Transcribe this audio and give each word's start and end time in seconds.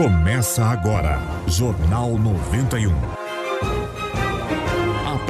Começa 0.00 0.64
agora, 0.64 1.20
Jornal 1.46 2.16
91. 2.16 3.19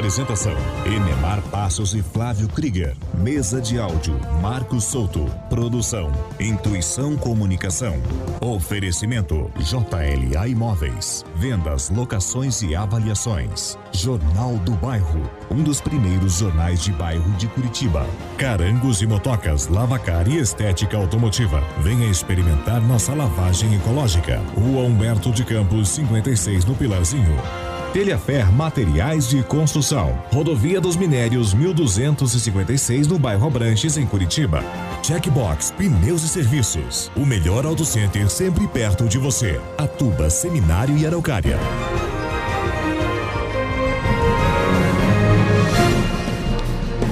Apresentação: 0.00 0.56
Enemar 0.86 1.42
Passos 1.50 1.94
e 1.94 2.02
Flávio 2.02 2.48
Krieger. 2.48 2.96
Mesa 3.18 3.60
de 3.60 3.78
áudio: 3.78 4.18
Marcos 4.40 4.84
Souto. 4.84 5.26
Produção: 5.50 6.10
Intuição 6.40 7.18
Comunicação. 7.18 7.96
Oferecimento: 8.40 9.52
JLA 9.58 10.48
Imóveis. 10.48 11.22
Vendas, 11.36 11.90
locações 11.90 12.62
e 12.62 12.74
avaliações. 12.74 13.76
Jornal 13.92 14.56
do 14.60 14.72
Bairro. 14.72 15.30
Um 15.50 15.62
dos 15.62 15.82
primeiros 15.82 16.38
jornais 16.38 16.82
de 16.82 16.92
bairro 16.92 17.30
de 17.32 17.46
Curitiba. 17.48 18.06
Carangos 18.38 19.02
e 19.02 19.06
motocas, 19.06 19.68
lavacar 19.68 20.26
e 20.26 20.38
estética 20.38 20.96
automotiva. 20.96 21.62
Venha 21.80 22.06
experimentar 22.06 22.80
nossa 22.80 23.12
lavagem 23.12 23.74
ecológica. 23.74 24.40
Rua 24.56 24.82
Humberto 24.82 25.30
de 25.30 25.44
Campos, 25.44 25.90
56 25.90 26.64
no 26.64 26.74
Pilarzinho. 26.74 27.69
Telhafer 27.92 28.52
Materiais 28.52 29.28
de 29.28 29.42
Construção. 29.42 30.16
Rodovia 30.32 30.80
dos 30.80 30.94
Minérios 30.94 31.52
1256 31.52 33.08
no 33.08 33.18
bairro 33.18 33.48
Abranches, 33.48 33.96
em 33.96 34.06
Curitiba. 34.06 34.62
Checkbox 35.02 35.72
Pneus 35.72 36.22
e 36.22 36.28
Serviços. 36.28 37.10
O 37.16 37.26
melhor 37.26 37.66
auto 37.66 37.84
center 37.84 38.30
sempre 38.30 38.68
perto 38.68 39.08
de 39.08 39.18
você. 39.18 39.60
Atuba, 39.76 40.30
Seminário 40.30 40.96
e 40.96 41.04
Araucária. 41.04 41.58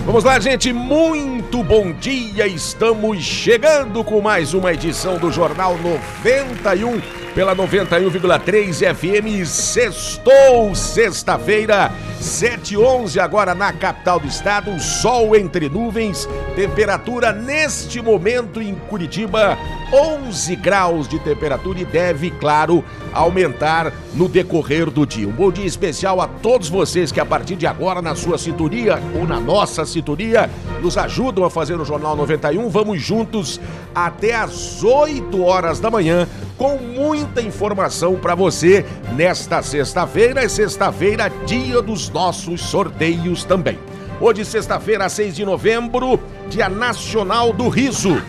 Vamos 0.07 0.23
lá, 0.23 0.39
gente, 0.39 0.73
muito 0.73 1.63
bom 1.65 1.93
dia. 1.93 2.47
Estamos 2.47 3.23
chegando 3.23 4.05
com 4.05 4.21
mais 4.21 4.55
uma 4.55 4.73
edição 4.73 5.19
do 5.19 5.31
Jornal 5.33 5.77
91 5.77 7.01
pela 7.35 7.55
91,3 7.55 8.95
FM. 8.95 9.47
Sextou, 9.47 10.75
sexta-feira, 10.75 11.93
7h11, 12.21 13.19
agora 13.19 13.55
na 13.55 13.73
capital 13.73 14.19
do 14.19 14.27
estado. 14.27 14.79
Sol 14.81 15.37
entre 15.37 15.69
nuvens, 15.69 16.29
temperatura 16.55 17.33
neste 17.33 18.03
momento 18.03 18.61
em 18.61 18.75
Curitiba, 18.75 19.57
11 19.93 20.57
graus 20.57 21.09
de 21.09 21.19
temperatura 21.19 21.81
e 21.81 21.85
deve, 21.85 22.31
claro, 22.31 22.85
aumentar 23.13 23.93
no 24.15 24.29
decorrer 24.29 24.91
do 24.91 25.07
dia. 25.07 25.29
Um 25.29 25.33
bom 25.33 25.51
dia 25.51 25.67
especial 25.67 26.21
a 26.21 26.29
todos 26.29 26.69
vocês 26.69 27.11
que 27.11 27.21
a 27.21 27.27
partir 27.27 27.57
de 27.57 27.67
agora 27.67 28.03
na 28.03 28.15
sua 28.15 28.37
sintonia 28.37 29.01
ou 29.15 29.27
na 29.27 29.41
nossa 29.41 29.85
sintonia 29.87 30.51
nos 30.83 30.99
ajudam 30.99 31.45
a 31.45 31.51
fazer 31.51 31.81
o 31.81 31.85
Jornal 31.85 32.17
91. 32.17 32.69
Vamos 32.69 33.01
juntos 33.01 33.61
até 33.95 34.35
às 34.35 34.83
8 34.83 35.43
horas 35.43 35.81
da 35.81 35.91
manhã 35.91 36.29
com 36.59 36.77
muita 36.77 37.41
informação 37.41 38.17
para 38.17 38.35
você 38.35 38.85
nesta 39.15 39.63
sexta-feira. 39.63 40.45
É 40.45 40.49
sexta-feira, 40.49 41.31
dia 41.47 41.81
dos 41.81 42.11
nossos 42.11 42.61
sorteios 42.61 43.45
também. 43.45 43.79
Hoje, 44.21 44.45
sexta-feira, 44.45 45.09
6 45.09 45.37
de 45.37 45.45
novembro, 45.45 46.21
Dia 46.51 46.69
Nacional 46.69 47.53
do 47.53 47.69
Riso. 47.69 48.21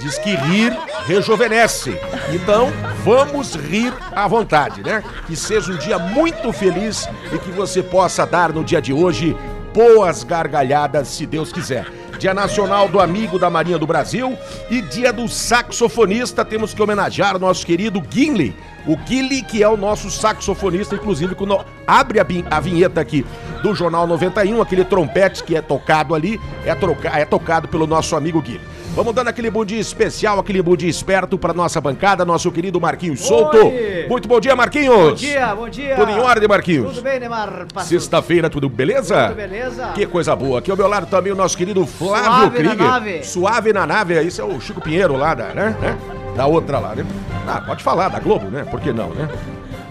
Diz 0.00 0.16
que 0.16 0.34
rir 0.34 0.74
rejuvenesce. 1.06 1.94
Então, 2.32 2.72
vamos 3.04 3.54
rir 3.54 3.92
à 4.12 4.26
vontade, 4.26 4.82
né? 4.82 5.04
Que 5.26 5.36
seja 5.36 5.70
um 5.70 5.76
dia 5.76 5.98
muito 5.98 6.50
feliz 6.52 7.06
e 7.32 7.38
que 7.38 7.50
você 7.50 7.82
possa 7.82 8.24
dar 8.24 8.52
no 8.52 8.64
dia 8.64 8.80
de 8.80 8.92
hoje 8.92 9.36
boas 9.74 10.24
gargalhadas, 10.24 11.08
se 11.08 11.26
Deus 11.26 11.52
quiser. 11.52 11.97
Dia 12.18 12.34
Nacional 12.34 12.88
do 12.88 12.98
Amigo 13.00 13.38
da 13.38 13.48
Marinha 13.48 13.78
do 13.78 13.86
Brasil 13.86 14.36
e 14.68 14.82
Dia 14.82 15.12
do 15.12 15.28
Saxofonista. 15.28 16.44
Temos 16.44 16.74
que 16.74 16.82
homenagear 16.82 17.36
o 17.36 17.38
nosso 17.38 17.64
querido 17.64 18.02
Gimli. 18.10 18.54
O 18.86 18.98
Gilly, 19.06 19.42
que 19.42 19.62
é 19.62 19.68
o 19.68 19.76
nosso 19.76 20.10
saxofonista, 20.10 20.94
inclusive, 20.94 21.34
quando 21.34 21.62
abre 21.86 22.20
a, 22.20 22.26
a 22.50 22.58
vinheta 22.58 23.00
aqui 23.00 23.24
do 23.62 23.74
Jornal 23.74 24.06
91, 24.06 24.62
aquele 24.62 24.82
trompete 24.82 25.44
que 25.44 25.54
é 25.54 25.60
tocado 25.60 26.14
ali, 26.14 26.40
é, 26.64 27.20
é 27.20 27.24
tocado 27.24 27.68
pelo 27.68 27.86
nosso 27.86 28.16
amigo 28.16 28.42
Gilly. 28.44 28.60
Vamos 28.98 29.14
dando 29.14 29.28
aquele 29.28 29.48
bom 29.48 29.64
dia 29.64 29.78
especial, 29.78 30.40
aquele 30.40 30.60
bom 30.60 30.74
dia 30.74 30.90
esperto 30.90 31.38
para 31.38 31.54
nossa 31.54 31.80
bancada, 31.80 32.24
nosso 32.24 32.50
querido 32.50 32.80
Marquinhos 32.80 33.20
Souto. 33.20 33.72
Muito 34.08 34.26
bom 34.26 34.40
dia, 34.40 34.56
Marquinhos. 34.56 35.10
Bom 35.10 35.14
dia, 35.14 35.54
bom 35.54 35.68
dia. 35.68 35.94
Tudo 35.94 36.10
em 36.10 36.18
ordem, 36.18 36.48
Marquinhos? 36.48 36.96
Tudo 36.96 37.02
bem, 37.02 37.20
Neymar? 37.20 37.68
Sexta-feira, 37.84 38.50
tudo 38.50 38.68
beleza? 38.68 39.28
Tudo 39.28 39.36
beleza. 39.36 39.92
Que 39.94 40.04
coisa 40.04 40.34
boa. 40.34 40.58
Aqui 40.58 40.68
ao 40.68 40.76
meu 40.76 40.88
lado 40.88 41.06
também 41.06 41.32
o 41.32 41.36
nosso 41.36 41.56
querido 41.56 41.86
Flávio 41.86 42.24
Suave 42.24 42.56
Krieger. 42.56 42.76
na 42.76 42.90
nave. 42.90 43.22
Suave 43.22 43.72
na 43.72 43.86
nave. 43.86 44.20
Isso 44.20 44.40
é 44.40 44.44
o 44.44 44.60
Chico 44.60 44.80
Pinheiro 44.80 45.16
lá, 45.16 45.32
da, 45.32 45.54
né? 45.54 45.76
né? 45.80 45.96
Da 46.34 46.46
outra 46.46 46.80
lá, 46.80 46.96
né? 46.96 47.06
Ah, 47.46 47.60
pode 47.60 47.84
falar, 47.84 48.08
da 48.08 48.18
Globo, 48.18 48.48
né? 48.48 48.64
Por 48.64 48.80
que 48.80 48.92
não, 48.92 49.10
né? 49.10 49.28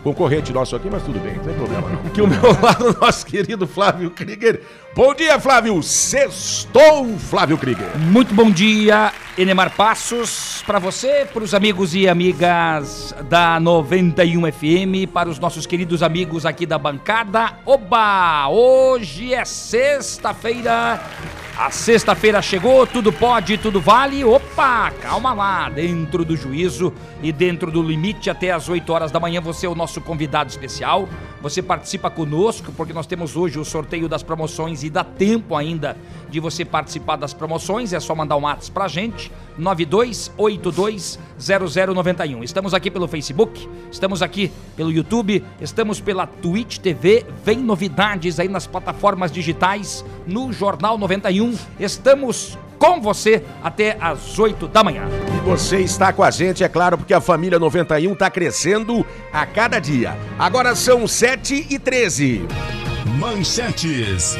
Concorrente 0.07 0.53
nosso 0.53 0.73
aqui, 0.73 0.88
mas 0.90 1.03
tudo 1.03 1.19
bem, 1.19 1.35
não 1.35 1.44
tem 1.44 1.53
problema 1.53 1.90
não. 1.90 2.00
Aqui 2.00 2.22
ao 2.22 2.28
meu 2.28 2.41
lado, 2.63 2.91
o 2.91 3.01
nosso 3.01 3.25
querido 3.25 3.68
Flávio 3.68 4.09
Krieger. 4.09 4.62
Bom 4.95 5.13
dia, 5.13 5.38
Flávio. 5.38 5.84
Sextou, 5.84 7.18
Flávio 7.18 7.57
Krieger. 7.57 7.90
Muito 7.97 8.34
bom 8.34 8.50
dia, 8.50 9.12
Enemar 9.38 9.75
Passos, 9.75 10.63
para 10.66 10.79
você, 10.79 11.28
para 11.34 11.44
os 11.44 11.53
amigos 11.53 11.94
e 11.94 12.07
amigas 12.07 13.13
da 13.28 13.59
91 13.59 14.50
FM, 14.50 15.12
para 15.12 15.28
os 15.28 15.40
nossos 15.40 15.66
queridos 15.66 16.01
amigos 16.01 16.45
aqui 16.45 16.66
da 16.66 16.78
bancada. 16.78 17.57
Oba! 17.66 18.47
Hoje 18.47 19.34
é 19.34 19.44
sexta-feira. 19.44 21.01
A 21.59 21.72
sexta-feira 21.72 22.40
chegou, 22.40 22.85
tudo 22.85 23.12
pode, 23.12 23.57
tudo 23.57 23.81
vale. 23.81 24.23
Opa, 24.23 24.91
calma 25.01 25.34
lá, 25.34 25.68
dentro 25.69 26.23
do 26.23 26.38
juízo 26.38 26.94
e 27.19 27.31
dentro 27.31 27.72
do 27.72 27.81
limite 27.81 28.29
até 28.29 28.51
as 28.51 28.69
8 28.69 28.94
horas 28.94 29.12
da 29.12 29.19
manhã 29.19 29.41
você 29.41 29.66
é 29.66 29.69
o 29.69 29.73
nosso 29.73 30.00
convidado 30.00 30.51
especial. 30.51 31.09
Você 31.47 31.62
participa 31.62 32.09
conosco 32.09 32.74
porque 32.74 32.91
nós 32.91 33.08
temos 33.08 33.38
hoje 33.38 33.58
o 33.58 33.63
sorteio 33.63 34.09
das 34.09 34.22
promoções 34.22 34.84
e 34.84 34.90
dá 34.90 35.06
tempo 35.06 35.56
ainda 35.56 35.96
de 36.30 36.41
você 36.41 36.66
participar 36.66 37.16
das 37.16 37.34
promoções. 37.34 37.94
É 37.94 38.02
só 38.02 38.13
mandar 38.13 38.35
um 38.35 38.41
WhatsApp 38.41 38.74
pra 38.74 38.90
gente, 38.90 39.31
92820091. 39.57 42.44
Estamos 42.44 42.74
aqui 42.74 42.91
pelo 42.91 43.07
Facebook, 43.07 43.66
estamos 43.90 44.22
aqui 44.22 44.52
pelo 44.75 44.91
YouTube, 44.91 45.41
estamos 45.62 46.02
pela 46.02 46.28
Twitch 46.28 46.80
TV. 46.80 47.25
Vem 47.46 47.59
novidades 47.59 48.41
aí 48.41 48.50
nas 48.50 48.68
plataformas 48.68 49.31
digitais, 49.31 50.03
no 50.28 50.52
Jornal 50.52 50.97
91. 50.97 51.56
Estamos 51.80 52.57
com 52.78 53.02
você 53.02 53.44
até 53.64 53.98
às 54.00 54.38
8 54.38 54.68
da 54.68 54.84
manhã. 54.84 55.04
E 55.36 55.46
você 55.46 55.80
está 55.80 56.14
com 56.14 56.24
a 56.24 56.32
gente, 56.32 56.64
é 56.64 56.70
claro, 56.70 56.98
porque 56.98 57.14
a 57.14 57.22
família 57.22 57.60
91 57.60 58.14
está 58.14 58.30
crescendo 58.30 59.06
a 59.32 59.46
cada 59.46 59.80
dia. 59.80 60.18
Agora 60.38 60.76
são 60.76 61.08
7 61.08 61.68
e 61.70 61.80
13. 61.80 62.46
Manchetes. 63.20 64.38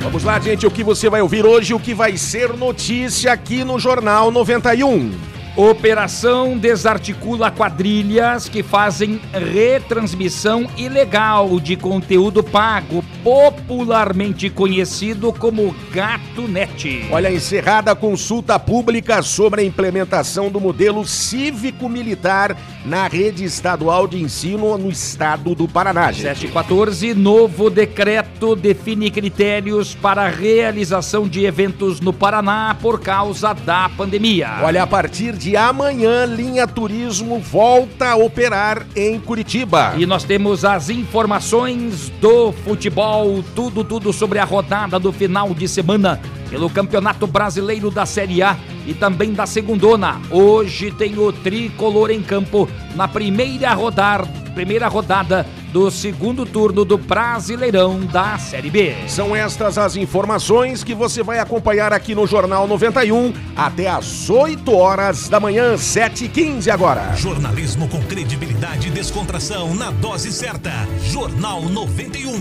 Vamos 0.00 0.24
lá, 0.24 0.40
gente, 0.40 0.66
o 0.66 0.70
que 0.70 0.82
você 0.82 1.10
vai 1.10 1.20
ouvir 1.20 1.44
hoje, 1.44 1.74
o 1.74 1.78
que 1.78 1.92
vai 1.92 2.16
ser 2.16 2.54
notícia 2.54 3.32
aqui 3.32 3.62
no 3.62 3.78
Jornal 3.78 4.30
91. 4.30 5.12
Operação 5.56 6.56
desarticula 6.56 7.50
quadrilhas 7.50 8.48
que 8.48 8.62
fazem 8.62 9.20
retransmissão 9.32 10.68
ilegal 10.76 11.58
de 11.58 11.76
conteúdo 11.76 12.42
pago, 12.42 13.04
popularmente 13.24 14.48
conhecido 14.48 15.32
como 15.32 15.74
Gato 15.92 16.46
Net. 16.46 17.08
Olha, 17.10 17.32
encerrada 17.32 17.90
a 17.90 17.96
consulta 17.96 18.58
pública 18.60 19.22
sobre 19.22 19.62
a 19.62 19.64
implementação 19.64 20.50
do 20.50 20.60
modelo 20.60 21.04
cívico-militar 21.04 22.56
na 22.84 23.08
rede 23.08 23.44
estadual 23.44 24.06
de 24.06 24.22
ensino 24.22 24.78
no 24.78 24.88
estado 24.88 25.54
do 25.54 25.66
Paraná. 25.66 26.12
gente. 26.12 26.22
714, 26.22 27.12
novo 27.14 27.68
decreto 27.68 28.54
define 28.54 29.10
critérios 29.10 29.94
para 29.94 30.22
a 30.22 30.28
realização 30.28 31.28
de 31.28 31.44
eventos 31.44 32.00
no 32.00 32.12
Paraná 32.12 32.76
por 32.80 33.00
causa 33.00 33.52
da 33.52 33.88
pandemia. 33.88 34.60
Olha, 34.62 34.82
a 34.82 34.86
partir 34.86 35.32
de 35.40 35.49
amanhã, 35.56 36.24
linha 36.24 36.66
turismo 36.66 37.38
volta 37.38 38.10
a 38.10 38.16
operar 38.16 38.86
em 38.94 39.18
Curitiba. 39.18 39.94
E 39.96 40.06
nós 40.06 40.24
temos 40.24 40.64
as 40.64 40.90
informações 40.90 42.10
do 42.20 42.52
futebol, 42.52 43.42
tudo, 43.54 43.84
tudo 43.84 44.12
sobre 44.12 44.38
a 44.38 44.44
rodada 44.44 44.98
do 44.98 45.12
final 45.12 45.54
de 45.54 45.66
semana 45.68 46.20
pelo 46.48 46.68
Campeonato 46.68 47.26
Brasileiro 47.26 47.90
da 47.90 48.04
Série 48.04 48.42
A 48.42 48.56
e 48.86 48.92
também 48.92 49.32
da 49.32 49.46
Segundona. 49.46 50.20
Hoje 50.30 50.90
tem 50.90 51.18
o 51.18 51.32
tricolor 51.32 52.10
em 52.10 52.22
campo 52.22 52.68
na 52.94 53.06
primeira 53.06 53.72
rodar, 53.72 54.26
primeira 54.54 54.88
rodada 54.88 55.46
do 55.72 55.90
segundo 55.90 56.44
turno 56.44 56.84
do 56.84 56.98
Brasileirão 56.98 58.00
da 58.00 58.36
Série 58.38 58.70
B. 58.70 58.94
São 59.08 59.34
estas 59.34 59.78
as 59.78 59.96
informações 59.96 60.82
que 60.82 60.94
você 60.94 61.22
vai 61.22 61.38
acompanhar 61.38 61.92
aqui 61.92 62.14
no 62.14 62.26
Jornal 62.26 62.66
91 62.66 63.32
até 63.56 63.88
às 63.88 64.28
8 64.28 64.74
horas 64.74 65.28
da 65.28 65.38
manhã, 65.38 65.74
7h15 65.74 66.68
agora. 66.68 67.14
Jornalismo 67.16 67.88
com 67.88 68.02
credibilidade 68.02 68.88
e 68.88 68.90
descontração 68.90 69.74
na 69.74 69.90
dose 69.90 70.32
certa. 70.32 70.72
Jornal 71.04 71.62
91. 71.62 72.40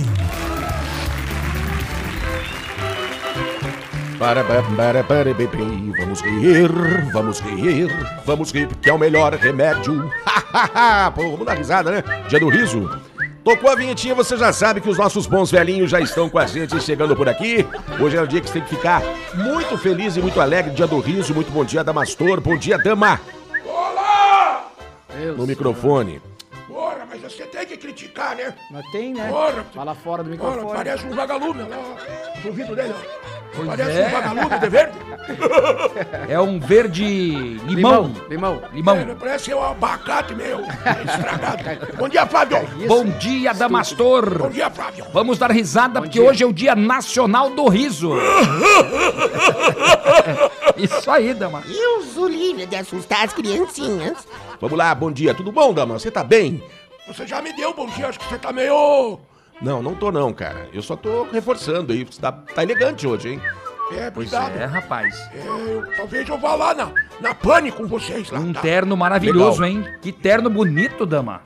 Para, 4.19 4.43
para, 4.43 4.61
para, 4.63 5.03
para, 5.03 5.33
bebê. 5.33 5.57
Vamos 5.97 6.19
rir, 6.19 6.69
vamos 7.13 7.39
rir, 7.39 7.87
vamos 8.25 8.51
rir, 8.51 8.67
que 8.81 8.89
é 8.89 8.93
o 8.93 8.97
melhor 8.97 9.33
remédio. 9.33 10.11
Pô, 11.15 11.31
vamos 11.31 11.45
dar 11.45 11.53
risada, 11.53 11.89
né? 11.91 12.03
Dia 12.27 12.39
do 12.39 12.49
riso. 12.49 12.89
Tocou 13.43 13.69
a 13.71 13.75
vinhetinha, 13.75 14.13
você 14.13 14.37
já 14.37 14.51
sabe 14.51 14.81
que 14.81 14.89
os 14.89 14.97
nossos 14.97 15.25
bons 15.25 15.49
velhinhos 15.49 15.89
já 15.89 15.99
estão 15.99 16.29
com 16.29 16.37
a 16.37 16.45
gente 16.45 16.79
chegando 16.81 17.15
por 17.15 17.27
aqui. 17.29 17.65
Hoje 17.99 18.17
é 18.17 18.21
o 18.21 18.27
dia 18.27 18.41
que 18.41 18.47
você 18.47 18.53
tem 18.53 18.63
que 18.63 18.69
ficar 18.75 19.01
muito 19.33 19.77
feliz 19.77 20.15
e 20.17 20.21
muito 20.21 20.39
alegre. 20.41 20.71
Dia 20.73 20.85
do 20.87 20.99
riso, 20.99 21.33
muito 21.33 21.51
bom 21.51 21.63
dia, 21.63 21.83
Damastor. 21.83 22.41
Bom 22.41 22.57
dia, 22.57 22.77
Dama. 22.77 23.19
Olá! 23.65 24.67
No 25.37 25.47
microfone. 25.47 26.21
Porra, 26.67 27.07
mas 27.09 27.21
você 27.21 27.43
tem 27.43 27.65
que 27.65 27.77
criticar, 27.77 28.35
né? 28.35 28.53
Mas 28.69 28.85
tem, 28.91 29.13
né? 29.13 29.29
Porra, 29.29 29.65
Fala 29.73 29.95
fora 29.95 30.23
do 30.23 30.35
porra, 30.37 30.51
microfone. 30.51 30.75
parece 30.77 31.05
um 31.05 31.15
vagalume 31.15 31.63
lá, 31.63 31.77
ó. 31.77 32.39
No 32.41 32.47
ouvido 32.49 32.75
dele, 32.75 32.93
ó. 32.93 33.38
Parece 33.65 33.99
é. 33.99 34.07
um 34.07 34.11
vagalume 34.11 34.59
de 34.59 34.69
verde. 34.69 35.09
É 36.27 36.39
um 36.39 36.59
verde 36.59 37.59
limão. 37.65 38.11
Limão. 38.29 38.61
Limão. 38.73 38.97
É, 38.97 39.15
parece 39.15 39.53
um 39.53 39.63
abacate 39.63 40.33
meio 40.33 40.61
estragado. 40.61 41.95
Bom 41.97 42.09
dia, 42.09 42.25
Fábio. 42.25 42.57
Bom 42.87 43.05
dia, 43.05 43.53
Damastor. 43.53 44.39
Bom 44.39 44.49
dia, 44.49 44.69
Flávio. 44.69 45.05
Vamos 45.13 45.37
dar 45.37 45.51
risada 45.51 46.01
porque 46.01 46.19
dia. 46.19 46.27
hoje 46.27 46.43
é 46.43 46.47
o 46.47 46.53
Dia 46.53 46.75
Nacional 46.75 47.51
do 47.51 47.67
Riso. 47.67 48.13
Isso 50.77 51.11
aí, 51.11 51.33
Dama. 51.33 51.63
Eu 51.67 52.03
sou 52.03 52.27
livre 52.27 52.65
de 52.65 52.75
assustar 52.75 53.25
as 53.25 53.33
criancinhas. 53.33 54.27
Vamos 54.59 54.77
lá, 54.77 54.93
bom 54.95 55.11
dia. 55.11 55.33
Tudo 55.33 55.51
bom, 55.51 55.73
Dama? 55.73 55.99
Você 55.99 56.09
tá 56.09 56.23
bem? 56.23 56.63
Você 57.07 57.25
já 57.25 57.41
me 57.41 57.51
deu 57.53 57.73
bom 57.73 57.87
dia, 57.87 58.07
acho 58.07 58.19
que 58.19 58.29
você 58.29 58.37
tá 58.37 58.51
meio... 58.51 59.19
Não, 59.61 59.81
não 59.81 59.93
tô 59.95 60.11
não, 60.11 60.31
cara. 60.33 60.69
Eu 60.73 60.81
só 60.81 60.95
tô 60.95 61.23
reforçando 61.23 61.91
aí. 61.91 62.03
Você 62.03 62.21
tá, 62.21 62.31
tá 62.31 62.63
elegante 62.63 63.05
hoje, 63.05 63.29
hein? 63.33 63.41
É, 63.91 64.11
Pois 64.11 64.31
é, 64.31 64.65
rapaz. 64.65 65.15
É, 65.33 65.47
eu- 65.47 65.83
talvez 65.97 66.29
eu 66.29 66.37
vá 66.37 66.53
lá 66.55 66.73
na, 66.75 66.91
na 67.19 67.33
pane 67.33 67.71
com 67.71 67.87
vocês 67.87 68.29
lá. 68.29 68.39
Um 68.39 68.53
tá? 68.53 68.61
terno 68.61 68.95
maravilhoso, 68.95 69.65
hein? 69.65 69.83
Que 70.01 70.11
terno 70.11 70.49
bonito, 70.49 71.05
Dama. 71.05 71.41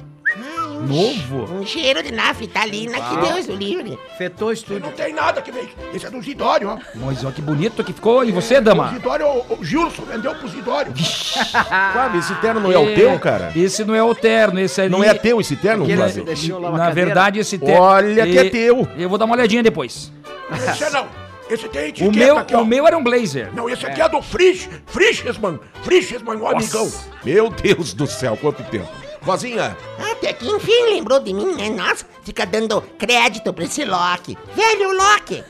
Um, 0.83 0.87
Novo. 0.87 1.53
um 1.61 1.65
cheiro 1.65 2.03
de 2.03 2.11
naftalina, 2.11 2.99
que 2.99 3.17
Deus 3.17 3.47
o 3.47 3.51
livre. 3.55 3.97
Fetou 4.17 4.47
o 4.47 4.49
Não 4.49 4.53
estúdio. 4.53 4.91
tem 4.91 5.13
nada 5.13 5.41
que 5.41 5.51
vem. 5.51 5.69
Esse 5.93 6.05
é 6.05 6.09
do 6.09 6.21
Zidório, 6.21 6.69
ó. 6.69 6.77
Mas 6.95 7.23
olha 7.23 7.33
que 7.33 7.41
bonito 7.41 7.83
que 7.83 7.93
ficou. 7.93 8.23
E 8.23 8.31
você, 8.31 8.57
O 8.57 8.61
Dama? 8.61 8.89
Zidório, 8.93 9.25
o, 9.27 9.57
o 9.59 9.63
Gilson 9.63 10.03
vendeu 10.03 10.35
pro 10.35 10.47
Zidório. 10.47 10.91
Flávio, 10.95 12.19
esse 12.19 12.35
terno 12.35 12.59
não 12.59 12.71
é 12.71 12.77
o 12.77 12.93
teu, 12.93 13.17
cara? 13.19 13.51
Esse 13.55 13.83
não 13.85 13.95
é 13.95 14.03
o 14.03 14.13
terno, 14.13 14.59
esse 14.59 14.81
ali... 14.81 14.89
Não 14.89 15.03
é 15.03 15.13
teu 15.13 15.39
esse 15.39 15.55
terno, 15.55 15.83
Aquele 15.83 15.97
Flávio? 15.97 16.23
deixou 16.25 16.59
lá 16.59 16.69
uma 16.69 16.77
Na 16.77 16.85
cadeira. 16.87 17.05
verdade, 17.07 17.39
esse 17.39 17.57
terno... 17.57 17.81
Olha 17.81 18.25
que 18.25 18.37
é 18.37 18.49
teu. 18.49 18.87
Eu 18.97 19.07
vou 19.09 19.17
dar 19.17 19.25
uma 19.25 19.35
olhadinha 19.35 19.63
depois. 19.63 20.11
Esse 20.51 20.83
é 20.83 20.89
não. 20.89 21.07
Esse 21.49 21.67
tem 21.67 21.89
etiqueta 21.89 22.09
O 22.09 22.15
meu, 22.15 22.37
aqui, 22.37 22.55
ó. 22.55 22.61
o 22.61 22.65
meu 22.65 22.87
era 22.87 22.97
um 22.97 23.03
blazer. 23.03 23.49
Não, 23.53 23.69
esse 23.69 23.85
aqui 23.85 24.01
é, 24.01 24.07
do 24.07 24.21
Frisch, 24.21 24.69
Frischesman, 24.87 25.59
Frischesman, 25.83 26.37
o 26.37 26.47
amigão. 26.47 26.89
Meu 27.23 27.49
Deus 27.49 27.93
do 27.93 28.07
céu, 28.07 28.37
quanto 28.39 28.63
tempo. 28.63 28.87
Vozinha, 29.23 29.77
Até 30.11 30.33
que 30.33 30.45
enfim 30.45 30.83
lembrou 30.89 31.19
de 31.19 31.33
mim, 31.33 31.55
né? 31.55 31.69
Nossa, 31.69 32.05
fica 32.23 32.45
dando 32.45 32.81
crédito 32.97 33.53
pra 33.53 33.63
esse 33.63 33.85
Loki. 33.85 34.37
Velho 34.53 34.91
Loki. 34.91 35.43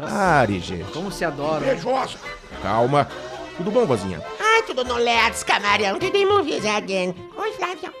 pare, 0.00 0.60
gente. 0.60 0.90
Como 0.92 1.10
se 1.10 1.24
adora. 1.24 1.64
Beijosa. 1.64 2.18
Calma. 2.62 3.08
Tudo 3.56 3.70
bom, 3.70 3.84
vozinha? 3.86 4.22
Ai, 4.38 4.62
tudo 4.62 4.84
no 4.84 4.94
Let's, 4.96 5.42
camarão. 5.42 5.98
Que 5.98 6.10
tem 6.10 6.26
movies 6.26 6.64
again. 6.64 7.14
Oi, 7.36 7.52
Flávio. 7.52 7.92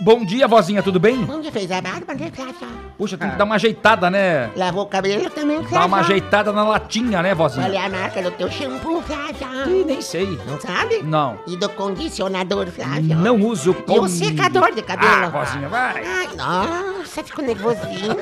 Bom 0.00 0.24
dia, 0.24 0.48
vozinha, 0.48 0.82
tudo 0.82 0.98
bem? 0.98 1.24
Onde 1.30 1.52
fez 1.52 1.70
a 1.70 1.80
barba, 1.80 2.14
né, 2.14 2.28
Flávio? 2.34 2.54
Puxa, 2.98 3.16
tem 3.16 3.30
que 3.30 3.36
dar 3.36 3.44
uma 3.44 3.54
ajeitada, 3.54 4.10
né? 4.10 4.50
Lavou 4.56 4.82
o 4.82 4.86
cabelo 4.86 5.30
também, 5.30 5.58
Flávio? 5.58 5.78
Dar 5.78 5.86
uma 5.86 6.00
ajeitada 6.00 6.52
na 6.52 6.64
latinha, 6.64 7.22
né, 7.22 7.32
vozinha? 7.32 7.68
é 7.68 7.76
a 7.78 7.88
marca 7.88 8.20
do 8.20 8.32
teu 8.32 8.50
shampoo, 8.50 9.00
Flávio? 9.02 9.70
Ih, 9.80 9.84
nem 9.84 10.00
sei. 10.00 10.36
Não 10.48 10.60
sabe? 10.60 11.00
Não. 11.04 11.38
E 11.46 11.56
do 11.56 11.68
condicionador, 11.68 12.66
Flávio? 12.66 13.16
Não 13.16 13.40
uso 13.40 13.74
E 13.88 13.98
o 13.98 14.08
secador 14.08 14.74
de 14.74 14.82
cabelo? 14.82 15.26
Ah, 15.26 15.28
vozinha, 15.28 15.68
vai. 15.68 16.04
Ai, 16.04 16.28
nossa, 16.36 17.22
ficou 17.22 17.44
nervosinho. 17.44 18.16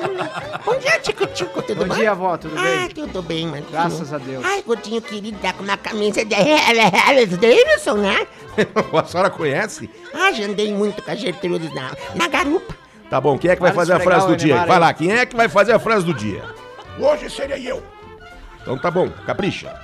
Bom 0.63 0.77
dia, 0.77 0.99
Tico 1.01 1.25
Tico, 1.25 1.59
tudo 1.63 1.79
Bom 1.85 1.85
bem? 1.87 1.97
dia, 1.97 2.11
avó, 2.11 2.37
tudo 2.37 2.53
Ah, 2.55 2.61
bem? 2.61 2.89
tudo 2.89 3.21
bem, 3.23 3.47
mano. 3.47 3.65
Graças 3.71 4.13
a 4.13 4.19
Deus. 4.19 4.45
Ai, 4.45 4.61
gordinho 4.61 5.01
querido, 5.01 5.39
tá 5.41 5.51
com 5.53 5.63
uma 5.63 5.75
camisa 5.77 6.23
de 6.23 6.35
Alice 6.35 7.35
Davidson, 7.35 7.95
né? 7.95 8.27
a 8.93 9.03
senhora 9.05 9.31
conhece? 9.31 9.89
Ah, 10.13 10.31
já 10.31 10.45
andei 10.45 10.71
muito 10.71 11.01
com 11.01 11.09
a 11.09 11.15
Gertrude 11.15 11.62
na, 11.69 11.91
na 12.15 12.27
garupa. 12.27 12.75
Tá 13.09 13.21
bom, 13.21 13.37
quem 13.37 13.51
é 13.51 13.55
que 13.55 13.61
vai 13.61 13.71
fazer 13.71 13.93
a 13.93 13.97
esfregar 13.97 14.21
frase 14.21 14.33
do 14.33 14.37
dia? 14.37 14.53
Neymar 14.55 14.67
Vai 14.67 14.79
lá, 14.79 14.93
quem 14.93 15.11
é 15.11 15.25
que 15.25 15.35
vai 15.35 15.47
fazer 15.47 15.73
a 15.73 15.79
frase 15.79 16.05
do 16.05 16.13
dia? 16.13 16.43
Hoje 16.99 17.29
serei 17.29 17.69
eu. 17.69 17.83
Então 18.61 18.77
tá 18.77 18.89
bom, 18.89 19.09
capricha. 19.25 19.79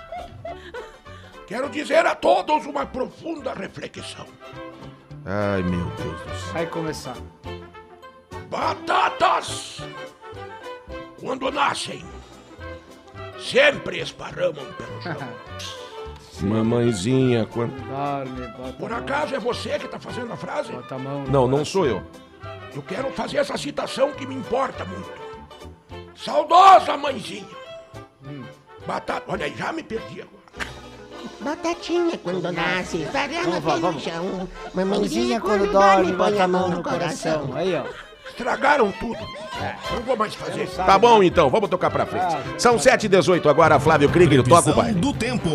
Quero 1.45 1.69
dizer 1.69 2.05
a 2.05 2.15
todos 2.15 2.65
uma 2.65 2.85
profunda 2.85 3.53
reflexão. 3.53 4.25
Ai, 5.25 5.61
meu 5.63 5.85
Deus 5.97 6.21
do 6.21 6.29
céu. 6.29 6.53
Vai 6.53 6.65
começar. 6.67 7.17
Batatas, 8.49 9.79
quando 11.19 11.51
nascem, 11.51 12.03
sempre 13.39 13.99
esparramam 13.99 14.65
pelo 14.73 15.01
chão. 15.01 15.29
Mamãezinha, 16.41 17.45
quanto... 17.45 17.81
Dorme, 17.83 18.47
bota 18.57 18.73
Por 18.73 18.93
acaso 18.93 19.35
é 19.35 19.39
você 19.39 19.77
que 19.79 19.87
tá 19.87 19.99
fazendo 19.99 20.31
a 20.31 20.37
frase? 20.37 20.71
Bota 20.71 20.95
a 20.95 20.99
mão 20.99 21.23
Não, 21.25 21.47
não 21.47 21.65
sou 21.65 21.85
eu. 21.85 22.01
Eu 22.73 22.81
quero 22.81 23.11
fazer 23.11 23.37
essa 23.37 23.57
citação 23.57 24.11
que 24.11 24.25
me 24.25 24.35
importa 24.35 24.85
muito. 24.85 25.11
Saudosa 26.15 26.95
mãezinha. 26.97 27.45
Batata, 28.85 29.23
olha 29.27 29.45
aí, 29.45 29.55
já 29.55 29.71
me 29.71 29.83
perdi 29.83 30.21
agora. 30.21 30.39
Batatinha 31.41 32.17
quando 32.17 32.51
nasce, 32.51 33.07
vamos, 33.63 33.81
pelo 33.81 33.99
chão. 33.99 34.49
Mamãezinha 34.73 35.39
quando 35.39 35.71
dorme, 35.71 36.11
bota 36.13 36.43
a 36.43 36.47
mão 36.47 36.69
no 36.69 36.83
coração. 36.83 37.51
Aí, 37.53 37.75
ó. 37.75 37.83
Estragaram 38.29 38.91
tudo. 38.93 39.19
Não 39.91 40.01
vou 40.03 40.15
mais 40.15 40.33
fazer. 40.35 40.67
Tá 40.69 40.97
bom 40.97 41.21
então, 41.21 41.49
vamos 41.49 41.69
tocar 41.69 41.89
pra 41.89 42.05
frente. 42.05 42.37
São 42.57 42.77
7h18 42.77 43.45
agora, 43.49 43.79
Flávio 43.79 44.09
Krieger, 44.09 44.43
toca 44.43 44.69
o 44.69 44.73
baile. 44.75 44.99
do 44.99 45.13
tempo. 45.13 45.49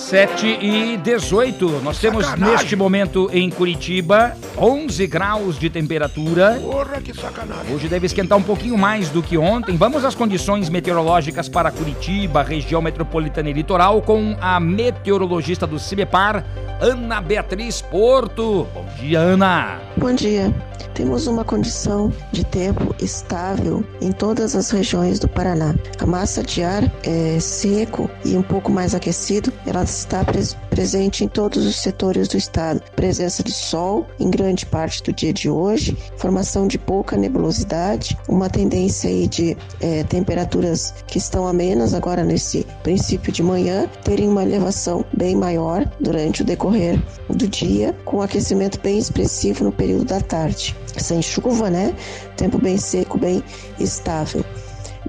7 0.00 0.46
e 0.60 0.96
18. 0.96 1.80
Nós 1.82 1.98
temos 1.98 2.24
Sacanagem. 2.24 2.56
neste 2.56 2.74
momento 2.74 3.28
em 3.32 3.48
Curitiba 3.50 4.34
11 4.56 5.06
graus 5.06 5.58
de 5.58 5.68
temperatura. 5.68 6.58
Porra, 6.60 7.00
que 7.00 7.14
sacanagem. 7.14 7.74
Hoje 7.74 7.86
deve 7.86 8.06
esquentar 8.06 8.36
um 8.36 8.42
pouquinho 8.42 8.76
mais 8.76 9.08
do 9.10 9.22
que 9.22 9.36
ontem. 9.36 9.76
Vamos 9.76 10.04
às 10.04 10.14
condições 10.14 10.68
meteorológicas 10.68 11.48
para 11.48 11.70
Curitiba, 11.70 12.42
região 12.42 12.80
metropolitana 12.80 13.50
e 13.50 13.52
litoral, 13.52 14.00
com 14.02 14.36
a 14.40 14.58
meteorologista 14.58 15.66
do 15.66 15.78
CIBEPAR, 15.78 16.44
Ana 16.80 17.20
Beatriz 17.20 17.80
Porto. 17.82 18.66
Bom 18.74 18.86
dia, 18.98 19.20
Ana. 19.20 19.78
Bom 19.96 20.12
dia. 20.12 20.52
Temos 20.94 21.26
uma 21.26 21.44
condição 21.44 22.12
de 22.32 22.44
tempo 22.44 22.94
estável 23.00 23.84
em 24.00 24.12
todas 24.12 24.54
as 24.54 24.70
regiões 24.70 25.18
do 25.18 25.28
Paraná. 25.28 25.74
A 25.98 26.06
massa 26.06 26.42
de 26.42 26.62
ar 26.62 26.82
é 27.02 27.38
seco 27.40 28.10
e 28.24 28.36
um 28.36 28.42
pouco 28.42 28.70
mais 28.70 28.94
aquecido, 28.94 29.52
ela 29.66 29.82
está 29.82 30.24
pres- 30.24 30.56
presente 30.68 31.24
em 31.24 31.28
todos 31.28 31.64
os 31.66 31.76
setores 31.76 32.28
do 32.28 32.36
estado. 32.36 32.80
Presença 32.96 33.42
de 33.42 33.52
sol 33.52 34.06
em 34.18 34.30
grande 34.30 34.66
parte 34.66 35.02
do 35.02 35.12
dia 35.12 35.32
de 35.32 35.48
hoje, 35.48 35.96
formação 36.16 36.66
de 36.66 36.78
pouca 36.78 37.16
nebulosidade, 37.16 38.16
uma 38.28 38.48
tendência 38.48 39.08
aí 39.10 39.26
de 39.26 39.56
eh, 39.80 40.04
temperaturas 40.04 40.94
que 41.06 41.18
estão 41.18 41.46
amenas 41.46 41.94
agora 41.94 42.24
nesse 42.24 42.66
princípio 42.82 43.32
de 43.32 43.42
manhã, 43.42 43.88
terem 44.04 44.28
uma 44.28 44.42
elevação 44.42 45.04
bem 45.16 45.34
maior 45.36 45.84
durante 46.00 46.42
o 46.42 46.44
decorrer 46.44 47.00
do 47.28 47.46
dia, 47.48 47.94
com 48.04 48.22
aquecimento 48.22 48.80
bem 48.80 48.98
expressivo 48.98 49.64
no 49.64 49.72
período 49.72 50.04
da 50.04 50.20
tarde. 50.20 50.69
Sem 50.96 51.22
chuva, 51.22 51.70
né? 51.70 51.94
Tempo 52.36 52.58
bem 52.58 52.76
seco, 52.76 53.18
bem 53.18 53.42
estável. 53.78 54.44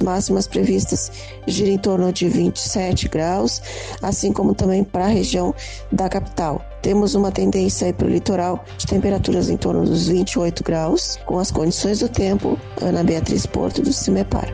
Máximas 0.01 0.47
previstas 0.47 1.11
giram 1.47 1.73
em 1.73 1.77
torno 1.77 2.11
de 2.13 2.27
27 2.27 3.09
graus, 3.09 3.61
assim 4.01 4.31
como 4.31 4.55
também 4.55 4.83
para 4.83 5.05
a 5.05 5.09
região 5.09 5.53
da 5.91 6.07
capital. 6.07 6.63
Temos 6.81 7.13
uma 7.13 7.31
tendência 7.31 7.93
para 7.93 8.07
o 8.07 8.09
litoral 8.09 8.63
de 8.77 8.87
temperaturas 8.87 9.49
em 9.49 9.57
torno 9.57 9.83
dos 9.83 10.07
28 10.07 10.63
graus, 10.63 11.19
com 11.25 11.37
as 11.37 11.51
condições 11.51 11.99
do 11.99 12.09
tempo, 12.09 12.57
Ana 12.81 13.03
Beatriz 13.03 13.45
Porto 13.45 13.81
do 13.81 13.91
Cimepar. 13.91 14.49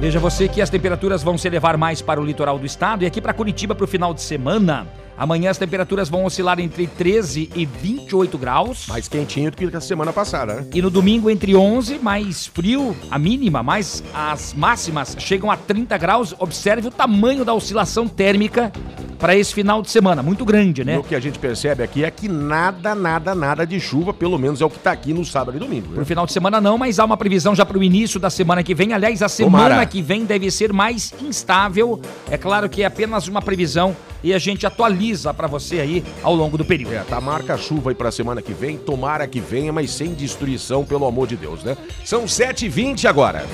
Veja 0.00 0.18
você 0.18 0.48
que 0.48 0.62
as 0.62 0.70
temperaturas 0.70 1.22
vão 1.22 1.36
se 1.36 1.46
elevar 1.46 1.76
mais 1.76 2.00
para 2.00 2.20
o 2.20 2.24
litoral 2.24 2.58
do 2.58 2.64
estado 2.64 3.02
e 3.02 3.06
aqui 3.06 3.20
para 3.20 3.34
Curitiba 3.34 3.74
para 3.74 3.84
o 3.84 3.88
final 3.88 4.14
de 4.14 4.22
semana. 4.22 4.86
Amanhã 5.20 5.50
as 5.50 5.58
temperaturas 5.58 6.08
vão 6.08 6.24
oscilar 6.24 6.58
entre 6.60 6.86
13 6.86 7.50
e 7.54 7.66
28 7.66 8.38
graus. 8.38 8.86
Mais 8.88 9.06
quentinho 9.06 9.50
do 9.50 9.56
que 9.58 9.76
a 9.76 9.78
semana 9.78 10.14
passada, 10.14 10.54
né? 10.54 10.66
E 10.72 10.80
no 10.80 10.88
domingo 10.88 11.28
entre 11.28 11.54
11, 11.54 11.98
mais 11.98 12.46
frio, 12.46 12.96
a 13.10 13.18
mínima, 13.18 13.62
mas 13.62 14.02
as 14.14 14.54
máximas 14.54 15.14
chegam 15.18 15.50
a 15.50 15.58
30 15.58 15.98
graus. 15.98 16.34
Observe 16.38 16.88
o 16.88 16.90
tamanho 16.90 17.44
da 17.44 17.52
oscilação 17.52 18.08
térmica 18.08 18.72
para 19.18 19.36
esse 19.36 19.52
final 19.52 19.82
de 19.82 19.90
semana, 19.90 20.22
muito 20.22 20.42
grande, 20.46 20.80
E 20.80 20.84
né? 20.86 20.96
o 20.98 21.02
que 21.04 21.14
a 21.14 21.20
gente 21.20 21.38
percebe 21.38 21.82
aqui 21.82 22.02
é 22.02 22.10
que 22.10 22.26
nada, 22.26 22.94
nada, 22.94 23.34
nada 23.34 23.66
de 23.66 23.78
chuva, 23.78 24.14
pelo 24.14 24.38
menos 24.38 24.62
é 24.62 24.64
o 24.64 24.70
que 24.70 24.78
tá 24.78 24.90
aqui 24.92 25.12
no 25.12 25.22
sábado 25.26 25.58
e 25.58 25.60
domingo. 25.60 25.88
né? 25.88 25.96
Pro 25.96 26.06
final 26.06 26.24
de 26.24 26.32
semana 26.32 26.58
não, 26.62 26.78
mas 26.78 26.98
há 26.98 27.04
uma 27.04 27.18
previsão 27.18 27.54
já 27.54 27.66
pro 27.66 27.82
início 27.82 28.18
da 28.18 28.30
semana 28.30 28.62
que 28.62 28.74
vem. 28.74 28.94
Aliás, 28.94 29.20
a 29.22 29.28
semana 29.28 29.64
Tomara. 29.68 29.84
que 29.86 30.00
vem 30.00 30.24
deve 30.24 30.50
ser 30.50 30.72
mais 30.72 31.12
instável. 31.20 32.00
É 32.30 32.38
claro 32.38 32.66
que 32.70 32.82
é 32.82 32.86
apenas 32.86 33.28
uma 33.28 33.42
previsão 33.42 33.94
e 34.24 34.32
a 34.32 34.38
gente 34.38 34.66
atualiza 34.66 35.09
para 35.34 35.46
você 35.46 35.80
aí 35.80 36.04
ao 36.22 36.34
longo 36.34 36.56
do 36.56 36.64
período. 36.64 36.94
É, 36.94 37.00
tá 37.00 37.20
marca 37.20 37.54
a 37.54 37.58
chuva 37.58 37.90
aí 37.90 37.94
pra 37.94 38.10
semana 38.10 38.40
que 38.42 38.52
vem, 38.52 38.76
tomara 38.76 39.26
que 39.26 39.40
venha, 39.40 39.72
mas 39.72 39.90
sem 39.90 40.14
destruição, 40.14 40.84
pelo 40.84 41.06
amor 41.06 41.26
de 41.26 41.36
Deus, 41.36 41.62
né? 41.64 41.76
São 42.04 42.24
7h20 42.24 43.04
agora. 43.06 43.46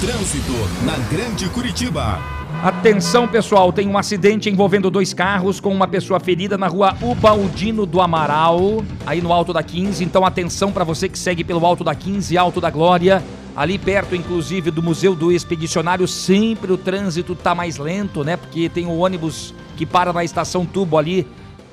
Trânsito 0.00 0.52
na 0.84 0.96
Grande 1.08 1.48
Curitiba. 1.50 2.18
Atenção, 2.62 3.26
pessoal, 3.26 3.72
tem 3.72 3.88
um 3.88 3.96
acidente 3.96 4.50
envolvendo 4.50 4.90
dois 4.90 5.14
carros 5.14 5.60
com 5.60 5.72
uma 5.72 5.88
pessoa 5.88 6.20
ferida 6.20 6.58
na 6.58 6.68
rua 6.68 6.94
Ubaldino 7.00 7.86
do 7.86 8.02
Amaral, 8.02 8.84
aí 9.06 9.22
no 9.22 9.32
Alto 9.32 9.52
da 9.52 9.62
15. 9.62 10.04
Então, 10.04 10.26
atenção 10.26 10.70
para 10.70 10.84
você 10.84 11.08
que 11.08 11.18
segue 11.18 11.42
pelo 11.42 11.64
Alto 11.64 11.82
da 11.82 11.94
15, 11.94 12.36
Alto 12.36 12.60
da 12.60 12.68
Glória. 12.68 13.22
Ali 13.56 13.78
perto, 13.78 14.14
inclusive, 14.14 14.70
do 14.70 14.82
Museu 14.82 15.14
do 15.14 15.32
Expedicionário, 15.32 16.06
sempre 16.06 16.70
o 16.70 16.76
trânsito 16.76 17.34
tá 17.34 17.54
mais 17.54 17.78
lento, 17.78 18.22
né? 18.22 18.36
Porque 18.36 18.68
tem 18.68 18.86
o 18.86 18.98
ônibus 18.98 19.54
que 19.80 19.86
para 19.86 20.12
na 20.12 20.22
estação 20.22 20.66
Tubo 20.66 20.98
ali 20.98 21.26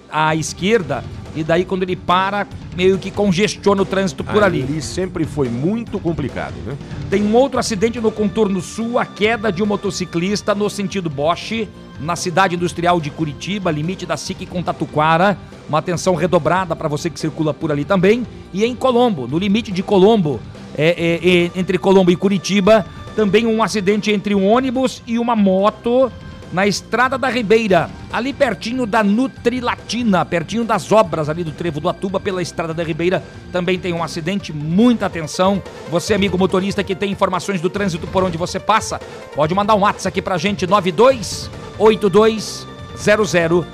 à 0.10 0.34
esquerda. 0.34 1.04
E 1.36 1.44
daí, 1.44 1.66
quando 1.66 1.84
ele 1.84 1.98
para, 1.98 2.48
meio 2.74 2.98
que 2.98 3.12
congestiona 3.12 3.82
o 3.82 3.86
trânsito 3.86 4.24
por 4.24 4.42
ali. 4.42 4.64
Ali 4.64 4.82
sempre 4.82 5.26
foi 5.26 5.50
muito 5.50 6.00
complicado, 6.00 6.54
né? 6.66 6.78
Tem 7.10 7.22
um 7.22 7.36
outro 7.36 7.60
acidente 7.60 8.00
no 8.00 8.10
contorno 8.10 8.62
sul, 8.62 8.98
a 8.98 9.06
queda 9.06 9.52
de 9.52 9.62
um 9.62 9.66
motociclista 9.66 10.56
no 10.56 10.70
sentido 10.70 11.10
Bosch, 11.10 11.68
na 12.00 12.16
cidade 12.16 12.56
industrial 12.56 13.02
de 13.02 13.10
Curitiba, 13.10 13.70
limite 13.72 14.06
da 14.06 14.16
SIC 14.16 14.46
com 14.46 14.64
Tatuquara. 14.64 15.38
Uma 15.68 15.80
atenção 15.80 16.16
redobrada 16.16 16.78
para 16.78 16.88
você 16.88 17.10
que 17.10 17.20
circula 17.20 17.54
por 17.54 17.74
ali 17.74 17.84
também. 17.84 18.26
E 18.54 18.64
em 18.64 18.74
Colombo, 18.74 19.28
no 19.28 19.38
limite 19.38 19.70
de 19.70 19.84
Colombo, 19.84 20.40
é, 20.78 20.88
é, 20.88 21.30
é, 21.30 21.52
entre 21.60 21.78
Colombo 21.78 22.10
e 22.10 22.16
Curitiba, 22.16 22.86
também 23.18 23.46
um 23.46 23.62
acidente 23.62 24.12
entre 24.12 24.34
um 24.34 24.48
ônibus 24.48 25.04
e 25.06 25.20
uma 25.20 25.36
moto 25.36 26.10
na 26.52 26.66
Estrada 26.66 27.18
da 27.18 27.30
Ribeira, 27.30 27.90
ali 28.12 28.34
pertinho 28.34 28.86
da 28.86 29.04
Nutrilatina, 29.04 30.26
pertinho 30.26 30.64
das 30.64 30.92
obras 30.92 31.30
ali 31.30 31.44
do 31.44 31.52
Trevo 31.52 31.80
do 31.80 31.90
Atuba, 31.90 32.20
pela 32.20 32.42
Estrada 32.42 32.74
da 32.74 32.84
Ribeira, 32.84 33.24
também 33.52 33.78
tem 33.78 33.94
um 33.94 34.04
acidente, 34.04 34.54
muita 34.54 35.06
atenção. 35.06 35.62
Você, 35.90 36.14
amigo 36.14 36.38
motorista 36.38 36.84
que 36.84 36.96
tem 36.96 37.12
informações 37.12 37.62
do 37.62 37.70
trânsito 37.70 38.08
por 38.08 38.24
onde 38.24 38.38
você 38.38 38.60
passa, 38.60 39.00
pode 39.36 39.54
mandar 39.54 39.76
um 39.76 39.82
WhatsApp 39.82 40.08
aqui 40.08 40.22
pra 40.22 40.38
gente, 40.38 40.66
92820091. 40.68 43.66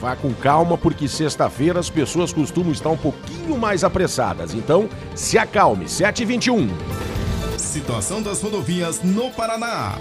Vá 0.00 0.16
com 0.16 0.32
calma, 0.34 0.76
porque 0.76 1.08
sexta-feira 1.08 1.80
as 1.80 1.88
pessoas 1.88 2.32
costumam 2.32 2.72
estar 2.72 2.90
um 2.90 2.96
pouquinho 2.96 3.56
mais 3.56 3.84
apressadas. 3.84 4.52
Então, 4.52 4.88
se 5.14 5.38
acalme. 5.38 5.86
7h21. 5.86 6.68
Situação 7.56 8.20
das 8.22 8.42
rodovias 8.42 9.00
no 9.02 9.30
Paraná. 9.30 9.94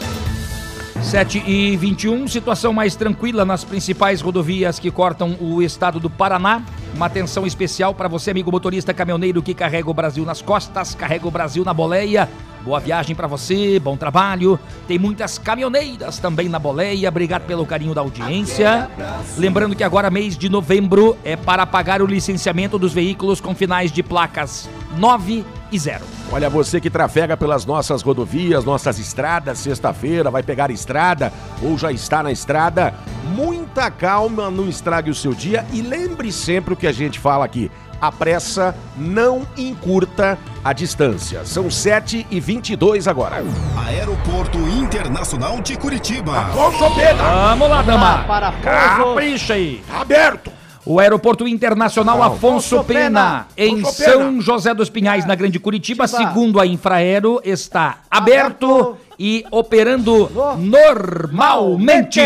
7 1.01 1.43
e 1.47 1.77
21, 1.77 2.27
situação 2.27 2.73
mais 2.73 2.95
tranquila 2.95 3.45
nas 3.45 3.63
principais 3.63 4.19
rodovias 4.19 4.77
que 4.79 4.91
cortam 4.91 5.37
o 5.39 5.61
estado 5.61 5.99
do 5.99 6.09
Paraná. 6.09 6.61
Uma 6.93 7.05
atenção 7.05 7.45
especial 7.45 7.93
para 7.93 8.07
você, 8.07 8.31
amigo 8.31 8.51
motorista 8.51 8.93
caminhoneiro 8.93 9.41
que 9.41 9.53
carrega 9.53 9.89
o 9.89 9.93
Brasil 9.93 10.25
nas 10.25 10.41
costas, 10.41 10.95
carrega 10.95 11.27
o 11.27 11.31
Brasil 11.31 11.63
na 11.63 11.73
boleia. 11.73 12.29
Boa 12.63 12.79
viagem 12.81 13.15
para 13.15 13.27
você, 13.27 13.79
bom 13.79 13.95
trabalho. 13.95 14.59
Tem 14.87 14.99
muitas 14.99 15.37
caminhoneiras 15.37 16.19
também 16.19 16.49
na 16.49 16.59
boleia. 16.59 17.07
Obrigado 17.07 17.43
pelo 17.43 17.65
carinho 17.65 17.93
da 17.93 18.01
audiência. 18.01 18.89
Lembrando 19.37 19.75
que 19.75 19.83
agora, 19.83 20.09
mês 20.09 20.37
de 20.37 20.49
novembro, 20.49 21.17
é 21.23 21.37
para 21.37 21.65
pagar 21.65 22.01
o 22.01 22.05
licenciamento 22.05 22.77
dos 22.77 22.91
veículos 22.91 23.39
com 23.39 23.55
finais 23.55 23.91
de 23.91 24.03
placas 24.03 24.69
9 24.97 25.45
e 25.71 25.79
0. 25.79 26.03
Olha, 26.31 26.49
você 26.49 26.79
que 26.79 26.89
trafega 26.89 27.35
pelas 27.37 27.65
nossas 27.65 28.01
rodovias, 28.01 28.63
nossas 28.65 28.99
estradas, 28.99 29.57
sexta-feira, 29.59 30.29
vai 30.31 30.43
pegar 30.43 30.71
estrada 30.71 31.31
ou 31.61 31.77
já 31.77 31.91
está 31.91 32.21
na 32.23 32.31
estrada, 32.31 32.93
muita 33.35 33.89
calma, 33.91 34.49
não 34.49 34.67
estrague 34.67 35.09
o 35.09 35.15
seu 35.15 35.33
dia 35.33 35.65
e 35.73 35.81
lembre 35.81 36.31
sempre 36.31 36.73
o 36.73 36.77
que 36.77 36.87
a 36.87 36.91
gente 36.91 37.19
fala 37.19 37.45
aqui. 37.45 37.71
A 37.99 38.11
pressa 38.11 38.75
não 38.95 39.41
encurta 39.57 40.37
a 40.63 40.71
distância. 40.71 41.43
São 41.45 41.69
7 41.71 42.27
e 42.29 42.39
22 42.39 43.07
agora. 43.07 43.43
Aeroporto 43.87 44.59
Internacional 44.59 45.59
de 45.61 45.75
Curitiba. 45.75 46.37
Afonso 46.41 46.93
Pena, 46.93 47.23
Vamos 47.23 47.69
lá, 47.69 47.81
dama. 47.81 48.23
Parafuso. 48.25 48.63
Capricha 48.63 49.53
aí. 49.55 49.83
aberto. 49.99 50.51
O 50.89 51.01
Aeroporto 51.01 51.45
Internacional 51.45 52.23
Afonso 52.23 52.77
Afonso 52.77 52.83
Pena, 52.85 53.45
Pena. 53.55 53.69
em 53.69 53.83
São. 53.83 54.39
José 54.39 54.73
dos 54.73 54.89
Pinhais, 54.89 55.25
na 55.25 55.35
Grande 55.35 55.59
Curitiba, 55.59 56.07
segundo 56.07 56.61
a 56.61 56.65
Infraero, 56.65 57.41
está 57.43 57.97
aberto, 58.09 58.71
Aberto. 58.71 58.97
e 59.19 59.45
operando 59.51 60.29
normalmente. 60.57 62.21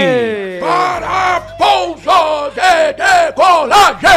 Para 0.59 1.41
pouso 1.57 2.51
de 2.53 2.93
decolagem. 2.93 4.09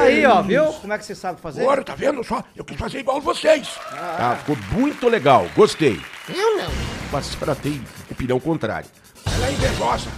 Aí, 0.00 0.24
ó, 0.26 0.40
viu? 0.40 0.64
Como 0.64 0.92
é 0.94 0.98
que 0.98 1.04
você 1.04 1.14
sabe 1.14 1.38
fazer? 1.40 1.60
Agora, 1.60 1.84
tá 1.84 1.94
vendo 1.94 2.24
só? 2.24 2.42
Eu 2.56 2.64
quis 2.64 2.78
fazer 2.78 3.00
igual 3.00 3.20
vocês. 3.20 3.68
Tá, 4.16 4.36
ficou 4.38 4.56
muito 4.72 5.08
legal, 5.08 5.46
gostei. 5.54 6.00
Eu 6.28 6.56
não. 6.56 6.70
Mas 7.12 7.34
tratei 7.34 7.80
o 8.10 8.14
pneu 8.14 8.40
contrário. 8.40 8.88
Ela 9.26 9.46
é 9.48 9.52
invejosa. 9.52 10.08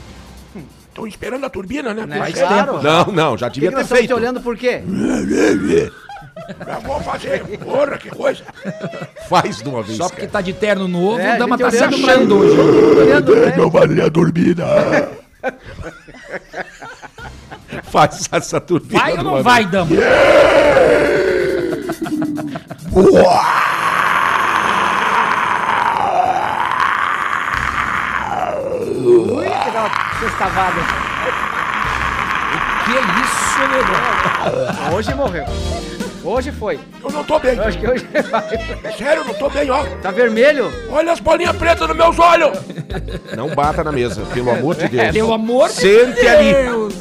Tô 0.94 1.06
esperando 1.06 1.44
a 1.46 1.50
turbina, 1.50 1.94
né? 1.94 2.06
Né? 2.06 2.18
Faz 2.18 2.34
Claro. 2.34 2.82
Não, 2.82 3.06
não, 3.06 3.38
já 3.38 3.48
que, 3.48 3.54
devia 3.54 3.70
que 3.70 3.76
ter 3.76 3.82
estamos 3.82 4.00
te 4.02 4.06
feito. 4.06 4.14
olhando 4.14 4.40
por 4.40 4.56
quê? 4.56 4.82
Já 6.66 6.78
vou 6.80 7.00
fazer. 7.00 7.42
Porra, 7.58 7.98
que 7.98 8.08
coisa. 8.10 8.42
Faz 9.28 9.58
de 9.58 9.68
uma 9.68 9.82
vez. 9.82 9.96
Só 9.96 10.04
porque 10.08 10.22
cara. 10.22 10.32
tá 10.32 10.40
de 10.40 10.52
terno 10.52 10.88
novo, 10.88 11.18
É, 11.18 11.32
a 11.32 11.36
dama 11.36 11.56
gente 11.56 11.64
tá 11.66 11.70
se 11.70 11.84
achando 11.84 12.38
hoje. 12.38 12.56
Né? 12.56 13.56
Meu 13.56 13.70
marido 13.70 14.02
é 14.02 14.10
dormida. 14.10 14.64
Faz 17.84 18.28
essa 18.32 18.60
turbina. 18.60 19.00
Vai 19.00 19.12
ou 19.18 19.24
não 19.24 19.42
vai, 19.42 19.66
vez. 19.66 19.70
dama? 19.72 19.90
Ui, 29.34 29.46
que 29.46 30.11
sextavada. 30.22 30.80
Que 32.84 32.90
isso, 33.22 33.60
nego? 33.68 34.94
Hoje 34.96 35.14
morreu. 35.14 35.44
Hoje 36.24 36.52
foi. 36.52 36.78
Eu 37.02 37.10
não 37.10 37.24
tô 37.24 37.38
bem. 37.40 37.56
Eu 37.56 37.64
acho 37.64 37.78
que 37.78 37.86
hoje 37.88 38.06
vai. 38.30 38.48
Sério, 38.96 39.22
eu 39.22 39.24
não 39.24 39.34
tô 39.34 39.50
bem, 39.50 39.70
ó. 39.70 39.84
Tá 40.00 40.10
vermelho? 40.12 40.72
Olha 40.90 41.12
as 41.12 41.20
bolinhas 41.20 41.56
pretas 41.56 41.88
nos 41.88 41.96
meus 41.96 42.18
olhos. 42.18 42.58
Não 43.36 43.48
bata 43.48 43.82
na 43.82 43.90
mesa, 43.90 44.22
pelo 44.32 44.50
amor 44.50 44.76
de 44.76 44.88
Deus. 44.88 45.12
Pelo 45.12 45.32
amor 45.32 45.68
de 45.68 45.74
Sente 45.74 46.26
ali. 46.28 46.52
Deus. 46.54 46.94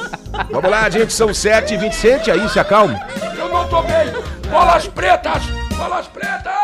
Vamos 0.50 0.72
lá, 0.72 0.90
gente, 0.90 1.14
são 1.14 1.34
7 1.34 1.74
e 1.74 1.78
20 1.78 1.94
Sente 1.94 2.32
aí, 2.32 2.50
se 2.50 2.60
acalme. 2.60 3.00
Eu 3.38 3.50
não 3.50 3.68
tô 3.68 3.82
bem. 3.84 4.12
Bolas 4.50 4.88
pretas. 4.88 5.44
Bolas 5.78 6.08
pretas. 6.08 6.61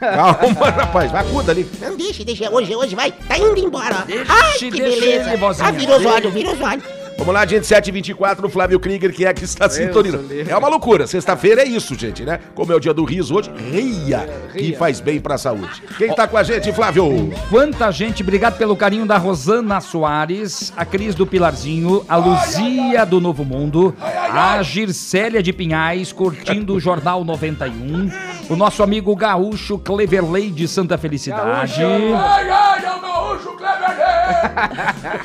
Calma, 0.00 0.70
rapaz. 0.70 1.12
Vai, 1.12 1.20
acuda 1.22 1.52
ali. 1.52 1.68
Não 1.80 1.96
deixe, 1.96 2.24
deixa. 2.24 2.50
Hoje, 2.50 2.74
hoje 2.74 2.94
vai. 2.96 3.12
Tá 3.12 3.38
indo 3.38 3.58
embora. 3.58 3.98
ó. 4.02 4.04
Deixa, 4.06 4.32
Ai, 4.32 4.58
que 4.58 4.70
beleza. 4.70 5.30
ele, 5.32 5.44
ah, 5.60 5.70
vira 5.70 5.96
os 5.96 6.06
olhos, 6.06 6.32
vira 6.32 6.50
os 6.52 6.60
olhos. 6.60 6.84
Vamos 7.20 7.34
lá, 7.34 7.44
gente, 7.44 7.66
7 7.66 7.88
e 7.88 7.92
24 7.92 8.46
o 8.46 8.48
Flávio 8.48 8.80
Krieger, 8.80 9.12
que 9.12 9.26
é 9.26 9.34
que 9.34 9.44
está 9.44 9.68
sintonizando. 9.68 10.26
É 10.48 10.56
uma 10.56 10.68
loucura. 10.68 11.06
Sexta-feira 11.06 11.60
é 11.60 11.66
isso, 11.66 11.94
gente, 11.94 12.24
né? 12.24 12.40
Como 12.54 12.72
é 12.72 12.74
o 12.74 12.80
dia 12.80 12.94
do 12.94 13.04
riso 13.04 13.34
hoje, 13.34 13.50
ria, 13.70 14.26
que 14.54 14.74
faz 14.74 15.00
bem 15.00 15.20
pra 15.20 15.36
saúde. 15.36 15.82
Quem 15.98 16.14
tá 16.14 16.26
com 16.26 16.38
a 16.38 16.42
gente, 16.42 16.72
Flávio? 16.72 17.30
Quanta 17.50 17.90
gente, 17.90 18.22
obrigado 18.22 18.56
pelo 18.56 18.74
carinho 18.74 19.04
da 19.04 19.18
Rosana 19.18 19.82
Soares, 19.82 20.72
a 20.74 20.86
Cris 20.86 21.14
do 21.14 21.26
Pilarzinho, 21.26 22.02
a 22.08 22.16
Luzia 22.16 23.04
do 23.04 23.20
Novo 23.20 23.44
Mundo, 23.44 23.94
a 24.00 24.62
Gircélia 24.62 25.42
de 25.42 25.52
Pinhais, 25.52 26.12
curtindo 26.14 26.72
o 26.72 26.80
Jornal 26.80 27.22
91, 27.22 28.10
o 28.48 28.56
nosso 28.56 28.82
amigo 28.82 29.14
gaúcho 29.14 29.78
Cleverley 29.78 30.50
de 30.50 30.66
Santa 30.66 30.96
Felicidade, 30.96 31.84
Ai, 31.84 32.50
ai, 32.50 32.84
é 32.86 32.96
o 32.96 33.00
gaúcho 33.02 33.48
Clever 33.58 33.90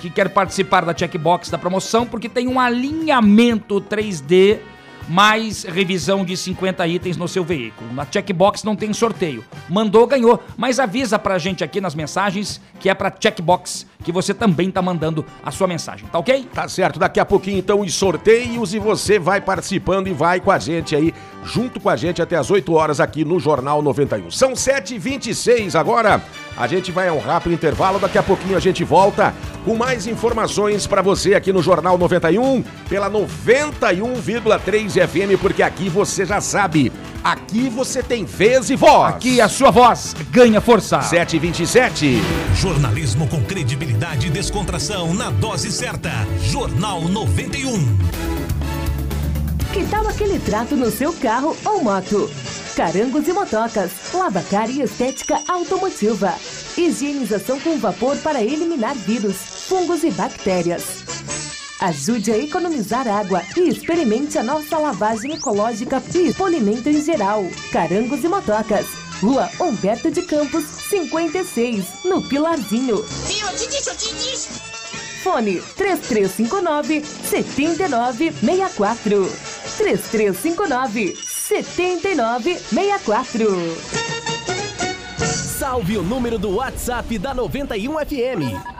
Que 0.00 0.10
quer 0.10 0.28
participar 0.28 0.84
da 0.84 0.96
Checkbox 0.96 1.50
da 1.50 1.58
promoção, 1.58 2.06
porque 2.06 2.28
tem 2.28 2.46
um 2.46 2.60
alinhamento 2.60 3.80
3D 3.80 4.58
mais 5.08 5.64
revisão 5.64 6.24
de 6.24 6.36
50 6.36 6.86
itens 6.86 7.16
no 7.16 7.26
seu 7.26 7.42
veículo. 7.42 7.92
Na 7.92 8.06
Checkbox 8.10 8.62
não 8.62 8.76
tem 8.76 8.92
sorteio. 8.92 9.44
Mandou, 9.68 10.06
ganhou. 10.06 10.42
Mas 10.56 10.78
avisa 10.78 11.18
pra 11.18 11.38
gente 11.38 11.64
aqui 11.64 11.80
nas 11.80 11.94
mensagens 11.94 12.60
que 12.78 12.88
é 12.88 12.94
pra 12.94 13.12
Checkbox 13.18 13.86
que 14.04 14.12
você 14.12 14.32
também 14.32 14.70
tá 14.70 14.80
mandando 14.80 15.24
a 15.44 15.50
sua 15.50 15.66
mensagem, 15.66 16.06
tá 16.08 16.18
ok? 16.18 16.46
Tá 16.54 16.68
certo, 16.68 16.98
daqui 16.98 17.18
a 17.18 17.24
pouquinho 17.24 17.58
então 17.58 17.80
os 17.80 17.92
sorteios 17.94 18.72
e 18.72 18.78
você 18.78 19.18
vai 19.18 19.40
participando 19.40 20.06
e 20.06 20.12
vai 20.12 20.40
com 20.40 20.50
a 20.50 20.58
gente 20.58 20.94
aí, 20.94 21.12
junto 21.44 21.80
com 21.80 21.90
a 21.90 21.96
gente 21.96 22.22
até 22.22 22.36
as 22.36 22.50
8 22.50 22.72
horas 22.72 23.00
aqui 23.00 23.24
no 23.24 23.40
Jornal 23.40 23.82
91. 23.82 24.30
São 24.30 24.52
7h26 24.52 25.74
agora, 25.74 26.22
a 26.56 26.66
gente 26.66 26.92
vai 26.92 27.08
a 27.08 27.12
um 27.12 27.18
rápido 27.18 27.52
intervalo, 27.52 27.98
daqui 27.98 28.18
a 28.18 28.22
pouquinho 28.22 28.56
a 28.56 28.60
gente 28.60 28.84
volta 28.84 29.34
com 29.64 29.74
mais 29.74 30.06
informações 30.06 30.86
pra 30.86 31.02
você 31.02 31.34
aqui 31.34 31.52
no 31.52 31.62
Jornal 31.62 31.98
91, 31.98 32.62
pela 32.88 33.10
91,3 33.10 34.97
FM, 35.06 35.40
porque 35.40 35.62
aqui 35.62 35.88
você 35.88 36.24
já 36.24 36.40
sabe, 36.40 36.92
aqui 37.22 37.68
você 37.68 38.02
tem 38.02 38.24
vez 38.24 38.70
e 38.70 38.76
voz. 38.76 39.14
Aqui 39.14 39.40
a 39.40 39.48
sua 39.48 39.70
voz 39.70 40.14
ganha 40.30 40.60
força. 40.60 40.98
7h27. 40.98 42.20
Jornalismo 42.54 43.26
com 43.28 43.42
credibilidade 43.42 44.26
e 44.26 44.30
descontração 44.30 45.14
na 45.14 45.30
dose 45.30 45.70
certa. 45.70 46.10
Jornal 46.42 47.02
91. 47.02 47.98
Que 49.72 49.84
tal 49.86 50.06
aquele 50.08 50.38
trato 50.38 50.74
no 50.74 50.90
seu 50.90 51.12
carro 51.12 51.56
ou 51.64 51.84
moto? 51.84 52.30
Carangos 52.74 53.28
e 53.28 53.32
motocas, 53.32 53.90
lavacar 54.14 54.70
e 54.70 54.82
estética 54.82 55.40
automotiva. 55.48 56.34
Higienização 56.76 57.58
com 57.60 57.76
vapor 57.78 58.16
para 58.18 58.42
eliminar 58.42 58.94
vírus, 58.94 59.36
fungos 59.68 60.04
e 60.04 60.10
bactérias. 60.10 61.07
Ajude 61.80 62.32
a 62.32 62.38
economizar 62.38 63.06
água 63.06 63.40
e 63.56 63.68
experimente 63.68 64.36
a 64.36 64.42
nossa 64.42 64.76
lavagem 64.76 65.34
ecológica 65.34 66.02
e 66.12 66.34
polimento 66.34 66.88
em 66.88 67.00
geral. 67.00 67.44
Carangos 67.70 68.24
e 68.24 68.28
motocas. 68.28 68.84
Rua 69.22 69.48
Humberto 69.60 70.10
de 70.10 70.22
Campos, 70.22 70.64
56, 70.64 72.02
no 72.04 72.20
Pilarzinho. 72.22 72.96
Fone 75.22 75.62
3359 75.76 77.04
7964. 77.04 79.32
3359 79.76 81.16
7964. 81.16 83.46
Salve 85.58 85.96
o 85.96 86.02
número 86.02 86.38
do 86.38 86.56
WhatsApp 86.56 87.16
da 87.18 87.32
91 87.32 87.98
FM. 87.98 88.58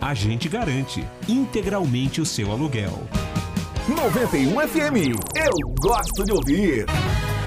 A 0.00 0.14
gente 0.14 0.48
garante 0.48 1.04
integralmente 1.28 2.20
o 2.20 2.26
seu 2.26 2.52
aluguel. 2.52 3.02
91 3.88 4.68
FM. 4.68 5.16
Eu 5.34 5.74
gosto 5.80 6.24
de 6.24 6.32
ouvir. 6.32 6.86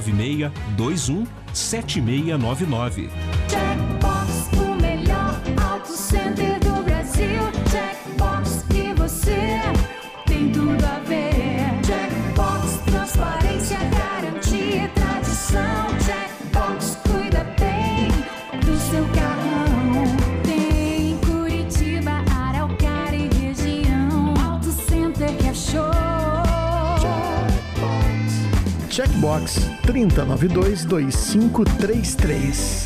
996 0.00 0.50
21 0.76 1.26
7699. 1.52 3.10
Checkbox, 3.48 4.48
o 4.60 4.74
melhor 4.80 5.40
auto 5.72 5.92
center 5.92 6.60
do 6.60 6.82
Brasil. 6.84 7.42
Checkbox 7.70 8.64
e 8.74 8.92
você 8.94 9.60
tem 10.26 10.52
tudo 10.52 10.84
a 10.84 10.98
ver. 11.00 11.84
Checkbox, 11.84 12.78
transparência, 12.84 13.78
garantia 13.78 14.84
e 14.84 14.88
tradição. 14.88 15.86
Checkbox, 16.04 16.98
cuida 17.08 17.44
bem 17.58 18.08
do 18.60 18.76
seu 18.76 19.04
carrão. 19.14 20.04
Tem 20.44 21.12
em 21.12 21.18
Curitiba, 21.18 22.22
Araucária 22.30 23.16
e 23.16 23.28
região. 23.34 24.34
Auto 24.44 24.70
center 24.70 25.34
que 25.36 25.48
é 25.48 25.54
show. 25.54 25.90
Checkbox 28.90 29.75
30922533. 29.86 32.85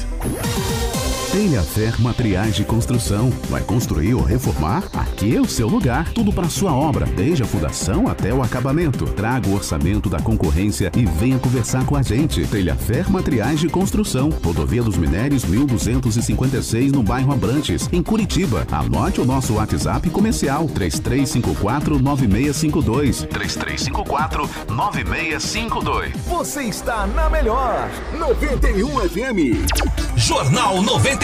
Telhafer 1.32 2.00
Materiais 2.00 2.56
de 2.56 2.64
Construção. 2.64 3.30
Vai 3.48 3.62
construir 3.62 4.14
ou 4.14 4.22
reformar? 4.22 4.82
Aqui 4.92 5.36
é 5.36 5.40
o 5.40 5.46
seu 5.46 5.68
lugar. 5.68 6.12
Tudo 6.12 6.32
para 6.32 6.48
sua 6.48 6.74
obra, 6.74 7.06
desde 7.06 7.44
a 7.44 7.46
fundação 7.46 8.08
até 8.08 8.34
o 8.34 8.42
acabamento. 8.42 9.04
Traga 9.04 9.48
o 9.48 9.54
orçamento 9.54 10.10
da 10.10 10.20
concorrência 10.20 10.90
e 10.96 11.04
venha 11.04 11.38
conversar 11.38 11.86
com 11.86 11.94
a 11.94 12.02
gente. 12.02 12.44
Telhafer 12.48 13.08
Materiais 13.08 13.60
de 13.60 13.68
Construção. 13.68 14.30
Rodovia 14.44 14.82
dos 14.82 14.96
Minérios 14.96 15.44
1256 15.44 16.90
no 16.90 17.02
bairro 17.04 17.32
Abrantes, 17.32 17.88
em 17.92 18.02
Curitiba. 18.02 18.66
Anote 18.72 19.20
o 19.20 19.24
nosso 19.24 19.54
WhatsApp 19.54 20.10
comercial 20.10 20.66
3354 20.66 22.00
9652. 22.00 23.18
3354 23.30 24.50
9652. 24.68 26.12
Você 26.26 26.64
está 26.64 27.06
na 27.06 27.30
melhor 27.30 27.88
91 28.18 28.88
FM. 29.08 29.70
Jornal 30.16 30.82
91. 30.82 31.19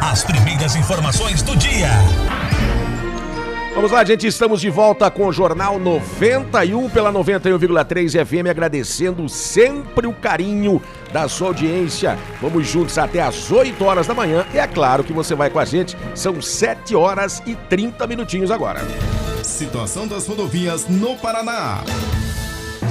As 0.00 0.24
primeiras 0.24 0.76
informações 0.76 1.42
do 1.42 1.56
dia. 1.56 1.88
Vamos 3.74 3.90
lá, 3.90 4.04
gente, 4.04 4.26
estamos 4.26 4.60
de 4.60 4.68
volta 4.68 5.10
com 5.10 5.26
o 5.26 5.32
Jornal 5.32 5.78
91 5.78 6.90
pela 6.90 7.12
91,3 7.12 8.26
FM, 8.26 8.50
agradecendo 8.50 9.28
sempre 9.28 10.06
o 10.06 10.12
carinho 10.12 10.82
da 11.12 11.28
sua 11.28 11.48
audiência. 11.48 12.18
Vamos 12.40 12.66
juntos 12.66 12.98
até 12.98 13.22
às 13.22 13.50
8 13.50 13.82
horas 13.84 14.06
da 14.06 14.14
manhã. 14.14 14.44
E 14.52 14.58
é 14.58 14.66
claro 14.66 15.02
que 15.02 15.12
você 15.12 15.34
vai 15.34 15.48
com 15.48 15.58
a 15.58 15.64
gente, 15.64 15.96
são 16.14 16.42
7 16.42 16.94
horas 16.94 17.42
e 17.46 17.54
30 17.54 18.06
minutinhos 18.06 18.50
agora. 18.50 18.80
Situação 19.42 20.06
das 20.06 20.26
rodovias 20.26 20.86
no 20.88 21.16
Paraná. 21.16 21.82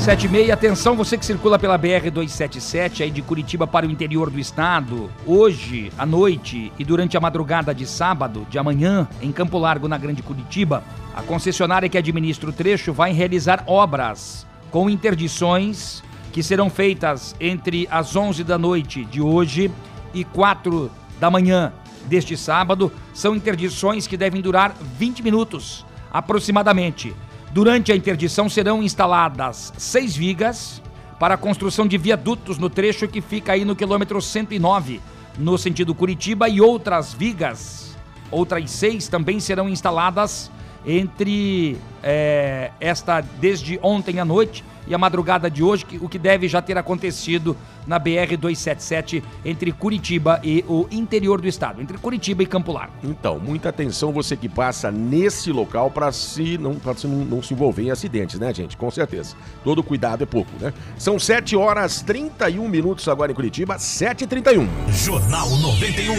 7 0.02 0.26
e 0.26 0.30
meia, 0.30 0.56
atenção, 0.56 0.96
você 0.96 1.16
que 1.16 1.24
circula 1.24 1.60
pela 1.60 1.78
BR-277 1.78 3.02
aí 3.02 3.12
de 3.12 3.22
Curitiba 3.22 3.68
para 3.68 3.86
o 3.86 3.92
interior 3.92 4.32
do 4.32 4.40
estado, 4.40 5.12
hoje 5.28 5.94
à 5.96 6.08
noite 6.08 6.74
e 6.80 6.84
durante 6.84 7.16
a 7.16 7.20
madrugada 7.20 7.72
de 7.72 7.86
sábado, 7.86 8.48
de 8.50 8.58
amanhã, 8.58 9.08
em 9.22 9.32
Campo 9.32 9.60
Largo, 9.60 9.88
na 9.88 10.00
Grande 10.00 10.24
Curitiba, 10.24 10.84
a 11.16 11.22
concessionária 11.22 11.88
que 11.88 12.00
administra 12.00 12.50
o 12.50 12.54
trecho 12.54 12.92
vai 12.92 13.14
realizar 13.14 13.64
obras 13.68 14.48
com 14.72 14.90
interdições 14.90 16.02
que 16.32 16.42
serão 16.42 16.68
feitas 16.68 17.36
entre 17.40 17.88
as 17.92 18.16
11 18.16 18.44
da 18.44 18.58
noite 18.58 19.06
de 19.06 19.22
hoje 19.22 19.70
e 20.16 20.24
4 20.24 20.90
da 21.20 21.30
manhã 21.30 21.72
deste 22.08 22.36
sábado. 22.36 22.92
São 23.14 23.36
interdições 23.36 24.08
que 24.08 24.18
devem 24.18 24.42
durar 24.42 24.74
20 24.98 25.22
minutos, 25.22 25.86
aproximadamente. 26.12 27.14
Durante 27.54 27.92
a 27.92 27.96
interdição 27.96 28.48
serão 28.48 28.82
instaladas 28.82 29.74
seis 29.78 30.16
vigas 30.16 30.82
para 31.20 31.34
a 31.34 31.38
construção 31.38 31.86
de 31.86 31.98
viadutos 31.98 32.58
no 32.58 32.70
trecho 32.70 33.10
que 33.10 33.20
fica 33.20 33.52
aí 33.52 33.66
no 33.66 33.76
quilômetro 33.76 34.22
109, 34.22 35.02
no 35.38 35.58
sentido 35.58 35.94
Curitiba, 35.94 36.48
e 36.48 36.62
outras 36.62 37.14
vigas, 37.14 37.98
outras 38.32 38.72
seis 38.72 39.10
também 39.10 39.42
serão 39.42 39.68
instaladas 39.68 40.50
entre 40.86 41.78
eh, 42.04 42.72
esta 42.80 43.22
desde 43.22 43.80
ontem 43.82 44.20
à 44.20 44.26
noite 44.26 44.64
e 44.88 44.96
a 44.96 44.98
madrugada 44.98 45.50
de 45.50 45.62
hoje, 45.64 45.86
que- 45.86 45.98
o 45.98 46.10
que 46.10 46.18
deve 46.18 46.48
já 46.48 46.62
ter 46.62 46.76
acontecido 46.78 47.56
na 47.86 48.00
BR-277 48.00 49.24
entre 49.46 49.72
Curitiba 49.72 50.40
e 50.44 50.66
o 50.68 50.88
interior 50.92 51.40
do 51.40 51.48
estado, 51.48 51.82
entre 51.82 51.98
Curitiba 52.00 52.42
e 52.44 52.46
Campo 52.48 52.72
Largo. 52.72 52.94
Então, 53.04 53.40
muita 53.40 53.70
atenção 53.70 54.12
você 54.12 54.36
que 54.36 54.50
passa 54.50 54.92
nesse 54.92 55.52
local 55.52 55.92
para 55.92 56.12
se 56.12 56.58
não, 56.58 56.76
pra 56.76 56.96
se 56.96 57.08
não, 57.08 57.24
não 57.26 57.44
se 57.44 57.54
envolver 57.54 57.84
em 57.84 57.92
acidentes, 57.92 58.40
né, 58.40 58.52
gente? 58.54 58.76
Com 58.76 58.90
certeza. 58.90 59.36
Todo 59.64 59.84
cuidado 59.84 60.24
é 60.24 60.26
pouco, 60.26 60.50
né? 60.60 60.74
São 60.98 61.20
7 61.20 61.56
horas 61.56 62.02
31 62.02 62.68
minutos 62.68 63.08
agora 63.08 63.32
em 63.32 63.36
Curitiba, 63.36 63.76
7h31. 63.78 64.68
Jornal 64.90 65.48
91. 65.58 66.16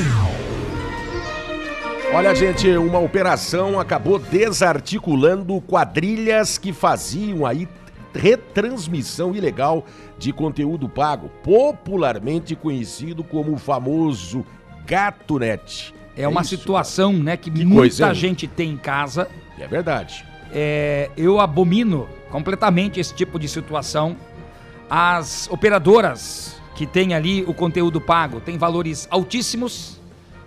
Olha, 2.15 2.35
gente, 2.35 2.69
uma 2.77 2.99
operação 2.99 3.81
acabou 3.81 4.19
desarticulando 4.19 5.59
quadrilhas 5.63 6.59
que 6.59 6.71
faziam 6.71 7.47
aí 7.47 7.67
retransmissão 8.15 9.35
ilegal 9.35 9.87
de 10.19 10.31
conteúdo 10.31 10.91
pago, 10.91 11.31
popularmente 11.43 12.55
conhecido 12.55 13.25
como 13.25 13.55
o 13.55 13.57
famoso 13.57 14.45
GatoNet. 14.87 15.95
É 16.15 16.29
uma 16.29 16.43
isso, 16.43 16.51
situação, 16.51 17.15
né, 17.15 17.35
que, 17.35 17.51
Que 17.51 17.65
muita 17.65 17.81
coisa, 17.81 18.13
gente 18.13 18.47
tem 18.47 18.73
em 18.73 18.77
casa. 18.77 19.27
É 19.59 19.67
verdade. 19.67 20.23
É, 20.53 21.11
eu 21.17 21.41
abomino 21.41 22.07
completamente 22.31 23.01
esse 23.01 23.15
tipo 23.15 23.39
de 23.39 23.49
situação. 23.49 24.15
As 24.89 25.49
operadoras 25.51 26.61
que 26.75 26.87
têm 26.87 27.15
ali 27.15 27.43
o 27.45 27.55
conteúdo 27.55 28.03
pago 28.03 28.39
têm 28.39 28.59
valores 28.59 29.09
altíssimos 29.11 30.02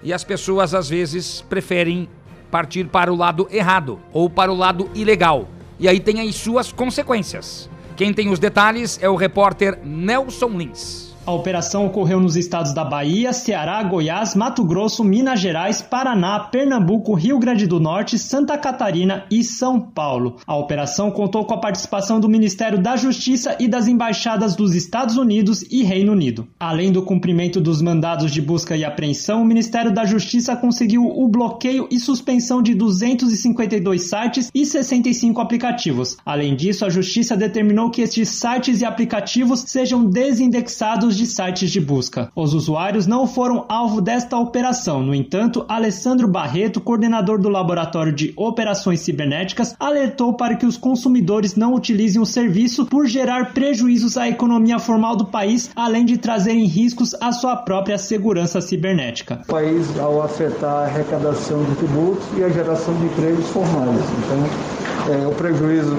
e 0.06 0.14
as 0.14 0.24
pessoas 0.24 0.76
às 0.76 0.88
vezes 0.88 1.42
preferem 1.42 2.08
partir 2.52 2.88
para 2.88 3.12
o 3.12 3.16
lado 3.16 3.48
errado 3.52 4.00
ou 4.14 4.30
para 4.30 4.54
o 4.54 4.56
lado 4.56 4.88
ilegal. 4.94 5.50
E 5.80 5.90
aí 5.90 6.00
tem 6.00 6.22
as 6.22 6.36
suas 6.36 6.72
consequências. 6.72 7.68
Quem 7.98 8.14
tem 8.14 8.30
os 8.30 8.38
detalhes 8.38 9.00
é 9.02 9.10
o 9.10 9.16
repórter 9.16 9.80
Nelson 9.84 10.50
Lins. 10.50 11.05
A 11.28 11.32
operação 11.32 11.88
ocorreu 11.88 12.20
nos 12.20 12.36
estados 12.36 12.72
da 12.72 12.84
Bahia, 12.84 13.34
Ceará, 13.34 13.82
Goiás, 13.82 14.36
Mato 14.36 14.64
Grosso, 14.64 15.04
Minas 15.04 15.40
Gerais, 15.40 15.82
Paraná, 15.82 16.40
Pernambuco, 16.40 17.16
Rio 17.16 17.40
Grande 17.40 17.66
do 17.66 17.80
Norte, 17.80 18.20
Santa 18.20 18.56
Catarina 18.60 19.26
e 19.32 19.44
São 19.44 19.82
Paulo. 19.82 20.36
A 20.46 20.56
operação 20.56 21.10
contou 21.10 21.44
com 21.44 21.56
a 21.56 21.60
participação 21.60 22.20
do 22.20 22.30
Ministério 22.30 22.78
da 22.78 22.96
Justiça 22.96 23.58
e 23.60 23.68
das 23.68 23.88
embaixadas 23.88 24.56
dos 24.56 24.76
Estados 24.76 25.18
Unidos 25.18 25.64
e 25.72 25.82
Reino 25.82 26.12
Unido. 26.12 26.48
Além 26.60 26.92
do 26.92 27.02
cumprimento 27.02 27.60
dos 27.60 27.82
mandados 27.82 28.32
de 28.32 28.40
busca 28.40 28.78
e 28.78 28.86
apreensão, 28.86 29.42
o 29.42 29.46
Ministério 29.46 29.92
da 29.92 30.06
Justiça 30.06 30.56
conseguiu 30.56 31.08
o 31.08 31.28
bloqueio 31.28 31.88
e 31.90 32.00
suspensão 32.00 32.62
de 32.62 32.76
252 32.76 34.04
sites 34.04 34.52
e 34.54 34.64
65 34.64 35.42
aplicativos. 35.42 36.18
Além 36.24 36.56
disso, 36.56 36.86
a 36.86 36.90
Justiça 36.90 37.36
determinou 37.36 37.90
que 37.90 38.04
estes 38.04 38.30
sites 38.30 38.82
e 38.82 38.86
aplicativos 38.86 39.64
sejam 39.66 40.06
desindexados 40.06 41.15
de 41.16 41.26
sites 41.26 41.72
de 41.72 41.80
busca. 41.80 42.32
Os 42.36 42.54
usuários 42.54 43.08
não 43.08 43.28
foram 43.28 43.66
alvo 43.70 44.02
desta 44.02 44.38
operação. 44.38 45.02
No 45.02 45.14
entanto, 45.14 45.66
Alessandro 45.68 46.28
Barreto, 46.28 46.82
coordenador 46.82 47.40
do 47.40 47.50
Laboratório 47.50 48.14
de 48.14 48.34
Operações 48.36 49.02
Cibernéticas, 49.02 49.76
alertou 49.80 50.34
para 50.34 50.56
que 50.56 50.66
os 50.66 50.78
consumidores 50.78 51.56
não 51.56 51.74
utilizem 51.74 52.22
o 52.22 52.26
serviço 52.26 52.86
por 52.86 53.08
gerar 53.08 53.54
prejuízos 53.54 54.18
à 54.18 54.28
economia 54.28 54.80
formal 54.80 55.16
do 55.16 55.26
país, 55.26 55.70
além 55.76 56.06
de 56.06 56.18
trazerem 56.18 56.66
riscos 56.66 57.16
à 57.22 57.32
sua 57.32 57.56
própria 57.56 57.98
segurança 57.98 58.62
cibernética. 58.62 59.42
O 59.48 59.52
país 59.52 59.98
ao 60.00 60.22
afetar 60.22 60.84
a 60.84 60.86
arrecadação 60.86 61.64
de 61.64 61.76
tributos 61.76 62.26
e 62.38 62.44
a 62.44 62.50
geração 62.50 62.94
de 62.96 63.06
empregos 63.06 63.48
formais. 63.48 64.00
Então, 64.20 65.14
é, 65.14 65.28
o 65.28 65.32
prejuízo 65.32 65.96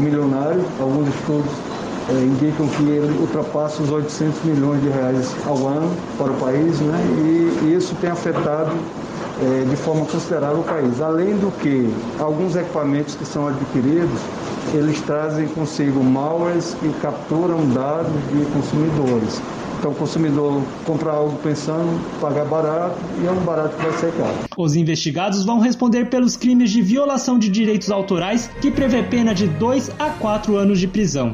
milionário, 0.00 0.64
alguns 0.80 1.08
estudos 1.08 1.50
indicam 2.14 2.66
que 2.68 2.82
ele 2.82 3.20
ultrapassa 3.20 3.82
os 3.82 3.90
800 3.90 4.42
milhões 4.44 4.82
de 4.82 4.88
reais 4.88 5.34
ao 5.46 5.66
ano 5.66 5.90
para 6.18 6.30
o 6.30 6.34
país, 6.36 6.80
né? 6.80 6.98
e, 7.18 7.66
e 7.66 7.74
isso 7.74 7.94
tem 8.00 8.10
afetado 8.10 8.72
é, 9.42 9.64
de 9.64 9.76
forma 9.76 10.04
considerável 10.06 10.60
o 10.60 10.64
país. 10.64 11.00
Além 11.00 11.36
do 11.36 11.50
que, 11.60 11.88
alguns 12.18 12.56
equipamentos 12.56 13.14
que 13.14 13.24
são 13.24 13.48
adquiridos, 13.48 14.20
eles 14.74 15.00
trazem 15.02 15.48
consigo 15.48 16.02
malwares 16.02 16.76
que 16.80 16.88
capturam 17.00 17.66
dados 17.70 18.12
de 18.32 18.44
consumidores. 18.52 19.40
Então 19.78 19.92
o 19.92 19.94
consumidor 19.94 20.60
compra 20.84 21.12
algo 21.12 21.38
pensando 21.42 21.98
pagar 22.20 22.44
barato 22.44 22.96
e 23.22 23.26
é 23.26 23.30
um 23.30 23.40
barato 23.40 23.74
que 23.76 23.82
vai 23.82 23.92
ser 23.92 24.12
caro. 24.12 24.34
Os 24.54 24.76
investigados 24.76 25.42
vão 25.44 25.58
responder 25.58 26.10
pelos 26.10 26.36
crimes 26.36 26.70
de 26.70 26.82
violação 26.82 27.38
de 27.38 27.48
direitos 27.48 27.90
autorais, 27.90 28.50
que 28.60 28.70
prevê 28.70 29.02
pena 29.02 29.34
de 29.34 29.46
2 29.46 29.92
a 29.98 30.10
4 30.10 30.54
anos 30.56 30.78
de 30.78 30.86
prisão. 30.86 31.32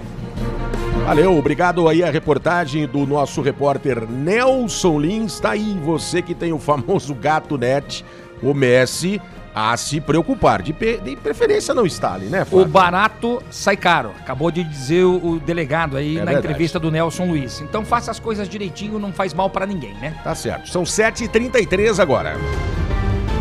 Valeu, 1.04 1.38
obrigado 1.38 1.88
aí 1.88 2.02
a 2.02 2.10
reportagem 2.10 2.86
do 2.86 3.06
nosso 3.06 3.40
repórter 3.40 4.08
Nelson 4.10 4.98
Lins. 4.98 5.38
Tá 5.38 5.50
aí 5.50 5.78
você 5.82 6.20
que 6.20 6.34
tem 6.34 6.52
o 6.52 6.58
famoso 6.58 7.14
gato 7.14 7.56
net, 7.56 8.04
o 8.42 8.52
Messi, 8.52 9.20
a 9.54 9.76
se 9.76 10.00
preocupar. 10.00 10.62
De, 10.62 10.72
de 10.72 11.16
preferência 11.16 11.72
não 11.72 11.86
instale, 11.86 12.26
né, 12.26 12.44
O 12.50 12.64
barato 12.64 13.40
sai 13.50 13.76
caro. 13.76 14.10
Acabou 14.18 14.50
de 14.50 14.64
dizer 14.64 15.04
o, 15.04 15.34
o 15.34 15.38
delegado 15.40 15.96
aí 15.96 16.16
É 16.16 16.18
na 16.18 16.24
verdade. 16.24 16.46
entrevista 16.48 16.80
do 16.80 16.90
Nelson 16.90 17.26
Luiz. 17.26 17.60
Então 17.60 17.84
faça 17.84 18.10
as 18.10 18.18
coisas 18.18 18.48
direitinho, 18.48 18.98
não 18.98 19.12
faz 19.12 19.32
mal 19.32 19.48
pra 19.48 19.64
ninguém, 19.64 19.94
né? 19.94 20.14
Tá 20.24 20.34
certo. 20.34 20.68
São 20.68 20.82
7h33 20.82 22.00
agora. 22.00 22.34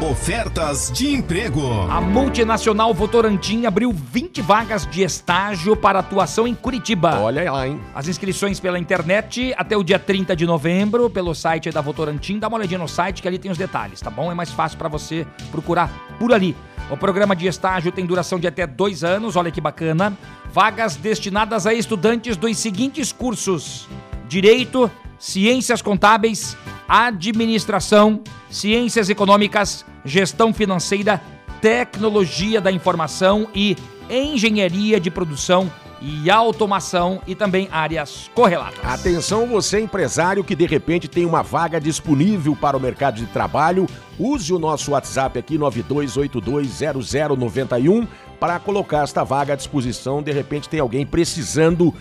Ofertas 0.01 0.91
de 0.91 1.15
emprego. 1.15 1.62
A 1.89 2.01
multinacional 2.01 2.93
Votorantim 2.93 3.65
abriu 3.65 3.93
20 3.93 4.41
vagas 4.41 4.86
de 4.86 5.03
estágio 5.03 5.75
para 5.75 5.99
atuação 5.99 6.45
em 6.45 6.53
Curitiba. 6.53 7.17
Olha 7.21 7.49
lá, 7.49 7.65
hein? 7.65 7.79
As 7.95 8.08
inscrições 8.08 8.60
pela 8.60 8.77
internet 8.77 9.53
até 9.58 9.75
o 9.77 9.84
dia 9.84 9.97
30 9.97 10.36
de 10.36 10.45
novembro, 10.45 11.10
pelo 11.10 11.34
site 11.34 11.71
da 11.71 11.79
Votorantim. 11.79 12.38
Dá 12.38 12.49
uma 12.49 12.58
olhadinha 12.58 12.77
no 12.77 12.89
site 12.89 13.21
que 13.21 13.27
ali 13.27 13.39
tem 13.39 13.49
os 13.49 13.58
detalhes, 13.58 14.01
tá 14.01 14.10
bom? 14.10 14.29
É 14.29 14.36
mais 14.36 14.51
fácil 14.51 14.77
para 14.77 14.89
você 14.89 15.25
procurar 15.49 15.89
por 16.19 16.34
ali. 16.34 16.55
O 16.91 16.97
programa 16.97 17.36
de 17.36 17.47
estágio 17.47 17.91
tem 17.91 18.05
duração 18.05 18.38
de 18.38 18.47
até 18.47 18.67
dois 18.67 19.01
anos, 19.03 19.38
olha 19.38 19.49
que 19.49 19.62
bacana. 19.62 20.15
Vagas 20.51 20.97
destinadas 20.97 21.65
a 21.65 21.73
estudantes 21.73 22.36
dos 22.36 22.58
seguintes 22.58 23.13
cursos: 23.13 23.88
Direito, 24.27 24.91
Ciências 25.17 25.81
Contábeis, 25.81 26.55
Administração, 26.88 28.21
ciências 28.55 29.09
econômicas, 29.09 29.83
gestão 30.05 30.53
financeira, 30.53 31.21
tecnologia 31.59 32.61
da 32.61 32.71
informação 32.71 33.49
e 33.53 33.75
engenharia 34.09 34.97
de 34.99 35.11
produção 35.11 35.69
e 36.01 36.29
automação 36.29 37.21
e 37.27 37.35
também 37.35 37.67
áreas 37.71 38.29
correlatas. 38.33 38.79
Atenção 38.83 39.45
você 39.47 39.81
empresário 39.81 40.43
que 40.43 40.55
de 40.55 40.65
repente 40.65 41.07
tem 41.07 41.25
uma 41.25 41.41
vaga 41.41 41.79
disponível 41.81 42.55
para 42.55 42.77
o 42.77 42.79
mercado 42.79 43.15
de 43.15 43.25
trabalho, 43.25 43.87
use 44.17 44.53
o 44.53 44.59
nosso 44.59 44.91
WhatsApp 44.91 45.39
aqui 45.39 45.57
92820091 45.57 48.07
para 48.39 48.59
colocar 48.59 49.03
esta 49.03 49.23
vaga 49.23 49.53
à 49.53 49.55
disposição, 49.55 50.21
de 50.21 50.31
repente 50.31 50.69
tem 50.69 50.79
alguém 50.79 51.03
precisando 51.05 51.91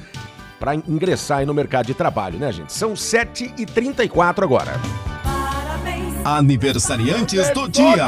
para 0.60 0.74
ingressar 0.74 1.46
no 1.46 1.54
mercado 1.54 1.86
de 1.86 1.94
trabalho, 1.94 2.38
né, 2.38 2.52
gente? 2.52 2.72
São 2.72 2.92
7h34 2.94 4.42
agora. 4.42 4.72
Aniversariantes 6.24 7.50
do 7.50 7.68
dia. 7.68 8.06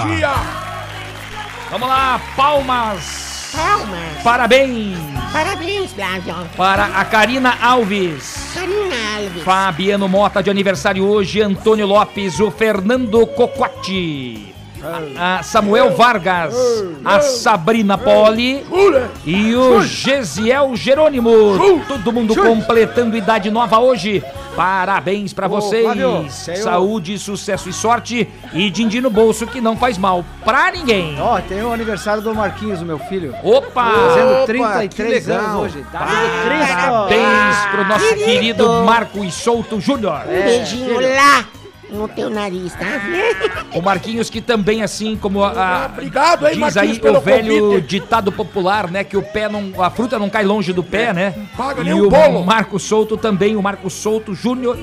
Vamos 1.70 1.88
lá, 1.88 2.20
palmas. 2.34 3.50
Palmas. 3.54 4.22
Parabéns 4.22 4.96
Parabéns, 5.32 5.92
Flávio. 5.92 6.34
para 6.56 6.84
a 6.84 7.04
Karina 7.04 7.54
Alves. 7.60 8.52
Karina 8.54 9.16
Alves. 9.16 9.42
Fabiano 9.42 10.08
Mota 10.08 10.42
de 10.42 10.48
aniversário 10.50 11.06
hoje, 11.06 11.42
Antônio 11.42 11.86
Lopes, 11.86 12.40
o 12.40 12.50
Fernando 12.50 13.26
Cocotti, 13.26 14.54
a 15.18 15.42
Samuel 15.42 15.94
Vargas, 15.94 16.54
a 17.04 17.20
Sabrina 17.20 17.98
Poli 17.98 18.64
e 19.26 19.54
o 19.54 19.82
Gesiel 19.82 20.74
Jerônimo. 20.74 21.30
Todo 21.86 22.12
mundo 22.12 22.34
completando 22.34 23.16
idade 23.16 23.50
nova 23.50 23.78
hoje. 23.78 24.22
Parabéns 24.56 25.32
pra 25.32 25.46
vocês. 25.46 25.84
Flávio, 25.84 26.26
Saúde, 26.62 27.18
sucesso 27.18 27.68
e 27.68 27.72
sorte 27.72 28.28
e 28.52 28.70
din-din 28.70 29.00
no 29.00 29.10
bolso 29.10 29.46
que 29.46 29.60
não 29.60 29.76
faz 29.76 29.98
mal 29.98 30.24
pra 30.44 30.70
ninguém. 30.72 31.20
Ó, 31.20 31.40
tem 31.40 31.62
o 31.62 31.72
aniversário 31.72 32.22
do 32.22 32.34
Marquinhos, 32.34 32.82
meu 32.82 32.98
filho. 32.98 33.34
Opa! 33.42 33.84
Fazendo 34.08 34.32
Opa, 34.32 34.46
33 34.46 34.94
que 34.94 35.02
legal. 35.30 35.44
anos 35.44 35.62
hoje. 35.62 35.86
Tá! 35.92 36.06
Parabéns 36.06 37.56
pro 37.70 37.84
nosso 37.84 38.08
Querido. 38.08 38.24
querido 38.24 38.68
Marcos 38.84 39.34
Souto 39.34 39.80
Júnior. 39.80 40.22
Um 40.26 40.42
beijinho 40.42 40.98
lá 41.00 41.44
no 41.90 42.08
teu 42.08 42.28
nariz, 42.28 42.72
tá? 42.74 42.86
O 43.74 43.80
Marquinhos 43.82 44.28
que 44.28 44.40
também, 44.40 44.82
assim 44.82 45.16
como 45.16 45.42
a, 45.44 45.50
a- 45.50 45.86
Obrigado 45.86 46.44
aí, 46.46 46.52
diz 46.54 46.60
Marquinhos, 46.60 46.76
aí 46.94 46.98
pelo 47.00 47.18
o 47.18 47.20
velho 47.20 47.60
convite. 47.60 47.86
ditado 47.86 48.32
popular, 48.32 48.90
né, 48.90 49.04
que 49.04 49.16
o 49.16 49.22
pé 49.22 49.48
não, 49.48 49.82
a 49.82 49.90
fruta 49.90 50.18
não 50.18 50.28
cai 50.28 50.44
longe 50.44 50.72
do 50.72 50.82
pé, 50.82 51.12
né? 51.12 51.34
paga 51.56 51.80
e 51.80 51.84
nem 51.84 51.94
o 52.00 52.08
bolo. 52.10 52.44
Marcos 52.44 52.82
Souto 52.82 53.16
também, 53.16 53.56
o 53.56 53.62
Marcos 53.62 53.92
Souto 53.92 54.34
Júnior. 54.34 54.76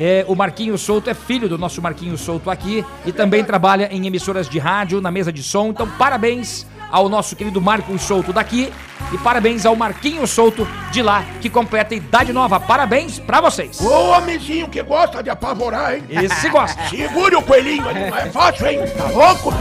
É, 0.00 0.24
o 0.26 0.34
Marquinhos 0.34 0.80
Souto 0.80 1.10
é 1.10 1.14
filho 1.14 1.48
do 1.48 1.56
nosso 1.58 1.80
Marquinhos 1.80 2.20
Souto 2.22 2.50
aqui 2.50 2.84
e 3.06 3.12
também 3.12 3.44
trabalha 3.44 3.88
em 3.92 4.04
emissoras 4.06 4.48
de 4.48 4.58
rádio, 4.58 5.00
na 5.00 5.10
mesa 5.12 5.30
de 5.32 5.42
som. 5.42 5.68
Então, 5.68 5.86
parabéns 5.98 6.66
ao 6.92 7.08
nosso 7.08 7.34
querido 7.34 7.60
Marcos 7.60 8.02
Souto 8.02 8.32
daqui 8.32 8.70
e 9.10 9.18
parabéns 9.18 9.64
ao 9.64 9.74
Marquinhos 9.74 10.30
Souto 10.30 10.68
de 10.90 11.02
lá, 11.02 11.24
que 11.40 11.48
completa 11.48 11.94
idade 11.94 12.32
nova. 12.32 12.60
Parabéns 12.60 13.18
pra 13.18 13.40
vocês. 13.40 13.80
Ô, 13.80 14.10
homenzinho 14.10 14.68
que 14.68 14.82
gosta 14.82 15.22
de 15.22 15.30
apavorar, 15.30 15.94
hein? 15.94 16.04
Esse 16.10 16.50
gosta. 16.50 16.80
Segure 16.88 17.34
o 17.34 17.42
coelhinho 17.42 17.88
ali, 17.88 18.10
não 18.10 18.16
é 18.16 18.26
fácil, 18.26 18.66
hein? 18.66 18.80
Tá 18.96 19.04
louco? 19.06 19.52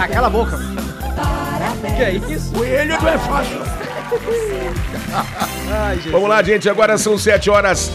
Ah, 0.00 0.08
cala 0.08 0.28
a 0.28 0.30
boca. 0.30 0.58
Que 1.96 2.02
é 2.02 2.12
isso? 2.12 2.52
Coelho 2.52 3.00
não 3.00 3.08
é 3.08 3.18
fácil. 3.18 3.58
Vamos 6.10 6.28
lá, 6.28 6.42
gente. 6.42 6.68
Agora 6.68 6.96
são 6.96 7.18
7 7.18 7.50
horas 7.50 7.88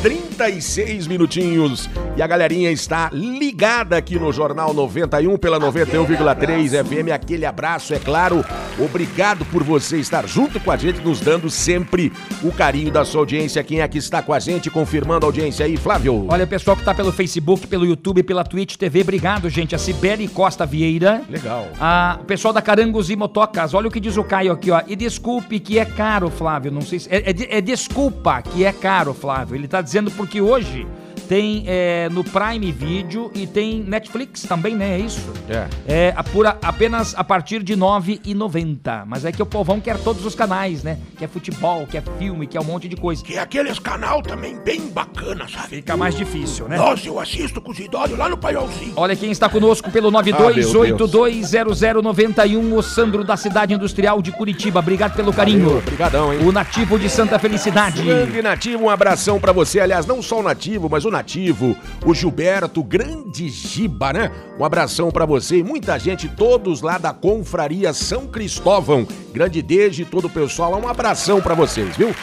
36 0.44 1.08
minutinhos. 1.08 1.90
E 2.18 2.22
a 2.22 2.28
galerinha 2.28 2.70
está 2.70 3.10
ligada 3.14 3.96
aqui 3.96 4.20
no 4.20 4.32
Jornal 4.32 4.74
91 4.74 5.38
pela 5.38 5.58
91,3 5.58 6.84
FM. 6.84 7.12
Aquele 7.14 7.46
abraço, 7.46 7.94
é 7.94 8.00
claro. 8.00 8.44
Obrigado 8.78 9.46
por 9.46 9.64
você 9.64 9.98
estar 9.98 10.28
junto 10.28 10.60
com 10.60 10.70
a 10.70 10.76
gente, 10.76 11.00
nos 11.00 11.22
dando 11.22 11.50
sempre 11.50 12.12
o 12.44 12.52
carinho 12.52 12.92
da 12.92 13.06
sua 13.06 13.22
audiência. 13.22 13.64
Quem 13.64 13.82
aqui 13.82 13.98
está 13.98 14.22
com 14.22 14.34
a 14.34 14.40
gente, 14.40 14.70
confirmando 14.70 15.26
a 15.26 15.30
audiência 15.30 15.66
aí, 15.66 15.78
Flávio? 15.78 16.26
Olha, 16.28 16.46
pessoal 16.46 16.76
que 16.76 16.84
tá 16.84 16.94
pelo 16.94 17.14
Facebook, 17.14 17.66
pelo 17.66 17.86
YouTube, 17.86 18.22
pela 18.22 18.44
Twitch 18.44 18.76
TV, 18.76 19.02
obrigado, 19.02 19.50
gente. 19.50 19.74
A 19.74 19.78
Sibeli 19.78 20.28
Costa 20.28 20.66
Vieira. 20.66 21.22
Legal. 21.30 21.70
A, 21.80 22.20
o 22.22 22.26
pessoal 22.26 22.54
da 22.54 22.62
Carangos 22.62 23.10
e 23.10 23.16
Motocas, 23.16 23.74
olha 23.74 23.88
o 23.88 23.92
que 23.92 24.00
diz 24.00 24.18
o 24.18 24.24
Caio 24.26 24.52
aqui, 24.52 24.72
ó. 24.72 24.82
E 24.88 24.96
desculpe 24.96 25.60
que 25.60 25.80
é 25.80 25.86
caro, 25.86 26.30
Flávio. 26.30 26.70
Não 26.70 26.82
sei 26.82 27.00
se. 27.00 27.10
É, 27.10 27.30
é 27.30 27.58
é 27.58 27.62
desculpa 27.62 28.42
que 28.42 28.66
é 28.66 28.74
caro, 28.74 29.14
Flávio. 29.14 29.56
Ele 29.56 29.68
tá 29.68 29.82
dizendo 29.82 30.12
porque 30.12 30.33
hoje 30.42 30.88
tem 31.28 31.64
é, 31.68 32.10
no 32.10 32.24
Prime 32.24 32.72
Video 32.72 33.32
e 33.34 33.48
tem 33.48 33.82
Netflix 33.82 34.44
também, 34.44 34.76
né? 34.76 34.96
É 34.96 35.00
isso? 35.00 35.22
É. 35.50 35.68
É 35.88 36.14
a 36.16 36.24
pura- 36.24 36.58
apenas 36.62 37.14
a 37.18 37.24
partir 37.24 37.64
de 37.64 37.74
R$ 37.74 37.80
9,90. 37.80 39.04
Mas 39.08 39.26
é 39.26 39.32
que 39.32 39.42
o 39.42 39.46
povão 39.46 39.80
quer 39.80 39.98
todos 39.98 40.26
os 40.26 40.36
canais, 40.36 40.84
né? 40.84 40.98
Quer 41.18 41.28
futebol, 41.30 41.86
quer 41.88 42.04
filme, 42.20 42.46
quer 42.48 42.60
um 42.60 42.64
monte 42.66 42.88
de 42.88 42.96
coisa. 42.96 43.24
Que 43.24 43.36
é 43.36 43.40
aqueles 43.40 43.80
canal 43.80 44.22
também 44.22 44.58
bem 44.64 44.82
bacana, 44.90 45.48
sabe? 45.48 45.68
Fica 45.78 45.96
mais 45.98 46.16
difícil, 46.16 46.68
né? 46.68 46.78
Nossa, 46.78 47.08
eu 47.08 47.20
assisto 47.20 47.62
com 47.62 47.72
os 47.72 47.80
idosos 47.80 48.18
lá 48.18 48.30
no 48.30 48.38
Paiolzinho. 48.38 48.94
Olha 48.96 49.16
quem 49.16 49.32
está 49.32 49.50
conosco 49.50 49.90
pelo 49.92 50.10
Ah, 50.18 50.22
meu 50.24 50.54
Deus. 50.54 50.74
92820091, 50.74 52.74
o 52.78 52.82
Sandro 52.82 53.24
da 53.24 53.38
Cidade 53.38 53.74
Industrial 53.74 54.22
de 54.22 54.32
Curitiba. 54.32 54.80
Obrigado 54.80 55.16
pelo 55.16 55.34
carinho. 55.34 55.78
Obrigadão, 55.78 56.34
hein? 56.34 56.40
O 56.46 56.52
nativo 56.52 56.98
de 57.00 57.10
Santa 57.10 57.40
Felicidade. 57.40 58.02
Grande 58.04 58.42
Nativo, 58.42 58.84
um 58.84 58.90
abração 58.90 59.40
pra 59.40 59.52
você. 59.52 59.80
Aliás, 59.80 60.06
não 60.06 60.22
só 60.22 60.40
o 60.40 60.44
Nativo, 60.44 60.88
mas 60.90 61.06
o 61.06 61.12
Nativo, 61.14 61.78
o 62.06 62.14
Gilberto, 62.14 62.84
grande 62.84 63.48
Giba, 63.48 64.12
né? 64.12 64.32
Um 64.60 64.66
abração 64.66 65.12
pra 65.12 65.26
você 65.26 65.60
e 65.60 65.64
muita 65.64 65.98
gente, 65.98 66.28
todos 66.28 66.82
lá 66.82 66.98
da 66.98 67.14
Confraria 67.14 67.94
São 67.94 68.28
Cristóvão. 68.28 69.08
Grande 69.32 69.62
desde 69.62 70.04
todo 70.04 70.26
o 70.26 70.30
pessoal, 70.30 70.76
um 70.78 70.88
abração 70.88 71.40
pra 71.40 71.54
vocês, 71.54 71.96
viu? 71.96 72.14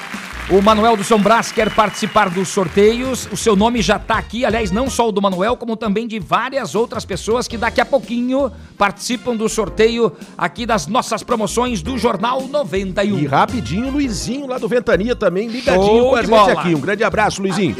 O 0.52 0.60
Manuel 0.60 0.96
do 0.96 1.04
São 1.04 1.20
Brás 1.20 1.52
quer 1.52 1.72
participar 1.72 2.28
dos 2.28 2.48
sorteios. 2.48 3.28
O 3.30 3.36
seu 3.36 3.54
nome 3.54 3.80
já 3.80 3.94
está 3.94 4.18
aqui, 4.18 4.44
aliás, 4.44 4.72
não 4.72 4.90
só 4.90 5.08
o 5.08 5.12
do 5.12 5.22
Manuel, 5.22 5.56
como 5.56 5.76
também 5.76 6.08
de 6.08 6.18
várias 6.18 6.74
outras 6.74 7.04
pessoas 7.04 7.46
que 7.46 7.56
daqui 7.56 7.80
a 7.80 7.86
pouquinho 7.86 8.50
participam 8.76 9.36
do 9.36 9.48
sorteio 9.48 10.12
aqui 10.36 10.66
das 10.66 10.88
nossas 10.88 11.22
promoções 11.22 11.82
do 11.82 11.96
Jornal 11.96 12.48
91. 12.48 13.18
E 13.20 13.26
rapidinho, 13.26 13.92
Luizinho 13.92 14.48
lá 14.48 14.58
do 14.58 14.66
Ventania 14.66 15.14
também, 15.14 15.46
ligadinho 15.46 15.86
Show 15.86 16.10
com 16.10 16.16
a 16.16 16.22
gente 16.22 16.30
bola. 16.30 16.52
aqui. 16.52 16.74
Um 16.74 16.80
grande 16.80 17.04
abraço, 17.04 17.40
Luizinho. 17.40 17.76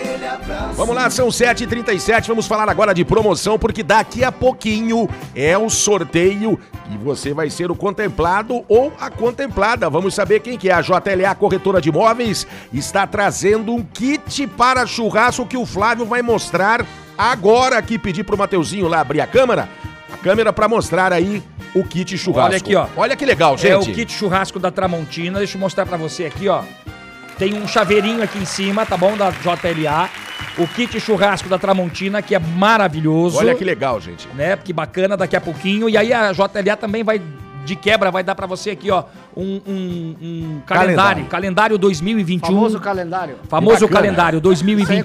Vamos 0.77 0.95
lá, 0.95 1.11
são 1.11 1.27
7h37, 1.27 2.29
vamos 2.29 2.47
falar 2.47 2.69
agora 2.69 2.95
de 2.95 3.05
promoção, 3.05 3.59
porque 3.59 3.83
daqui 3.83 4.23
a 4.23 4.31
pouquinho 4.31 5.09
é 5.35 5.59
o 5.59 5.69
sorteio 5.69 6.57
e 6.93 6.97
você 6.99 7.33
vai 7.35 7.51
ser 7.51 7.71
o 7.71 7.75
contemplado 7.75 8.65
ou 8.69 8.93
a 9.01 9.11
contemplada. 9.11 9.91
Vamos 9.91 10.15
saber 10.15 10.41
quem 10.41 10.57
que 10.57 10.69
é. 10.69 10.73
A 10.73 10.81
JLA 10.81 11.35
Corretora 11.35 11.81
de 11.81 11.89
Imóveis 11.89 12.47
está 12.73 13.07
trazendo 13.07 13.75
um 13.75 13.83
kit 13.83 14.47
para 14.47 14.87
churrasco 14.87 15.47
que 15.47 15.57
o 15.57 15.67
Flávio 15.67 16.05
vai 16.05 16.23
mostrar 16.23 16.85
agora 17.17 17.79
aqui. 17.79 17.99
Pedir 17.99 18.25
pro 18.25 18.37
Mateuzinho 18.39 18.89
lá 18.89 19.01
abrir 19.01 19.21
a 19.21 19.27
câmera, 19.27 19.69
a 20.13 20.17
câmera 20.17 20.53
para 20.53 20.69
mostrar 20.69 21.13
aí 21.13 21.43
o 21.75 21.85
kit 21.85 22.17
churrasco. 22.19 22.49
Olha 22.49 22.57
aqui, 22.57 22.75
ó. 22.75 22.87
Olha 22.97 23.17
que 23.17 23.25
legal, 23.25 23.57
gente. 23.57 23.71
É 23.71 23.77
o 23.77 23.83
kit 23.83 24.13
churrasco 24.13 24.59
da 24.59 24.71
Tramontina. 24.71 25.39
Deixa 25.39 25.57
eu 25.57 25.61
mostrar 25.61 25.87
pra 25.87 25.97
você 25.97 26.27
aqui, 26.27 26.49
ó. 26.49 26.63
Tem 27.39 27.55
um 27.55 27.67
chaveirinho 27.67 28.23
aqui 28.23 28.39
em 28.39 28.45
cima, 28.45 28.85
tá 28.85 28.97
bom? 28.97 29.17
Da 29.17 29.31
JLA. 29.31 30.11
O 30.59 30.67
kit 30.67 31.01
churrasco 31.01 31.49
da 31.49 31.59
Tramontina, 31.59 32.21
que 32.21 32.35
é 32.35 32.39
maravilhoso. 32.39 33.39
Olha 33.39 33.55
que 33.55 33.65
legal, 33.65 34.01
gente. 34.01 34.29
Né? 34.35 34.57
Que 34.57 34.73
bacana 34.73 35.17
daqui 35.17 35.37
a 35.37 35.41
pouquinho. 35.41 35.89
E 35.89 35.97
aí 35.97 36.13
a 36.13 36.33
JLA 36.33 36.77
também 36.77 37.03
vai, 37.03 37.23
de 37.65 37.77
quebra, 37.77 38.11
vai 38.11 38.23
dar 38.23 38.35
pra 38.35 38.47
você 38.47 38.71
aqui, 38.71 38.91
ó, 38.91 39.05
um, 39.37 39.61
um- 39.67 40.17
um 40.23 40.61
calendário. 40.67 40.97
Calendário. 40.97 41.25
Calendário 41.27 41.79
2021. 41.79 42.47
Famoso 42.55 42.81
calendário. 42.81 43.37
Famoso 43.49 43.89
calendário 43.89 44.39
Isso 44.39 44.47
aí 44.47 44.49
é 44.51 44.53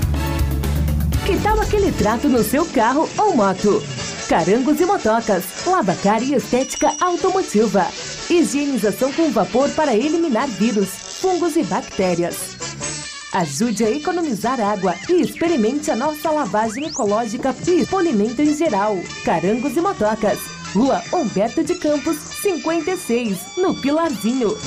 Que 1.28 1.38
tal 1.42 1.60
aquele 1.60 1.92
trato 1.92 2.30
no 2.30 2.42
seu 2.42 2.66
carro 2.68 3.10
ou 3.18 3.36
moto? 3.36 3.84
Carangos 4.30 4.80
e 4.80 4.86
motocas, 4.86 5.44
lavacar 5.66 6.24
e 6.24 6.34
estética 6.34 6.96
automotiva. 7.02 7.86
Higienização 8.30 9.12
com 9.12 9.30
vapor 9.30 9.70
para 9.72 9.94
eliminar 9.94 10.48
vírus, 10.48 10.88
fungos 10.88 11.58
e 11.58 11.64
bactérias. 11.64 12.38
Ajude 13.34 13.84
a 13.84 13.92
economizar 13.92 14.62
água 14.62 14.96
e 15.10 15.22
experimente 15.22 15.92
a 15.92 15.98
nossa 15.98 16.32
lavagem 16.32 16.86
ecológica 16.86 17.54
e 17.68 17.86
polimento 17.86 18.42
em 18.42 18.56
geral. 18.56 18.98
Carangos 19.26 19.76
e 19.76 19.82
motocas. 19.82 20.40
Rua 20.74 21.04
Humberto 21.12 21.62
de 21.62 21.76
Campos, 21.76 22.16
56, 22.42 23.58
no 23.58 23.76
Pilarzinho. 23.76 24.58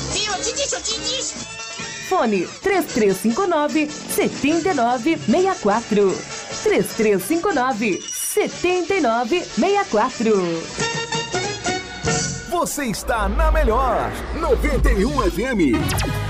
Fone 2.11 2.47
3359 2.63 3.89
7964. 3.89 6.40
3359 6.63 8.03
7964. 8.07 10.33
Você 12.51 12.85
está 12.87 13.29
na 13.29 13.51
melhor 13.51 14.13
91 14.39 15.31
FM. 15.31 16.30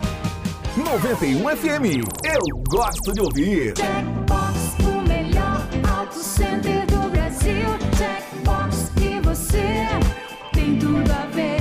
91 0.77 1.39
FM. 1.58 2.06
Eu 2.23 2.63
gosto 2.69 3.12
de 3.12 3.19
ouvir. 3.19 3.73
Jackbox, 3.75 4.75
o 4.86 5.01
melhor 5.01 5.67
auto 5.91 6.19
center 6.19 6.86
do 6.86 7.10
Brasil. 7.10 7.67
Jackbox 7.97 8.91
e 9.01 9.19
você 9.21 9.88
tem 10.53 10.77
tudo 10.77 11.12
a 11.12 11.25
ver. 11.34 11.52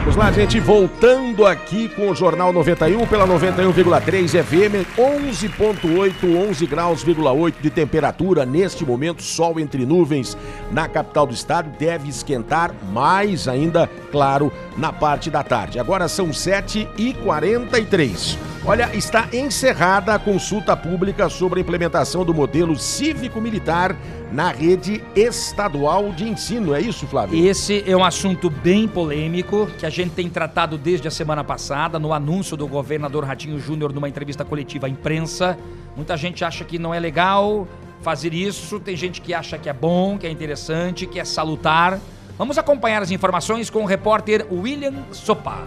Vamos 0.00 0.16
lá, 0.16 0.30
gente, 0.30 0.60
voltando 0.60 1.46
aqui 1.46 1.88
com 1.88 2.10
o 2.10 2.14
Jornal 2.14 2.52
91 2.52 3.06
pela 3.06 3.26
91,3 3.26 4.44
FM, 4.44 4.86
11.8, 4.96 6.48
11 6.48 6.66
graus,8 6.66 7.54
de 7.60 7.70
temperatura 7.70 8.44
neste 8.44 8.84
momento, 8.84 9.22
sol 9.22 9.58
entre 9.58 9.86
nuvens 9.86 10.36
na 10.70 10.86
capital 10.86 11.26
do 11.26 11.32
estado, 11.34 11.70
deve 11.78 12.10
esquentar 12.10 12.74
mais 12.92 13.48
ainda, 13.48 13.88
claro, 14.12 14.52
na 14.76 14.92
parte 14.92 15.30
da 15.30 15.42
tarde. 15.42 15.78
Agora 15.78 16.06
são 16.06 16.28
7h43. 16.28 18.36
Olha, 18.64 18.94
está 18.94 19.26
encerrada 19.32 20.14
a 20.14 20.18
consulta 20.18 20.76
pública 20.76 21.30
sobre 21.30 21.60
a 21.60 21.62
implementação 21.62 22.26
do 22.26 22.34
modelo 22.34 22.78
cívico-militar 22.78 23.96
na 24.30 24.52
rede 24.52 25.02
estadual 25.16 26.12
de 26.12 26.28
ensino. 26.28 26.74
É 26.74 26.80
isso, 26.80 27.06
Flávio? 27.06 27.42
Esse 27.42 27.82
é 27.86 27.96
um 27.96 28.04
assunto 28.04 28.50
bem 28.50 28.86
polêmico 28.86 29.66
que 29.78 29.86
a 29.86 29.90
gente 29.90 30.10
tem 30.10 30.28
tratado 30.28 30.76
desde 30.76 31.08
a 31.08 31.10
semana 31.10 31.42
passada 31.42 31.98
no 31.98 32.12
anúncio 32.12 32.54
do 32.54 32.68
governador 32.68 33.24
Ratinho 33.24 33.58
Júnior 33.58 33.94
numa 33.94 34.08
entrevista 34.08 34.44
coletiva 34.44 34.86
à 34.86 34.90
imprensa. 34.90 35.58
Muita 35.96 36.14
gente 36.16 36.44
acha 36.44 36.62
que 36.62 36.78
não 36.78 36.92
é 36.92 37.00
legal 37.00 37.66
fazer 38.02 38.34
isso, 38.34 38.78
tem 38.78 38.94
gente 38.94 39.22
que 39.22 39.32
acha 39.32 39.56
que 39.56 39.70
é 39.70 39.72
bom, 39.72 40.18
que 40.18 40.26
é 40.26 40.30
interessante, 40.30 41.06
que 41.06 41.18
é 41.18 41.24
salutar. 41.24 41.98
Vamos 42.36 42.58
acompanhar 42.58 43.02
as 43.02 43.10
informações 43.10 43.70
com 43.70 43.82
o 43.82 43.86
repórter 43.86 44.46
William 44.50 44.94
Sopa. 45.12 45.66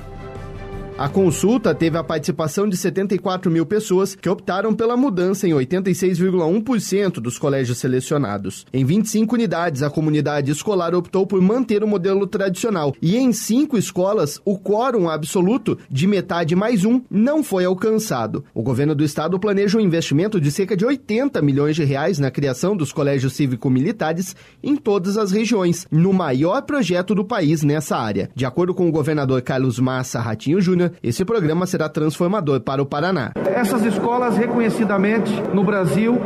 A 0.96 1.10
consulta 1.10 1.74
teve 1.74 1.98
a 1.98 2.04
participação 2.04 2.70
de 2.70 2.78
74 2.78 3.50
mil 3.50 3.66
pessoas 3.66 4.14
que 4.14 4.30
optaram 4.30 4.76
pela 4.76 4.96
mudança 4.96 5.48
em 5.48 5.52
86,1% 5.52 7.14
dos 7.14 7.40
colégios 7.40 7.80
selecionados. 7.80 8.64
Em 8.72 8.86
25 8.86 9.34
unidades, 9.34 9.82
a 9.82 9.90
comunidade 9.90 10.52
escolar 10.52 10.94
optou 10.94 11.26
por 11.26 11.42
manter 11.42 11.84
o 11.84 11.88
modelo 11.88 12.28
tradicional 12.28 12.94
e 13.02 13.18
em 13.18 13.34
cinco 13.34 13.76
escolas, 13.76 14.40
o 14.46 14.58
quórum 14.58 15.10
absoluto 15.10 15.80
de 15.90 16.06
metade 16.06 16.56
mais 16.56 16.86
um 16.86 17.02
não 17.10 17.44
foi 17.44 17.66
alcançado. 17.66 18.46
O 18.54 18.62
governo 18.62 18.94
do 18.94 19.04
estado 19.04 19.40
planeja 19.40 19.80
um 19.80 19.82
investimento 19.82 20.40
de 20.40 20.52
cerca 20.52 20.78
de 20.78 20.86
80 20.86 21.42
milhões 21.42 21.76
de 21.76 21.84
reais 21.84 22.20
na 22.20 22.30
criação 22.30 22.78
dos 22.78 22.92
colégios 22.92 23.34
cívico-militares 23.34 24.36
em 24.62 24.76
todas 24.76 25.18
as 25.18 25.32
regiões, 25.32 25.88
no 25.90 26.14
maior 26.14 26.62
projeto 26.62 27.16
do 27.16 27.26
país 27.26 27.64
nessa 27.64 27.98
área. 27.98 28.30
De 28.36 28.46
acordo 28.46 28.76
com 28.76 28.88
o 28.88 28.92
governador 28.92 29.42
Carlos 29.42 29.80
Massa 29.80 30.22
Ratinho 30.22 30.62
Júnior, 30.62 30.83
esse 31.02 31.24
programa 31.26 31.66
será 31.66 31.88
transformador 31.90 32.62
para 32.62 32.82
o 32.82 32.86
Paraná. 32.86 33.32
Essas 33.54 33.84
escolas, 33.86 34.38
reconhecidamente 34.38 35.32
no 35.54 35.64
Brasil, 35.64 36.20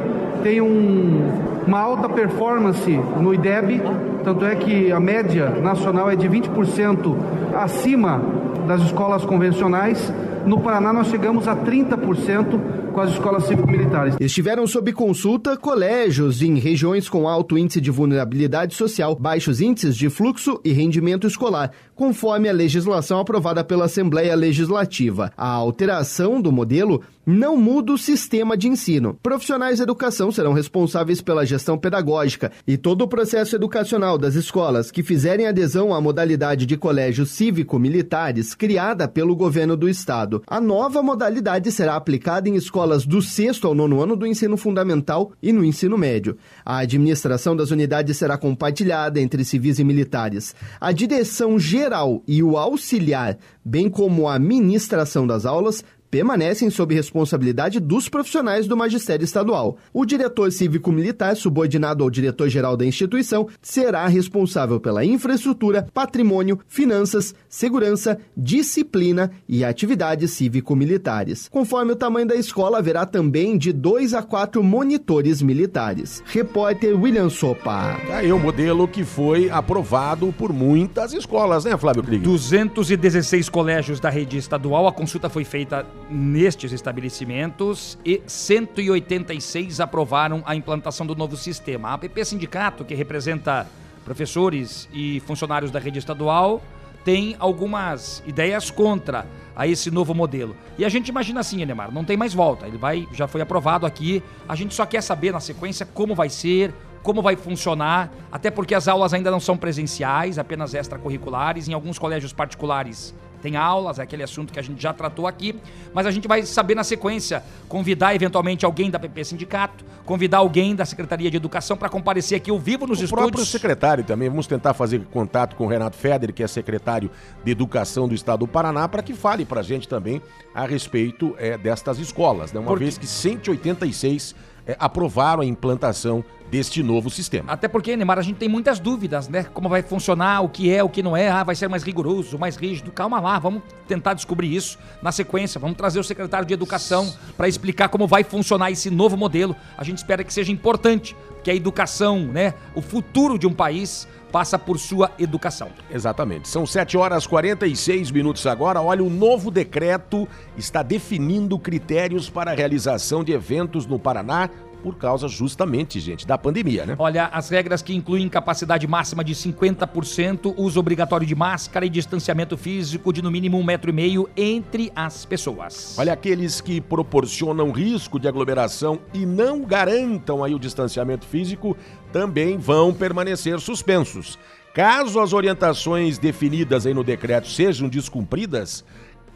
têm 0.43 0.61
um- 0.61 1.56
uma 1.67 1.79
alta 1.79 2.07
performance 2.07 2.91
no 3.19 3.33
IDEB, 3.33 3.81
Tanto 4.27 4.43
é 4.43 4.55
que 4.55 4.91
a 4.91 4.99
média 4.99 5.51
nacional 5.51 6.11
é 6.11 6.15
de 6.17 6.27
20% 6.27 7.15
acima 7.55 8.21
das 8.67 8.81
escolas 8.81 9.23
convencionais. 9.23 10.11
No 10.45 10.59
Paraná, 10.59 10.91
nós 10.91 11.07
chegamos 11.07 11.47
a 11.47 11.55
30% 11.55 12.59
com 12.91 13.01
as 13.01 13.11
escolas 13.11 13.45
cívico-militares. 13.45 14.15
Estiveram 14.19 14.67
sob 14.67 14.91
consulta 14.91 15.55
colégios 15.55 16.41
em 16.41 16.57
regiões 16.57 17.07
com 17.07 17.27
alto 17.27 17.57
índice 17.57 17.79
de 17.79 17.91
vulnerabilidade 17.91 18.75
social, 18.75 19.15
baixos 19.15 19.61
índices 19.61 19.95
de 19.95 20.09
fluxo 20.09 20.59
e 20.65 20.73
rendimento 20.73 21.27
escolar, 21.27 21.71
conforme 21.95 22.49
a 22.49 22.53
legislação 22.53 23.19
aprovada 23.19 23.63
pela 23.63 23.85
Assembleia 23.85 24.35
Legislativa. 24.35 25.31
A 25.37 25.47
alteração 25.47 26.41
do 26.41 26.51
modelo 26.51 27.01
não 27.25 27.55
muda 27.57 27.91
o 27.91 27.97
sistema 27.97 28.57
de 28.57 28.67
ensino. 28.67 29.17
Profissionais 29.21 29.77
da 29.77 29.83
educação 29.83 30.31
serão 30.31 30.53
responsáveis 30.53 31.21
pela 31.21 31.45
gestão 31.45 31.56
pedagógica 31.77 32.51
e 32.67 32.77
todo 32.77 33.01
o 33.01 33.07
processo 33.07 33.55
educacional 33.55 34.17
das 34.17 34.35
escolas 34.35 34.91
que 34.91 35.01
fizerem 35.01 35.47
adesão 35.47 35.93
à 35.93 35.99
modalidade 35.99 36.65
de 36.65 36.77
colégios 36.77 37.31
cívico-militares 37.31 38.53
criada 38.53 39.07
pelo 39.07 39.35
governo 39.35 39.77
do 39.77 39.89
estado. 39.89 40.43
A 40.45 40.59
nova 40.59 41.01
modalidade 41.01 41.71
será 41.71 41.95
aplicada 41.95 42.49
em 42.49 42.55
escolas 42.55 43.05
do 43.05 43.21
sexto 43.21 43.65
ao 43.65 43.73
nono 43.73 44.01
ano 44.01 44.15
do 44.15 44.27
ensino 44.27 44.57
fundamental 44.57 45.31
e 45.41 45.51
no 45.51 45.63
ensino 45.63 45.97
médio. 45.97 46.37
A 46.65 46.79
administração 46.79 47.55
das 47.55 47.71
unidades 47.71 48.17
será 48.17 48.37
compartilhada 48.37 49.19
entre 49.19 49.43
civis 49.43 49.79
e 49.79 49.83
militares. 49.83 50.53
A 50.79 50.91
direção 50.91 51.57
geral 51.57 52.21
e 52.27 52.43
o 52.43 52.57
auxiliar, 52.57 53.37
bem 53.63 53.89
como 53.89 54.27
a 54.27 54.37
ministração 54.37 55.25
das 55.25 55.45
aulas, 55.45 55.83
permanecem 56.17 56.71
sob 56.71 56.95
responsabilidade 56.95 57.79
dos 57.79 58.09
profissionais 58.09 58.65
do 58.65 58.75
magistério 58.75 59.23
estadual. 59.23 59.77
O 59.93 60.03
diretor 60.03 60.51
cívico-militar, 60.51 61.35
subordinado 61.35 62.03
ao 62.03 62.09
diretor-geral 62.09 62.75
da 62.75 62.83
instituição, 62.83 63.47
será 63.61 64.07
responsável 64.07 64.79
pela 64.79 65.05
infraestrutura, 65.05 65.87
patrimônio, 65.93 66.59
finanças, 66.67 67.35
segurança, 67.47 68.17
disciplina 68.35 69.29
e 69.47 69.63
atividades 69.63 70.31
cívico-militares. 70.31 71.47
Conforme 71.49 71.91
o 71.91 71.95
tamanho 71.95 72.25
da 72.25 72.35
escola, 72.35 72.79
haverá 72.79 73.05
também 73.05 73.55
de 73.55 73.71
dois 73.71 74.15
a 74.15 74.23
quatro 74.23 74.63
monitores 74.63 75.43
militares. 75.43 76.23
Repórter 76.25 76.99
William 76.99 77.29
Sopa. 77.29 77.95
Tá 78.07 78.17
aí 78.17 78.33
o 78.33 78.39
modelo 78.39 78.87
que 78.87 79.03
foi 79.03 79.51
aprovado 79.51 80.33
por 80.35 80.51
muitas 80.51 81.13
escolas, 81.13 81.65
né, 81.65 81.77
Flávio 81.77 82.01
Krieger? 82.01 82.25
216 82.25 83.49
colégios 83.49 83.99
da 83.99 84.09
rede 84.09 84.35
estadual, 84.35 84.87
a 84.87 84.91
consulta 84.91 85.29
foi 85.29 85.43
feita 85.43 85.85
nestes 86.09 86.71
estabelecimentos 86.71 87.97
e 88.05 88.21
186 88.25 89.79
aprovaram 89.79 90.41
a 90.45 90.55
implantação 90.55 91.05
do 91.05 91.15
novo 91.15 91.35
sistema. 91.35 91.89
A 91.89 91.93
APP 91.93 92.23
Sindicato, 92.25 92.85
que 92.85 92.95
representa 92.95 93.67
professores 94.05 94.87
e 94.93 95.19
funcionários 95.21 95.71
da 95.71 95.79
rede 95.79 95.99
estadual, 95.99 96.61
tem 97.03 97.35
algumas 97.39 98.21
ideias 98.25 98.69
contra 98.69 99.25
a 99.55 99.65
esse 99.65 99.89
novo 99.89 100.13
modelo. 100.13 100.55
E 100.77 100.85
a 100.85 100.89
gente 100.89 101.07
imagina 101.07 101.39
assim, 101.39 101.61
Enemar, 101.61 101.91
não 101.91 102.03
tem 102.03 102.17
mais 102.17 102.33
volta. 102.33 102.67
Ele 102.67 102.77
vai, 102.77 103.07
já 103.13 103.27
foi 103.27 103.41
aprovado 103.41 103.85
aqui. 103.85 104.21
A 104.47 104.55
gente 104.55 104.75
só 104.75 104.85
quer 104.85 105.01
saber 105.01 105.31
na 105.31 105.39
sequência 105.39 105.85
como 105.85 106.13
vai 106.13 106.29
ser, 106.29 106.73
como 107.01 107.21
vai 107.21 107.35
funcionar, 107.35 108.11
até 108.31 108.51
porque 108.51 108.75
as 108.75 108.87
aulas 108.87 109.13
ainda 109.13 109.31
não 109.31 109.39
são 109.39 109.57
presenciais, 109.57 110.37
apenas 110.37 110.73
extracurriculares. 110.73 111.67
Em 111.69 111.73
alguns 111.73 111.97
colégios 111.97 112.33
particulares 112.33 113.15
tem 113.41 113.55
aulas, 113.55 113.99
é 113.99 114.01
aquele 114.03 114.23
assunto 114.23 114.51
que 114.51 114.59
a 114.59 114.61
gente 114.61 114.81
já 114.81 114.91
tratou 114.93 115.27
aqui, 115.27 115.55
mas 115.93 116.05
a 116.05 116.11
gente 116.11 116.27
vai 116.27 116.43
saber 116.43 116.75
na 116.75 116.83
sequência, 116.83 117.43
convidar 117.67 118.15
eventualmente 118.15 118.65
alguém 118.65 118.89
da 118.89 118.97
PP 118.99 119.23
Sindicato, 119.23 119.85
convidar 120.05 120.37
alguém 120.37 120.75
da 120.75 120.85
Secretaria 120.85 121.29
de 121.29 121.37
Educação 121.37 121.75
para 121.77 121.89
comparecer 121.89 122.37
aqui 122.37 122.49
ao 122.49 122.57
vivo 122.59 122.87
nos 122.87 122.99
o 122.99 123.03
estúdios. 123.03 123.27
próprio 123.29 123.45
secretário 123.45 124.03
também. 124.03 124.29
Vamos 124.29 124.47
tentar 124.47 124.73
fazer 124.73 125.01
contato 125.11 125.55
com 125.55 125.65
o 125.65 125.67
Renato 125.67 125.97
Feder, 125.97 126.33
que 126.33 126.41
é 126.41 126.47
secretário 126.47 127.11
de 127.43 127.51
Educação 127.51 128.07
do 128.07 128.15
Estado 128.15 128.39
do 128.39 128.47
Paraná, 128.47 128.87
para 128.87 129.03
que 129.03 129.13
fale 129.13 129.45
para 129.45 129.59
a 129.59 129.63
gente 129.63 129.87
também 129.87 130.21
a 130.55 130.65
respeito 130.65 131.35
é, 131.37 131.57
destas 131.57 131.99
escolas, 131.99 132.51
né? 132.53 132.59
uma 132.59 132.67
Porque- 132.67 132.85
vez 132.85 132.97
que 132.97 133.05
186 133.05 134.35
é, 134.67 134.75
aprovaram 134.77 135.41
a 135.41 135.45
implantação 135.45 136.23
deste 136.51 136.81
novo 136.81 137.09
sistema. 137.09 137.51
Até 137.51 137.67
porque, 137.67 137.95
Neymar, 137.95 138.19
a 138.19 138.21
gente 138.21 138.37
tem 138.37 138.49
muitas 138.49 138.79
dúvidas, 138.79 139.27
né? 139.27 139.43
Como 139.53 139.67
vai 139.67 139.81
funcionar, 139.81 140.41
o 140.41 140.49
que 140.49 140.73
é, 140.73 140.83
o 140.83 140.89
que 140.89 141.03
não 141.03 141.15
é, 141.15 141.29
ah, 141.29 141.43
vai 141.43 141.55
ser 141.55 141.67
mais 141.67 141.83
rigoroso, 141.83 142.37
mais 142.37 142.55
rígido. 142.55 142.91
Calma 142.91 143.19
lá, 143.19 143.37
vamos 143.39 143.63
tentar 143.87 144.13
descobrir 144.13 144.53
isso 144.53 144.77
na 145.01 145.11
sequência. 145.11 145.59
Vamos 145.59 145.77
trazer 145.77 145.99
o 145.99 146.03
secretário 146.03 146.47
de 146.47 146.53
Educação 146.53 147.13
para 147.35 147.47
explicar 147.47 147.89
como 147.89 148.07
vai 148.07 148.23
funcionar 148.23 148.71
esse 148.71 148.89
novo 148.89 149.17
modelo. 149.17 149.55
A 149.77 149.83
gente 149.83 149.97
espera 149.97 150.23
que 150.23 150.33
seja 150.33 150.51
importante, 150.51 151.15
que 151.43 151.51
a 151.51 151.55
educação, 151.55 152.19
né, 152.19 152.53
o 152.75 152.81
futuro 152.81 153.37
de 153.37 153.47
um 153.47 153.53
país 153.53 154.07
passa 154.31 154.57
por 154.59 154.77
sua 154.77 155.11
educação. 155.17 155.69
Exatamente. 155.89 156.47
São 156.47 156.65
7 156.65 156.97
horas 156.97 157.25
46 157.25 158.11
minutos 158.11 158.45
agora. 158.45 158.81
Olha, 158.81 159.03
o 159.03 159.09
novo 159.09 159.49
decreto 159.49 160.27
está 160.57 160.83
definindo 160.83 161.57
critérios 161.57 162.29
para 162.29 162.51
a 162.51 162.55
realização 162.55 163.23
de 163.23 163.31
eventos 163.31 163.85
no 163.85 163.97
Paraná 163.97 164.49
por 164.87 164.95
causa 164.95 165.27
justamente, 165.27 165.99
gente, 165.99 166.25
da 166.25 166.37
pandemia, 166.37 166.85
né? 166.85 166.95
Olha, 166.97 167.25
as 167.25 167.49
regras 167.49 167.81
que 167.81 167.93
incluem 167.93 168.29
capacidade 168.29 168.87
máxima 168.87 169.21
de 169.21 169.35
50%, 169.35 170.53
uso 170.55 170.79
obrigatório 170.79 171.27
de 171.27 171.35
máscara 171.35 171.85
e 171.85 171.89
distanciamento 171.89 172.55
físico 172.55 173.11
de 173.11 173.21
no 173.21 173.29
mínimo 173.29 173.57
um 173.57 173.65
metro 173.65 173.89
e 173.89 173.93
meio 173.93 174.29
entre 174.37 174.89
as 174.95 175.25
pessoas. 175.25 175.97
Olha, 175.99 176.13
aqueles 176.13 176.61
que 176.61 176.79
proporcionam 176.79 177.69
risco 177.71 178.17
de 178.17 178.29
aglomeração 178.29 178.99
e 179.13 179.25
não 179.25 179.61
garantam 179.65 180.41
aí 180.41 180.55
o 180.55 180.59
distanciamento 180.59 181.25
físico 181.25 181.75
também 182.13 182.57
vão 182.57 182.93
permanecer 182.93 183.59
suspensos. 183.59 184.39
Caso 184.73 185.19
as 185.19 185.33
orientações 185.33 186.17
definidas 186.17 186.85
aí 186.85 186.93
no 186.93 187.03
decreto 187.03 187.49
sejam 187.49 187.89
descumpridas, 187.89 188.85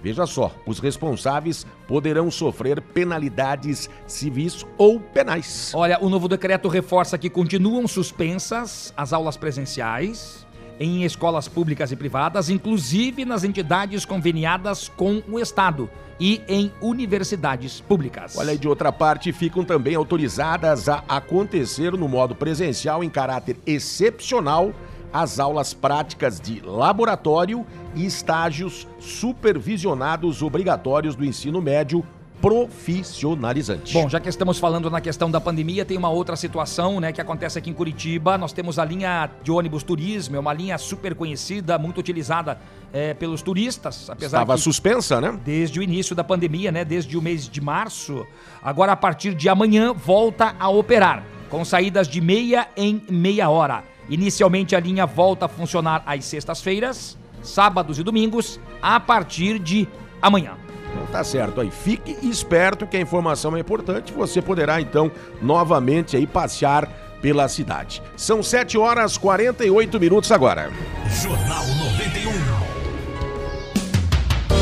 veja 0.02 0.26
só, 0.26 0.54
os 0.66 0.80
responsáveis 0.80 1.66
poderão 1.88 2.30
sofrer 2.32 2.82
penalidades 2.82 3.90
civis 4.08 4.66
ou 4.78 5.00
penais. 5.00 5.72
Olha, 5.74 6.00
o 6.02 6.10
novo 6.10 6.28
decreto 6.28 6.68
reforça 6.68 7.18
que 7.18 7.30
continuam 7.30 7.88
suspensas 7.88 8.94
as 8.96 9.14
aulas 9.14 9.38
presenciais 9.38 10.46
em 10.80 11.04
escolas 11.04 11.48
públicas 11.48 11.92
e 11.92 11.96
privadas, 11.96 12.50
inclusive 12.50 13.24
nas 13.24 13.44
entidades 13.44 14.04
conveniadas 14.04 14.90
com 14.90 15.22
o 15.30 15.40
Estado 15.40 15.88
e 16.20 16.42
em 16.48 16.72
universidades 16.82 17.82
públicas. 17.82 18.36
Olha, 18.36 18.54
e 18.54 18.58
de 18.58 18.68
outra 18.68 18.92
parte, 18.92 19.32
ficam 19.32 19.64
também 19.64 19.94
autorizadas 19.94 20.90
a 20.90 21.04
acontecer 21.08 21.92
no 21.94 22.08
modo 22.08 22.34
presencial 22.34 23.04
em 23.04 23.10
caráter 23.10 23.58
excepcional 23.66 24.74
as 25.14 25.40
aulas 25.40 25.74
práticas 25.74 26.40
de 26.40 26.62
laboratório 26.62 27.66
e 27.96 28.06
estágios 28.06 28.88
supervisionados 29.00 30.42
obrigatórios 30.42 31.16
do 31.16 31.26
ensino 31.26 31.62
médio 31.62 32.06
profissionalizante. 32.42 33.94
Bom, 33.94 34.10
já 34.10 34.20
que 34.20 34.28
estamos 34.28 34.58
falando 34.58 34.90
na 34.90 35.00
questão 35.00 35.30
da 35.30 35.40
pandemia, 35.40 35.86
tem 35.86 35.96
uma 35.96 36.10
outra 36.10 36.36
situação, 36.36 37.00
né, 37.00 37.12
que 37.12 37.22
acontece 37.22 37.60
aqui 37.60 37.70
em 37.70 37.74
Curitiba. 37.74 38.36
Nós 38.36 38.52
temos 38.52 38.80
a 38.80 38.84
linha 38.84 39.30
de 39.44 39.52
ônibus 39.52 39.84
turismo, 39.84 40.36
é 40.36 40.40
uma 40.40 40.52
linha 40.52 40.78
super 40.80 41.14
conhecida, 41.14 41.78
muito 41.78 42.00
utilizada 42.00 42.60
eh, 42.92 43.14
pelos 43.14 43.44
turistas, 43.44 44.10
apesar 44.10 44.40
Estava 44.40 44.56
que 44.56 44.62
suspensa, 44.62 45.22
né? 45.22 45.40
desde 45.46 45.80
o 45.80 45.84
início 45.84 46.16
da 46.16 46.24
pandemia, 46.24 46.72
né, 46.72 46.84
desde 46.84 47.16
o 47.16 47.22
mês 47.22 47.48
de 47.48 47.62
março. 47.62 48.26
Agora 48.64 48.94
a 48.94 48.98
partir 48.98 49.36
de 49.36 49.48
amanhã 49.48 49.94
volta 49.94 50.56
a 50.60 50.68
operar, 50.68 51.24
com 51.48 51.64
saídas 51.64 52.08
de 52.08 52.20
meia 52.20 52.68
em 52.76 53.04
meia 53.08 53.50
hora. 53.52 53.84
Inicialmente 54.10 54.76
a 54.76 54.80
linha 54.80 55.06
volta 55.06 55.46
a 55.46 55.50
funcionar 55.50 56.04
às 56.06 56.26
sextas-feiras, 56.26 57.18
sábados 57.42 58.00
e 58.00 58.04
domingos, 58.04 58.60
a 58.82 59.00
partir 59.00 59.60
de 59.60 59.88
amanhã. 60.22 60.54
Então 60.92 61.06
tá 61.08 61.24
certo 61.24 61.62
aí. 61.62 61.72
Fique 61.72 62.18
esperto 62.22 62.86
que 62.86 62.98
a 62.98 63.02
informação 63.02 63.56
é 63.56 63.60
importante. 63.60 64.12
Você 64.14 64.42
poderá 64.42 64.82
então 64.82 65.12
novamente 65.42 66.18
aí 66.18 66.28
passear 66.28 66.88
pela 67.22 67.48
cidade. 67.48 68.02
São 68.18 68.42
7 68.42 68.78
horas 68.78 69.18
48 69.18 70.00
minutos 70.00 70.32
agora. 70.32 70.72
Jornal 71.08 71.66
91. 71.68 72.61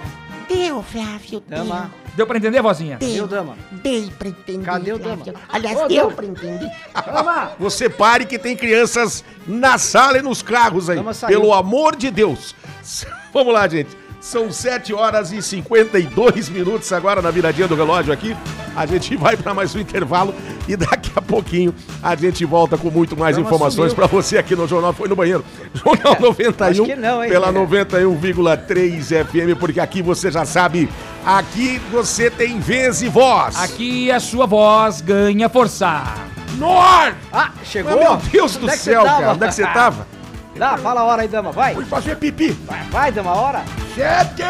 Deu, 0.49 0.83
Flávio, 0.83 1.41
deu. 1.41 1.59
Dama. 1.59 1.91
Deu 2.17 2.25
pra 2.27 2.39
entender, 2.39 2.63
vozinha? 2.63 2.97
Deu, 2.99 3.27
dama. 3.27 3.57
Dei 3.71 4.11
pra 4.17 4.29
entender, 4.29 4.65
Cadê 4.65 4.93
o 4.93 4.99
dama? 4.99 5.17
Flávio. 5.17 5.35
Aliás, 5.49 5.77
Ô, 5.79 5.89
deu 5.89 6.05
dama. 6.05 6.17
pra 6.17 6.25
entender. 6.25 6.71
Dama. 7.05 7.51
Você 7.59 7.91
pare 7.91 8.25
que 8.25 8.39
tem 8.39 8.57
crianças 8.57 9.23
na 9.47 9.77
sala 9.77 10.17
e 10.19 10.23
nos 10.23 10.41
carros 10.43 10.89
aí. 10.89 10.97
Dama 10.97 11.13
saiu. 11.13 11.39
Pelo 11.41 11.53
amor 11.53 11.95
de 11.97 12.11
Deus. 12.11 12.55
Vamos 13.35 13.53
lá, 13.53 13.69
gente. 13.69 13.91
São 14.27 14.51
7 14.51 14.93
horas 14.93 15.31
e 15.31 15.41
52 15.41 16.49
minutos 16.49 16.93
agora 16.93 17.23
na 17.23 17.31
viradinha 17.31 17.69
do 17.69 17.77
relógio 17.77 18.13
aqui. 18.13 18.37
A 18.75 18.85
gente 18.85 19.15
vai 19.17 19.37
para 19.37 19.55
mais 19.55 19.73
um 19.73 19.79
intervalo 19.79 20.35
e 20.67 20.77
daqui 20.77 21.13
a 21.15 21.23
pouquinho 21.23 21.73
a 22.03 22.17
gente 22.17 22.45
volta 22.45 22.77
com 22.77 22.91
muito 22.91 23.17
mais 23.17 23.37
Dama 23.37 23.47
informações 23.47 23.95
para 23.95 24.09
você 24.09 24.37
aqui 24.37 24.57
no 24.57 24.67
Jornal 24.67 24.93
Foi 24.93 25.09
no 25.09 25.15
Banheiro. 25.15 25.45
Jornal 25.73 26.17
91 26.21 26.67
acho 26.67 26.83
que 26.87 26.97
não, 26.97 27.23
hein, 27.23 27.31
pela 27.31 27.53
cara. 27.53 27.67
91,3 27.67 29.27
FM, 29.27 29.61
porque 29.61 29.79
aqui 29.79 30.03
você 30.03 30.29
já 30.29 30.45
sabe, 30.45 30.89
aqui 31.25 31.81
você 31.93 32.29
tem 32.29 32.59
vez 32.59 33.03
e 33.03 33.09
voz. 33.09 33.55
Aqui 33.55 34.11
a 34.11 34.19
sua 34.19 34.45
voz 34.45 35.03
ganha 35.03 35.49
força. 35.49 36.03
Norte! 36.59 37.17
Ah, 37.33 37.53
chegou? 37.63 37.97
Meu 37.97 38.17
Deus 38.17 38.57
do 38.57 38.65
Onde 38.65 38.75
é 38.75 38.77
céu, 38.77 39.05
cara. 39.05 39.35
Onde 39.35 39.45
é 39.45 39.47
que 39.47 39.55
você 39.55 39.63
tava? 39.63 40.05
Dá, 40.59 40.77
fala 40.79 41.01
a 41.01 41.05
hora 41.05 41.23
aí, 41.23 41.29
dama, 41.29 41.53
vai. 41.53 41.75
Fui 41.75 41.85
fazer 41.85 42.17
pipi. 42.17 42.51
Vai, 42.67 42.83
vai 42.85 43.13
dama, 43.13 43.31
a 43.31 43.35
hora. 43.35 43.65
Sete! 43.95 44.43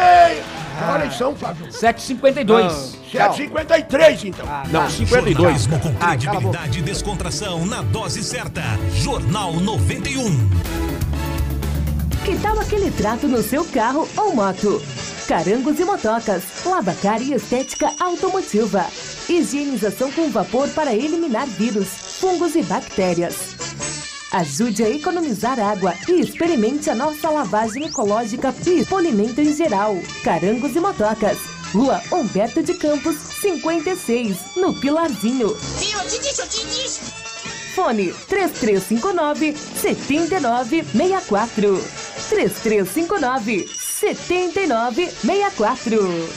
Que 0.77 0.83
horas 0.83 1.15
são, 1.17 1.35
Flávio? 1.35 1.71
752. 1.71 2.97
Tchau. 3.11 3.33
7h53, 3.33 4.23
então. 4.25 4.45
Ah, 4.47 4.63
Não, 4.69 4.83
tá. 4.83 4.89
52. 4.89 5.35
Jornalismo 5.37 5.79
com 5.79 5.89
Ai, 5.89 5.95
cala 5.97 6.11
a 6.11 6.17
credibilidade 6.17 6.79
e 6.79 6.81
descontração 6.83 7.65
na 7.65 7.81
dose 7.81 8.23
certa. 8.23 8.61
Jornal 8.93 9.53
91. 9.53 10.49
Que 12.25 12.37
tal 12.37 12.59
aquele 12.59 12.91
trato 12.91 13.27
no 13.27 13.41
seu 13.41 13.65
carro 13.65 14.07
ou 14.17 14.35
moto? 14.35 14.81
Carangos 15.27 15.79
e 15.79 15.85
motocas, 15.85 16.43
lavacar 16.65 17.21
e 17.21 17.33
estética 17.33 17.91
automotiva. 17.99 18.85
Higienização 19.27 20.11
com 20.11 20.29
vapor 20.29 20.69
para 20.69 20.93
eliminar 20.93 21.47
vírus, 21.47 21.87
fungos 22.19 22.55
e 22.55 22.63
bactérias. 22.63 24.06
Ajude 24.31 24.83
a 24.83 24.89
economizar 24.89 25.59
água 25.59 25.93
e 26.07 26.19
experimente 26.19 26.89
a 26.89 26.95
nossa 26.95 27.29
lavagem 27.29 27.85
ecológica 27.85 28.53
e 28.65 28.83
polimento 28.85 29.39
em 29.39 29.53
geral. 29.53 29.95
Carangos 30.23 30.75
e 30.75 30.79
motocas. 30.79 31.37
Rua 31.73 32.01
Humberto 32.11 32.61
de 32.61 32.73
Campos, 32.73 33.15
56, 33.15 34.57
no 34.57 34.73
Pilarzinho. 34.73 35.55
Fone 37.73 38.13
3359 38.27 39.55
7964. 39.55 41.81
3359 42.29 43.67
7964. 43.67 46.27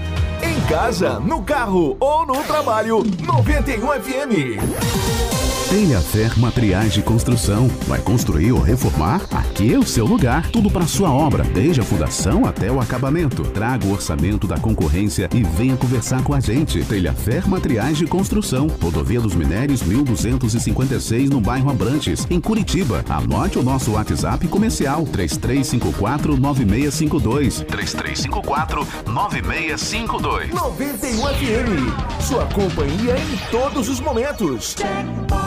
Em 0.44 0.62
casa, 0.70 1.20
no 1.20 1.42
carro 1.42 1.98
ou 2.00 2.26
no 2.26 2.44
trabalho, 2.44 3.04
91 3.26 3.88
FM. 4.02 5.47
Telhafer 5.70 6.40
Materiais 6.40 6.94
de 6.94 7.02
Construção. 7.02 7.68
Vai 7.88 8.00
construir 8.00 8.54
ou 8.54 8.62
reformar? 8.62 9.22
Aqui 9.32 9.74
é 9.74 9.78
o 9.78 9.84
seu 9.84 10.06
lugar. 10.06 10.50
Tudo 10.50 10.72
para 10.72 10.88
sua 10.88 11.12
obra, 11.12 11.44
desde 11.44 11.82
a 11.82 11.84
fundação 11.84 12.46
até 12.46 12.72
o 12.72 12.80
acabamento. 12.80 13.44
Traga 13.44 13.86
o 13.86 13.92
orçamento 13.92 14.48
da 14.48 14.58
concorrência 14.58 15.28
e 15.34 15.44
venha 15.44 15.76
conversar 15.76 16.24
com 16.24 16.34
a 16.34 16.40
gente. 16.40 16.86
Telhafer 16.86 17.50
Materiais 17.50 17.98
de 17.98 18.08
Construção. 18.08 18.68
Rodovia 18.82 19.20
dos 19.20 19.36
Minérios 19.36 19.82
1256 19.82 21.30
no 21.30 21.42
bairro 21.42 21.70
Abrantes, 21.70 22.26
em 22.30 22.40
Curitiba. 22.40 23.04
Anote 23.10 23.60
o 23.60 23.64
nosso 23.64 23.92
WhatsApp 23.92 24.48
comercial 24.48 25.04
3354 25.04 26.38
9652. 26.38 27.66
3354 27.68 28.88
9652. 29.06 30.50
91 30.50 31.18
FM. 31.28 32.24
Sua 32.24 32.46
companhia 32.46 33.18
em 33.18 33.52
todos 33.52 33.90
os 33.90 34.00
momentos. 34.00 34.74
Auto 34.82 35.47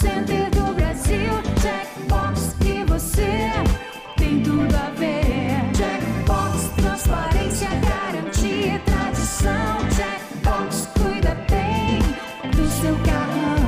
center 0.00 0.48
do 0.50 0.72
Brasil. 0.74 1.30
Checkbox 1.60 2.54
e 2.64 2.82
você 2.84 3.50
tem 4.16 4.42
tudo 4.42 4.74
a 4.74 4.88
ver. 4.98 5.60
Checkbox, 5.76 6.70
transparência, 6.76 7.68
garantia, 7.68 8.80
tradição. 8.86 9.76
Checkbox, 9.94 10.88
cuida 10.98 11.34
bem 11.50 11.98
do 12.50 12.66
seu 12.80 12.96
carrão. 13.04 13.60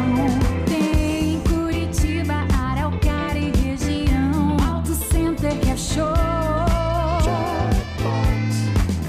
Tem 0.67 1.35
em 1.35 1.41
Curitiba, 1.41 2.47
Araucária 2.59 3.39
e 3.39 3.51
região. 3.51 4.57
Auto 4.67 4.95
center 4.95 5.55
que 5.59 5.71
é 5.71 5.77
show. 5.77 6.15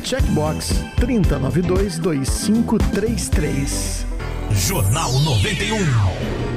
Checkbox 0.04 0.74
3092 0.98 2.00
2533. 2.00 4.06
Jornal 4.52 5.12
91. 5.22 6.53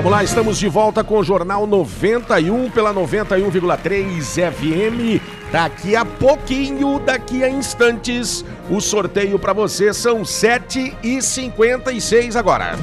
Vamos 0.00 0.12
lá, 0.12 0.24
estamos 0.24 0.58
de 0.58 0.66
volta 0.66 1.04
com 1.04 1.18
o 1.18 1.22
Jornal 1.22 1.66
91 1.66 2.70
pela 2.70 2.94
91,3 2.94 4.50
FM. 4.50 5.20
Daqui 5.52 5.94
a 5.94 6.06
pouquinho, 6.06 6.98
daqui 6.98 7.44
a 7.44 7.50
instantes, 7.50 8.42
o 8.70 8.80
sorteio 8.80 9.38
para 9.38 9.52
você 9.52 9.92
são 9.92 10.22
7h56 10.22 12.34
agora. 12.34 12.78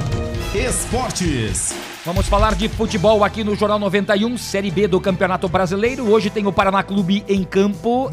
Esportes. 0.54 1.87
Vamos 2.08 2.26
falar 2.26 2.54
de 2.54 2.70
futebol 2.70 3.22
aqui 3.22 3.44
no 3.44 3.54
Jornal 3.54 3.78
91, 3.78 4.38
Série 4.38 4.70
B 4.70 4.88
do 4.88 4.98
Campeonato 4.98 5.46
Brasileiro. 5.46 6.10
Hoje 6.10 6.30
tem 6.30 6.46
o 6.46 6.50
Paraná 6.50 6.82
Clube 6.82 7.22
em 7.28 7.44
campo. 7.44 8.08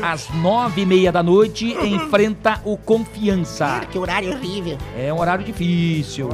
Às 0.00 0.30
nove 0.34 0.82
e 0.82 0.86
meia 0.86 1.10
da 1.10 1.20
noite, 1.20 1.76
enfrenta 1.84 2.60
o 2.64 2.76
Confiança. 2.76 3.80
Que 3.90 3.98
horário 3.98 4.30
horrível. 4.30 4.78
É 4.96 5.12
um 5.12 5.18
horário 5.18 5.44
difícil. 5.44 6.28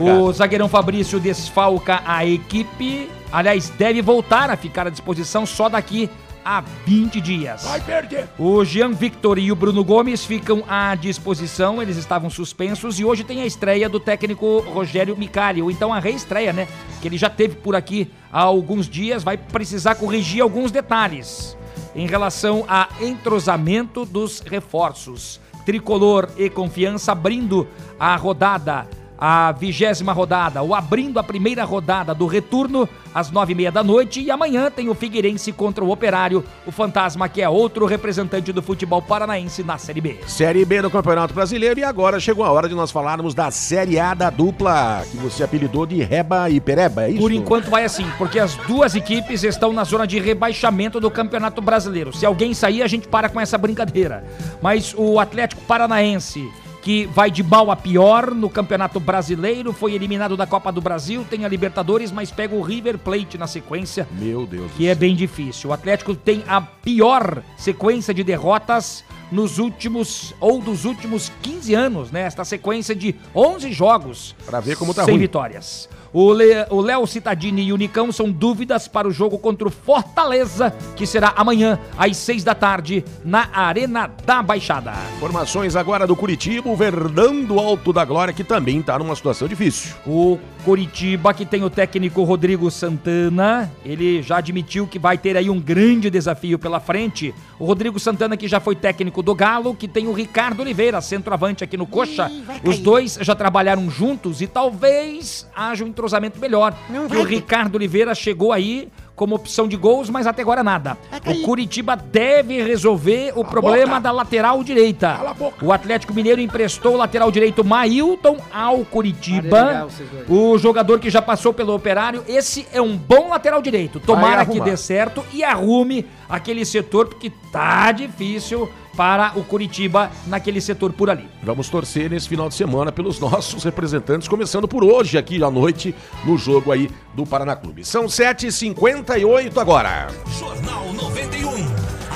O 0.00 0.32
zagueirão 0.32 0.68
Fabrício 0.68 1.18
desfalca 1.18 2.02
a 2.06 2.24
equipe. 2.24 3.10
Aliás, 3.32 3.68
deve 3.70 4.00
voltar 4.00 4.48
a 4.48 4.56
ficar 4.56 4.86
à 4.86 4.90
disposição 4.90 5.44
só 5.44 5.68
daqui 5.68 6.08
a 6.44 6.60
20 6.86 7.20
dias. 7.20 7.64
Vai 7.64 7.80
perder. 7.80 8.28
O 8.38 8.64
Jean 8.64 8.92
Victor 8.92 9.38
e 9.38 9.50
o 9.52 9.56
Bruno 9.56 9.84
Gomes 9.84 10.24
ficam 10.24 10.64
à 10.68 10.94
disposição, 10.94 11.80
eles 11.80 11.96
estavam 11.96 12.30
suspensos 12.30 12.98
e 12.98 13.04
hoje 13.04 13.24
tem 13.24 13.42
a 13.42 13.46
estreia 13.46 13.88
do 13.88 14.00
técnico 14.00 14.60
Rogério 14.60 15.16
Micali, 15.16 15.62
ou 15.62 15.70
então 15.70 15.92
a 15.92 15.98
reestreia, 15.98 16.52
né? 16.52 16.68
Que 17.00 17.08
ele 17.08 17.18
já 17.18 17.30
teve 17.30 17.56
por 17.56 17.74
aqui 17.74 18.10
há 18.32 18.42
alguns 18.42 18.88
dias, 18.88 19.22
vai 19.22 19.36
precisar 19.36 19.94
corrigir 19.94 20.42
alguns 20.42 20.70
detalhes 20.70 21.56
em 21.94 22.06
relação 22.06 22.64
a 22.68 22.88
entrosamento 23.00 24.04
dos 24.04 24.40
reforços. 24.40 25.40
Tricolor 25.64 26.28
e 26.36 26.48
Confiança 26.48 27.12
abrindo 27.12 27.68
a 27.98 28.16
rodada, 28.16 28.88
a 29.20 29.52
vigésima 29.52 30.12
rodada, 30.12 30.62
ou 30.62 30.74
abrindo 30.74 31.18
a 31.18 31.22
primeira 31.22 31.62
rodada 31.62 32.14
do 32.14 32.26
retorno 32.26 32.88
às 33.14 33.30
nove 33.30 33.52
e 33.52 33.54
meia 33.54 33.70
da 33.70 33.84
noite. 33.84 34.20
E 34.22 34.30
amanhã 34.30 34.70
tem 34.70 34.88
o 34.88 34.94
Figueirense 34.94 35.52
contra 35.52 35.84
o 35.84 35.90
Operário, 35.90 36.42
o 36.66 36.72
Fantasma, 36.72 37.28
que 37.28 37.42
é 37.42 37.48
outro 37.48 37.84
representante 37.84 38.52
do 38.52 38.62
futebol 38.62 39.02
paranaense 39.02 39.62
na 39.62 39.76
Série 39.76 40.00
B. 40.00 40.18
Série 40.26 40.64
B 40.64 40.80
do 40.80 40.90
Campeonato 40.90 41.34
Brasileiro 41.34 41.80
e 41.80 41.84
agora 41.84 42.18
chegou 42.18 42.44
a 42.44 42.50
hora 42.50 42.68
de 42.68 42.74
nós 42.74 42.90
falarmos 42.90 43.34
da 43.34 43.50
Série 43.50 43.98
A 43.98 44.14
da 44.14 44.30
dupla, 44.30 45.04
que 45.10 45.18
você 45.18 45.44
apelidou 45.44 45.84
de 45.84 46.02
Reba 46.02 46.48
e 46.48 46.60
Pereba, 46.60 47.04
é 47.04 47.10
isso? 47.10 47.20
Por 47.20 47.32
enquanto 47.32 47.68
vai 47.68 47.84
assim, 47.84 48.06
porque 48.16 48.38
as 48.38 48.54
duas 48.56 48.94
equipes 48.94 49.44
estão 49.44 49.72
na 49.72 49.84
zona 49.84 50.06
de 50.06 50.18
rebaixamento 50.18 50.98
do 50.98 51.10
Campeonato 51.10 51.60
Brasileiro. 51.60 52.12
Se 52.12 52.24
alguém 52.24 52.54
sair, 52.54 52.82
a 52.82 52.86
gente 52.86 53.06
para 53.08 53.28
com 53.28 53.40
essa 53.40 53.58
brincadeira. 53.58 54.24
Mas 54.62 54.94
o 54.96 55.18
Atlético 55.18 55.60
Paranaense, 55.62 56.48
que 56.82 57.06
vai 57.06 57.30
de 57.30 57.42
mal 57.42 57.70
a 57.70 57.76
pior 57.76 58.34
no 58.34 58.48
Campeonato 58.48 58.98
Brasileiro, 58.98 59.72
foi 59.72 59.94
eliminado 59.94 60.36
da 60.36 60.46
Copa 60.46 60.72
do 60.72 60.80
Brasil, 60.80 61.26
tem 61.28 61.44
a 61.44 61.48
Libertadores, 61.48 62.10
mas 62.10 62.30
pega 62.30 62.54
o 62.54 62.62
River 62.62 62.98
Plate 62.98 63.36
na 63.36 63.46
sequência. 63.46 64.08
Meu 64.12 64.46
Deus. 64.46 64.70
Que 64.76 64.88
é 64.88 64.94
bem 64.94 65.14
difícil. 65.14 65.70
O 65.70 65.72
Atlético 65.72 66.14
tem 66.14 66.42
a 66.48 66.60
pior 66.60 67.42
sequência 67.56 68.14
de 68.14 68.24
derrotas 68.24 69.04
nos 69.30 69.58
últimos, 69.58 70.34
ou 70.40 70.60
dos 70.60 70.84
últimos 70.84 71.30
15 71.42 71.74
anos, 71.74 72.10
né? 72.10 72.22
Esta 72.22 72.44
sequência 72.44 72.94
de 72.94 73.14
11 73.34 73.72
jogos. 73.72 74.34
Pra 74.44 74.60
ver 74.60 74.76
como 74.76 74.92
tá 74.92 75.04
sem 75.04 75.14
ruim. 75.14 75.20
vitórias. 75.20 75.88
O 76.12 76.32
Léo 76.32 77.06
Citadini 77.06 77.62
e 77.62 77.72
o 77.72 77.76
Nicão 77.76 78.10
são 78.10 78.30
dúvidas 78.30 78.88
para 78.88 79.06
o 79.06 79.12
jogo 79.12 79.38
contra 79.38 79.68
o 79.68 79.70
Fortaleza, 79.70 80.74
que 80.96 81.06
será 81.06 81.32
amanhã, 81.36 81.78
às 81.96 82.16
6 82.16 82.42
da 82.42 82.54
tarde, 82.54 83.04
na 83.24 83.48
Arena 83.52 84.10
da 84.26 84.42
Baixada. 84.42 84.92
Informações 85.16 85.76
agora 85.76 86.06
do 86.06 86.16
Curitiba, 86.16 86.68
o 86.68 86.76
Verdão 86.76 87.44
do 87.44 87.60
Alto 87.60 87.92
da 87.92 88.04
Glória, 88.04 88.34
que 88.34 88.42
também 88.42 88.82
tá 88.82 88.98
numa 88.98 89.14
situação 89.14 89.46
difícil. 89.46 89.94
O 90.04 90.38
Curitiba, 90.64 91.32
que 91.32 91.46
tem 91.46 91.62
o 91.62 91.70
técnico 91.70 92.24
Rodrigo 92.24 92.70
Santana, 92.70 93.70
ele 93.84 94.20
já 94.20 94.38
admitiu 94.38 94.86
que 94.86 94.98
vai 94.98 95.16
ter 95.16 95.36
aí 95.36 95.48
um 95.48 95.60
grande 95.60 96.10
desafio 96.10 96.58
pela 96.58 96.80
frente. 96.80 97.32
O 97.58 97.64
Rodrigo 97.64 98.00
Santana, 98.00 98.36
que 98.36 98.48
já 98.48 98.58
foi 98.58 98.74
técnico 98.74 99.22
do 99.22 99.34
Galo, 99.34 99.74
que 99.74 99.86
tem 99.86 100.08
o 100.08 100.12
Ricardo 100.12 100.60
Oliveira, 100.60 101.00
centroavante 101.00 101.62
aqui 101.62 101.76
no 101.76 101.86
Coxa. 101.86 102.30
Os 102.64 102.78
dois 102.78 103.16
já 103.20 103.34
trabalharam 103.34 103.88
juntos 103.88 104.40
e 104.40 104.46
talvez 104.46 105.46
haja 105.54 105.84
um 105.84 105.92
entrosamento 106.00 106.40
melhor. 106.40 106.74
Que 107.08 107.16
o 107.16 107.22
Ricardo 107.22 107.76
Oliveira 107.76 108.14
chegou 108.14 108.52
aí 108.52 108.88
como 109.14 109.34
opção 109.34 109.68
de 109.68 109.76
gols, 109.76 110.08
mas 110.08 110.26
até 110.26 110.40
agora 110.40 110.64
nada. 110.64 110.96
O 111.26 111.42
Curitiba 111.42 111.94
deve 111.94 112.62
resolver 112.62 113.34
o 113.36 113.44
problema 113.44 114.00
da 114.00 114.10
lateral 114.10 114.64
direita. 114.64 115.20
O 115.60 115.70
Atlético 115.70 116.14
Mineiro 116.14 116.40
emprestou 116.40 116.94
o 116.94 116.96
lateral 116.96 117.30
direito 117.30 117.62
Mailton 117.62 118.38
ao 118.50 118.78
Curitiba. 118.78 119.88
O 120.26 120.56
jogador 120.56 120.98
que 120.98 121.10
já 121.10 121.20
passou 121.20 121.52
pelo 121.52 121.74
Operário, 121.74 122.24
esse 122.26 122.66
é 122.72 122.80
um 122.80 122.96
bom 122.96 123.28
lateral 123.28 123.60
direito. 123.60 124.00
Tomara 124.00 124.46
que 124.46 124.58
dê 124.58 124.74
certo 124.76 125.22
e 125.34 125.44
arrume 125.44 126.06
aquele 126.26 126.64
setor, 126.64 127.08
porque 127.08 127.30
tá 127.52 127.92
difícil 127.92 128.70
para 128.96 129.38
o 129.38 129.44
Curitiba 129.44 130.10
naquele 130.26 130.60
setor 130.60 130.92
por 130.92 131.10
ali. 131.10 131.28
Vamos 131.42 131.68
torcer 131.68 132.10
nesse 132.10 132.28
final 132.28 132.48
de 132.48 132.54
semana 132.54 132.92
pelos 132.92 133.18
nossos 133.20 133.64
representantes, 133.64 134.28
começando 134.28 134.68
por 134.68 134.84
hoje 134.84 135.16
aqui 135.16 135.42
à 135.42 135.50
noite, 135.50 135.94
no 136.24 136.36
jogo 136.36 136.72
aí 136.72 136.90
do 137.14 137.24
Paraná 137.26 137.56
Clube. 137.56 137.84
São 137.84 138.06
7h58 138.06 139.56
agora. 139.56 140.08
Jornal 140.38 140.92
91. 140.92 141.50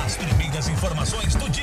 As 0.05 0.17
primeiras 0.17 0.69
informações 0.69 1.35
do 1.35 1.49
dia. 1.49 1.54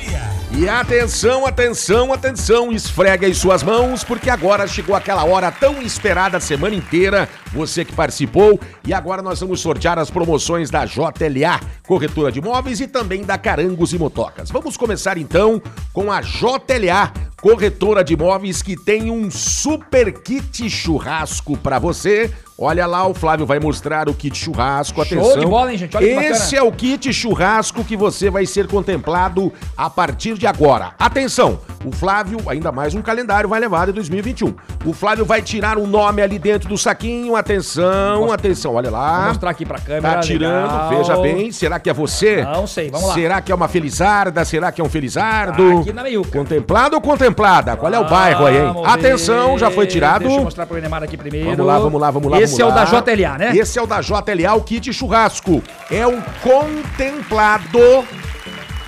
E 0.54 0.68
atenção, 0.68 1.46
atenção, 1.46 2.12
atenção, 2.12 2.70
esfregue 2.70 3.24
as 3.24 3.38
suas 3.38 3.62
mãos, 3.62 4.04
porque 4.04 4.28
agora 4.28 4.66
chegou 4.66 4.94
aquela 4.94 5.24
hora 5.24 5.50
tão 5.50 5.80
esperada 5.80 6.36
a 6.36 6.40
semana 6.40 6.74
inteira, 6.74 7.26
você 7.54 7.86
que 7.86 7.92
participou, 7.94 8.60
e 8.86 8.92
agora 8.92 9.22
nós 9.22 9.40
vamos 9.40 9.60
sortear 9.60 9.98
as 9.98 10.10
promoções 10.10 10.70
da 10.70 10.84
JLA, 10.84 11.58
corretora 11.86 12.30
de 12.30 12.38
imóveis 12.38 12.80
e 12.80 12.86
também 12.86 13.22
da 13.22 13.38
Carangos 13.38 13.94
e 13.94 13.98
Motocas. 13.98 14.50
Vamos 14.50 14.76
começar 14.76 15.16
então 15.16 15.60
com 15.90 16.12
a 16.12 16.20
JLA, 16.20 17.12
corretora 17.40 18.04
de 18.04 18.12
imóveis 18.12 18.60
que 18.60 18.76
tem 18.76 19.10
um 19.10 19.30
super 19.30 20.12
kit 20.22 20.68
churrasco 20.68 21.56
para 21.56 21.78
você. 21.78 22.30
Olha 22.58 22.86
lá, 22.86 23.06
o 23.06 23.14
Flávio 23.14 23.46
vai 23.46 23.58
mostrar 23.58 24.08
o 24.08 24.14
kit 24.14 24.36
churrasco. 24.36 25.04
Show 25.04 25.18
Atenção. 25.18 25.40
de 25.40 25.46
bola, 25.46 25.72
hein, 25.72 25.78
gente? 25.78 25.96
Olha 25.96 26.06
que 26.06 26.12
Esse 26.12 26.56
é 26.56 26.62
o 26.62 26.70
kit 26.70 27.12
churrasco 27.12 27.82
que 27.82 27.96
você 27.96 28.30
vai 28.30 28.46
ser 28.46 28.66
contemplado 28.68 29.52
a 29.76 29.88
partir 29.88 30.34
de 30.38 30.46
agora. 30.46 30.92
Atenção, 30.98 31.58
o 31.84 31.90
Flávio, 31.90 32.38
ainda 32.46 32.70
mais 32.70 32.94
um 32.94 33.02
calendário 33.02 33.48
vai 33.48 33.58
levar 33.58 33.86
de 33.86 33.92
2021. 33.92 34.54
O 34.84 34.92
Flávio 34.92 35.24
vai 35.24 35.40
tirar 35.42 35.78
um 35.78 35.86
nome 35.86 36.22
ali 36.22 36.38
dentro 36.38 36.68
do 36.68 36.76
saquinho. 36.76 37.34
Atenção, 37.34 38.30
atenção, 38.32 38.74
olha 38.74 38.90
lá. 38.90 39.18
Vou 39.18 39.28
mostrar 39.28 39.50
aqui 39.50 39.64
pra 39.64 39.78
câmera. 39.78 40.14
Tá 40.16 40.20
tirando, 40.20 40.70
legal. 40.72 40.88
veja 40.90 41.16
bem. 41.16 41.50
Será 41.50 41.80
que 41.80 41.88
é 41.88 41.92
você? 41.92 42.42
Não 42.44 42.66
sei, 42.66 42.90
vamos 42.90 43.08
lá. 43.08 43.14
Será 43.14 43.40
que 43.40 43.50
é 43.50 43.54
uma 43.54 43.66
Felizarda? 43.66 44.44
Será 44.44 44.70
que 44.70 44.80
é 44.80 44.84
um 44.84 44.88
Felizardo? 44.90 45.80
Aqui 45.80 45.92
na 45.92 46.02
meiuca. 46.02 46.30
Contemplado 46.38 46.94
ou 46.96 47.00
contemplada? 47.00 47.76
Qual 47.76 47.92
é 47.92 47.98
o 47.98 48.08
bairro 48.08 48.46
aí, 48.46 48.56
hein? 48.58 48.72
Vamos 48.72 48.88
Atenção, 48.88 49.54
ver. 49.54 49.58
já 49.58 49.70
foi 49.70 49.86
tirado. 49.86 50.22
Deixa 50.22 50.36
eu 50.36 50.44
mostrar 50.44 50.66
pro 50.66 50.76
Enemar 50.76 51.02
aqui 51.02 51.16
primeiro. 51.16 51.50
Vamos 51.50 51.66
lá, 51.66 51.78
vamos 51.78 52.00
lá, 52.00 52.10
vamos 52.10 52.30
lá. 52.30 52.41
Esse 52.42 52.60
é 52.60 52.64
o 52.64 52.70
da 52.70 52.84
JLA, 52.84 53.38
né? 53.38 53.56
Esse 53.56 53.78
é 53.78 53.82
o 53.82 53.86
da 53.86 54.00
JLA, 54.00 54.54
o 54.54 54.62
kit 54.62 54.92
churrasco. 54.92 55.62
É 55.90 56.06
um 56.06 56.20
contemplado 56.42 58.06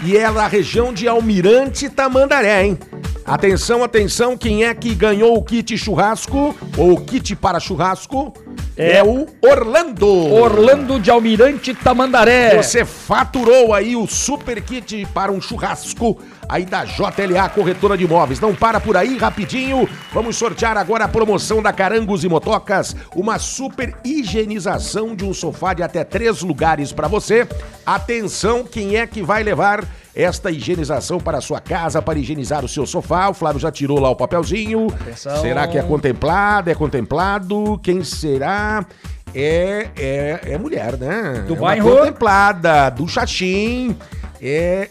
e 0.02 0.16
é 0.16 0.30
da 0.30 0.46
região 0.46 0.92
de 0.92 1.08
Almirante 1.08 1.88
Tamandaré, 1.88 2.64
hein? 2.64 2.78
Atenção, 3.26 3.82
atenção, 3.82 4.36
quem 4.36 4.64
é 4.64 4.74
que 4.74 4.94
ganhou 4.94 5.34
o 5.34 5.42
kit 5.42 5.78
churrasco 5.78 6.54
ou 6.76 6.92
o 6.92 7.00
kit 7.00 7.34
para 7.34 7.58
churrasco? 7.58 8.34
É, 8.76 8.98
É. 8.98 9.02
o 9.02 9.26
Orlando. 9.40 10.06
Orlando 10.06 11.00
de 11.00 11.10
Almirante 11.10 11.72
Tamandaré. 11.74 12.62
Você 12.62 12.84
faturou 12.84 13.72
aí 13.72 13.96
o 13.96 14.06
super 14.06 14.60
kit 14.60 15.06
para 15.14 15.32
um 15.32 15.40
churrasco 15.40 16.20
aí 16.46 16.66
da 16.66 16.84
JLA 16.84 17.48
Corretora 17.48 17.96
de 17.96 18.04
Imóveis. 18.04 18.40
Não 18.40 18.54
para 18.54 18.78
por 18.78 18.94
aí, 18.94 19.16
rapidinho. 19.16 19.88
Vamos 20.12 20.36
sortear 20.36 20.76
agora 20.76 21.04
a 21.06 21.08
promoção 21.08 21.62
da 21.62 21.72
Carangos 21.72 22.24
e 22.24 22.28
Motocas, 22.28 22.94
uma 23.16 23.38
super 23.38 23.96
higienização 24.04 25.16
de 25.16 25.24
um 25.24 25.32
sofá 25.32 25.72
de 25.72 25.82
até 25.82 26.04
três 26.04 26.42
lugares 26.42 26.92
para 26.92 27.08
você. 27.08 27.48
Atenção, 27.86 28.64
quem 28.64 28.96
é 28.96 29.06
que 29.06 29.22
vai 29.22 29.42
levar 29.42 29.82
esta 30.14 30.50
higienização 30.50 31.18
para 31.18 31.38
a 31.38 31.40
sua 31.40 31.60
casa, 31.60 32.00
para 32.00 32.18
higienizar 32.18 32.64
o 32.64 32.68
seu 32.68 32.86
sofá? 32.86 33.28
O 33.28 33.34
Flávio 33.34 33.60
já 33.60 33.70
tirou 33.70 33.98
lá 33.98 34.10
o 34.10 34.16
papelzinho. 34.16 34.86
Atenção. 35.00 35.40
Será 35.40 35.66
que 35.66 35.76
é 35.76 35.82
contemplado? 35.82 36.70
É 36.70 36.74
contemplado? 36.74 37.78
Quem 37.82 38.04
será? 38.04 38.86
É, 39.34 39.88
é, 39.96 40.40
é 40.52 40.58
mulher, 40.58 40.96
né? 40.96 41.44
Do 41.46 41.54
é 41.66 41.80
contemplada, 41.80 42.90
do 42.90 43.08
Xaxim. 43.08 43.96
É. 44.40 44.88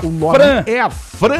o 0.00 0.10
nome 0.10 0.36
Fran. 0.38 0.64
é 0.66 0.80
a 0.80 0.90
Fran. 0.90 1.36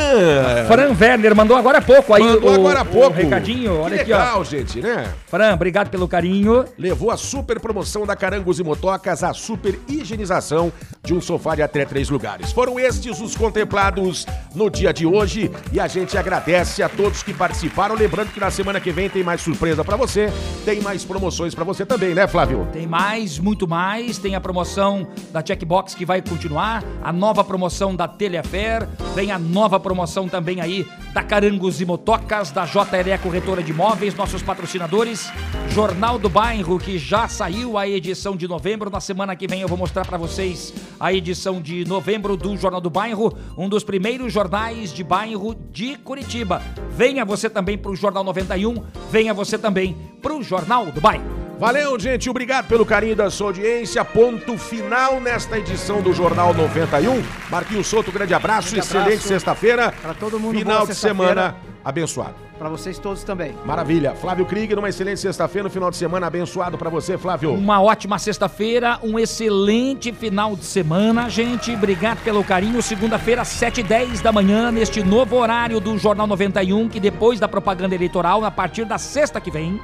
Fran 0.67 0.97
Werner 1.01 1.35
mandou 1.35 1.57
agora 1.57 1.79
há 1.79 1.83
pouco 1.83 2.15
aí 2.15 2.23
Mandou 2.23 2.51
o, 2.51 2.55
agora 2.55 2.81
há 2.81 2.85
pouco. 2.85 3.17
recadinho. 3.17 3.79
Olha 3.81 3.97
que 3.97 4.01
aqui, 4.03 4.13
legal, 4.13 4.41
ó. 4.41 4.45
gente, 4.45 4.81
né? 4.81 5.13
Fran, 5.27 5.55
obrigado 5.55 5.89
pelo 5.91 6.07
carinho. 6.09 6.65
Levou 6.79 7.11
a 7.11 7.17
super 7.17 7.61
promoção 7.61 8.07
da 8.07 8.15
Carangos 8.17 8.59
e 8.59 8.65
Motocas, 8.65 9.23
a 9.23 9.33
super 9.33 9.79
higienização 9.89 10.73
de 11.03 11.15
um 11.15 11.21
sofá 11.21 11.55
de 11.55 11.63
até 11.63 11.85
três 11.85 12.09
lugares. 12.11 12.53
Foram 12.53 12.79
estes 12.79 13.21
os 13.21 13.37
contemplados 13.37 14.27
no 14.55 14.69
dia 14.71 14.93
de 14.93 15.07
hoje 15.07 15.51
e 15.73 15.81
a 15.81 15.87
gente 15.87 16.17
agradece 16.17 16.83
a 16.83 16.89
todos 16.89 17.23
que 17.23 17.33
participaram. 17.33 17.95
Lembrando 17.95 18.33
que 18.33 18.41
na 18.41 18.51
semana 18.51 18.81
que 18.81 18.91
vem 18.91 19.09
tem 19.09 19.23
mais 19.23 19.41
surpresa 19.41 19.85
pra 19.85 19.97
você, 19.97 20.31
tem 20.65 20.81
mais 20.81 21.05
promoções 21.05 21.55
pra 21.55 21.65
você 21.65 21.85
também, 21.87 22.15
né, 22.15 22.27
Flávio? 22.27 22.67
Tem 22.73 22.87
mais, 22.87 23.39
muito 23.39 23.67
mais. 23.67 24.19
Tem 24.19 24.35
a 24.35 24.41
promoção 24.41 25.07
da 25.33 25.45
Checkbox 25.45 25.95
que 25.95 26.05
vai 26.05 26.21
continuar, 26.23 26.83
a 27.03 27.13
nova 27.13 27.43
promoção 27.45 27.95
da 27.95 28.07
Telefair, 28.43 28.89
vem 29.15 29.31
a 29.31 29.39
nova 29.39 29.79
promoção 29.79 30.29
também 30.29 30.61
aí 30.61 30.87
da 31.15 31.23
Carangos 31.23 31.81
e 31.81 31.87
Motocas, 31.87 32.51
da 32.51 32.65
JLE 32.65 33.19
Corretora 33.23 33.63
de 33.63 33.71
Imóveis, 33.71 34.15
nossos 34.15 34.43
patrocinadores, 34.43 35.31
Jornal 35.71 36.19
do 36.19 36.29
Bairro, 36.29 36.79
que 36.79 36.99
já 36.99 37.29
saiu 37.29 37.79
a 37.79 37.89
edição 37.89 38.37
de 38.37 38.49
novembro. 38.49 38.91
Na 38.91 39.01
semana 39.01 39.37
que 39.37 39.47
vem 39.47 39.61
eu 39.61 39.69
vou 39.69 39.79
mostrar 39.79 40.05
para 40.05 40.19
vocês 40.19 40.75
a 40.99 41.13
edição 41.13 41.61
de 41.61 41.85
novembro 41.85 42.37
do 42.37 42.57
Jornal 42.57 42.81
do 42.81 42.91
Bairro, 42.91 43.33
um 43.57 43.69
dos 43.69 43.85
primeiros 43.85 44.33
jornais 44.33 44.93
de 44.93 45.05
bairro 45.05 45.55
de 45.71 45.97
Curitiba. 45.97 46.63
Venha 46.91 47.25
você 47.25 47.49
também 47.49 47.79
para 47.79 47.91
o 47.91 47.97
Jornal 47.97 48.25
91, 48.25 48.83
venha 49.11 49.33
você 49.33 49.57
também 49.57 49.97
para 50.21 50.35
o 50.35 50.43
Jornal 50.43 50.87
do 50.87 51.01
Bairro. 51.01 51.42
Valeu, 51.63 51.97
gente. 51.97 52.29
Obrigado 52.29 52.67
pelo 52.67 52.85
carinho 52.85 53.15
da 53.15 53.31
sua 53.31 53.47
audiência. 53.47 54.05
Ponto 54.05 54.59
final 54.59 55.21
nesta 55.21 55.57
edição 55.57 56.03
do 56.03 56.13
Jornal 56.13 56.53
91. 56.53 57.23
Marquinhos 57.49 57.87
Souto, 57.87 58.11
grande 58.11 58.35
abraço. 58.35 58.73
Grande 58.73 58.85
Excelente 58.85 59.07
abraço. 59.11 59.29
sexta-feira. 59.29 59.95
Pra 60.03 60.13
todo 60.13 60.41
mundo, 60.41 60.59
Final 60.59 60.85
de 60.85 60.95
semana 60.97 61.55
abençoado. 61.85 62.35
Pra 62.59 62.69
vocês 62.69 62.99
todos 62.99 63.23
também. 63.23 63.55
Maravilha. 63.65 64.13
Flávio 64.17 64.45
Krieger, 64.45 64.77
uma 64.77 64.89
excelente 64.89 65.21
sexta-feira, 65.21 65.69
um 65.69 65.71
final 65.71 65.89
de 65.89 65.97
semana 65.99 66.27
abençoado 66.27 66.77
pra 66.77 66.91
você, 66.91 67.17
Flávio. 67.17 67.55
Uma 67.55 67.81
ótima 67.81 68.19
sexta-feira, 68.19 68.99
um 69.01 69.17
excelente 69.17 70.13
final 70.13 70.57
de 70.57 70.65
semana, 70.65 71.29
gente. 71.29 71.73
Obrigado 71.73 72.25
pelo 72.25 72.43
carinho. 72.43 72.83
Segunda-feira, 72.83 73.43
7h10 73.43 74.21
da 74.21 74.33
manhã, 74.33 74.73
neste 74.73 75.01
novo 75.01 75.37
horário 75.37 75.79
do 75.79 75.97
Jornal 75.97 76.27
91, 76.27 76.89
que 76.89 76.99
depois 76.99 77.39
da 77.39 77.47
propaganda 77.47 77.95
eleitoral, 77.95 78.45
a 78.45 78.51
partir 78.51 78.85
da 78.85 78.99
sexta 78.99 79.41
que 79.41 79.51
vem, 79.51 79.81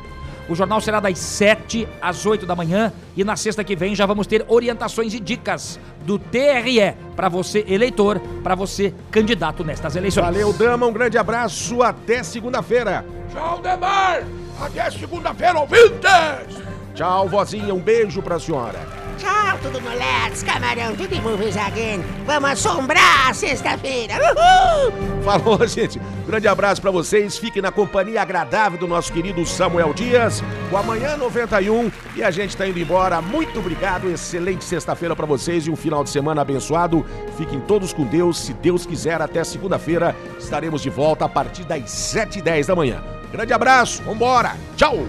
o 0.48 0.54
jornal 0.54 0.80
será 0.80 0.98
das 1.00 1.18
7 1.18 1.86
às 2.00 2.24
8 2.24 2.46
da 2.46 2.56
manhã 2.56 2.92
e 3.16 3.22
na 3.22 3.36
sexta 3.36 3.62
que 3.62 3.76
vem 3.76 3.94
já 3.94 4.06
vamos 4.06 4.26
ter 4.26 4.44
orientações 4.48 5.12
e 5.14 5.20
dicas 5.20 5.78
do 6.04 6.18
TRE 6.18 6.94
para 7.14 7.28
você 7.28 7.64
eleitor, 7.68 8.20
para 8.42 8.54
você 8.54 8.94
candidato 9.10 9.62
nestas 9.62 9.94
eleições. 9.94 10.24
Valeu, 10.24 10.52
dama. 10.52 10.86
Um 10.86 10.92
grande 10.92 11.18
abraço. 11.18 11.82
Até 11.82 12.22
segunda-feira. 12.22 13.04
Tchau, 13.32 13.60
Demar! 13.60 14.22
Até 14.60 14.90
segunda-feira, 14.90 15.58
ouvintes! 15.60 16.62
Tchau, 16.94 17.28
vozinha. 17.28 17.72
Um 17.74 17.80
beijo 17.80 18.22
pra 18.22 18.40
senhora. 18.40 18.97
Tchau, 19.18 19.58
tudo 19.62 19.80
moleques, 19.80 20.42
camarão, 20.42 20.94
tudo 20.96 21.12
em 21.12 21.20
movies 21.20 21.56
again. 21.56 22.02
Vamos 22.24 22.50
assombrar 22.50 23.34
sexta-feira. 23.34 24.14
Uhul! 24.14 25.22
Falou, 25.22 25.64
gente. 25.66 26.00
Grande 26.26 26.46
abraço 26.46 26.80
pra 26.80 26.90
vocês. 26.90 27.36
Fiquem 27.36 27.60
na 27.60 27.72
companhia 27.72 28.22
agradável 28.22 28.78
do 28.78 28.86
nosso 28.86 29.12
querido 29.12 29.44
Samuel 29.44 29.92
Dias. 29.92 30.42
O 30.70 30.76
Amanhã 30.76 31.16
91 31.16 31.90
e 32.14 32.22
a 32.22 32.30
gente 32.30 32.56
tá 32.56 32.66
indo 32.66 32.78
embora. 32.78 33.20
Muito 33.20 33.58
obrigado. 33.58 34.08
Excelente 34.10 34.64
sexta-feira 34.64 35.16
pra 35.16 35.26
vocês 35.26 35.66
e 35.66 35.70
um 35.70 35.76
final 35.76 36.04
de 36.04 36.10
semana 36.10 36.42
abençoado. 36.42 37.04
Fiquem 37.36 37.60
todos 37.60 37.92
com 37.92 38.04
Deus. 38.04 38.38
Se 38.38 38.52
Deus 38.54 38.86
quiser, 38.86 39.20
até 39.20 39.42
segunda-feira 39.42 40.14
estaremos 40.38 40.82
de 40.82 40.90
volta 40.90 41.24
a 41.24 41.28
partir 41.28 41.64
das 41.64 41.82
7h10 41.84 42.66
da 42.66 42.76
manhã. 42.76 43.02
Grande 43.32 43.52
abraço. 43.52 44.02
Vambora. 44.02 44.56
Tchau. 44.76 45.06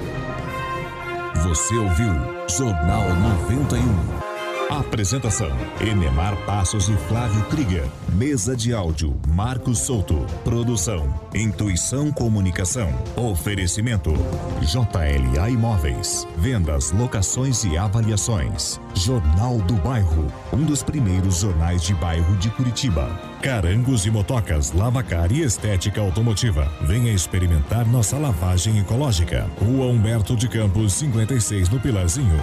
Você 1.44 1.78
ouviu 1.78 2.12
Jornal 2.50 3.08
91. 3.16 4.29
Apresentação: 4.70 5.50
Enemar 5.82 6.36
Passos 6.46 6.90
e 6.90 6.96
Flávio 7.08 7.44
Krieger. 7.46 7.88
Mesa 8.14 8.56
de 8.56 8.72
áudio: 8.72 9.20
Marcos 9.28 9.80
Souto. 9.80 10.24
Produção: 10.44 11.12
Intuição 11.34 12.12
Comunicação. 12.12 12.94
Oferecimento: 13.16 14.14
JLA 14.62 15.50
Imóveis. 15.50 16.28
Vendas, 16.38 16.92
locações 16.92 17.64
e 17.64 17.76
avaliações. 17.80 18.80
Jornal 18.94 19.58
do 19.58 19.74
Bairro. 19.74 20.32
Um 20.54 20.64
dos 20.64 20.84
primeiros 20.84 21.40
jornais 21.40 21.82
de 21.82 21.96
bairro 21.96 22.38
de 22.38 22.52
Curitiba. 22.52 23.10
Carangos 23.42 24.06
e 24.06 24.12
Motocas, 24.12 24.72
Lavacar 24.72 25.32
e 25.32 25.42
Estética 25.42 26.00
Automotiva. 26.00 26.72
Venha 26.82 27.12
experimentar 27.12 27.88
nossa 27.88 28.20
lavagem 28.20 28.78
ecológica. 28.78 29.50
Rua 29.60 29.88
Humberto 29.88 30.36
de 30.36 30.48
Campos, 30.48 30.94
56 30.94 31.70
no 31.70 31.80
Pilarzinho. 31.80 32.40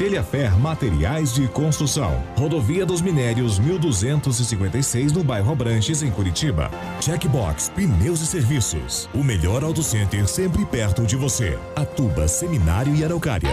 Telhafer 0.00 0.58
Materiais 0.58 1.34
de 1.34 1.46
Construção. 1.46 2.24
Rodovia 2.34 2.86
dos 2.86 3.02
Minérios 3.02 3.58
1256 3.58 5.12
no 5.12 5.22
bairro 5.22 5.52
Abranches, 5.52 6.02
em 6.02 6.10
Curitiba. 6.10 6.70
Checkbox 7.02 7.68
Pneus 7.74 8.22
e 8.22 8.26
Serviços. 8.26 9.10
O 9.12 9.22
melhor 9.22 9.62
auto 9.62 9.82
center 9.82 10.26
sempre 10.26 10.64
perto 10.64 11.04
de 11.04 11.16
você. 11.16 11.58
Atuba, 11.76 12.26
Seminário 12.26 12.96
e 12.96 13.04
Araucária. 13.04 13.50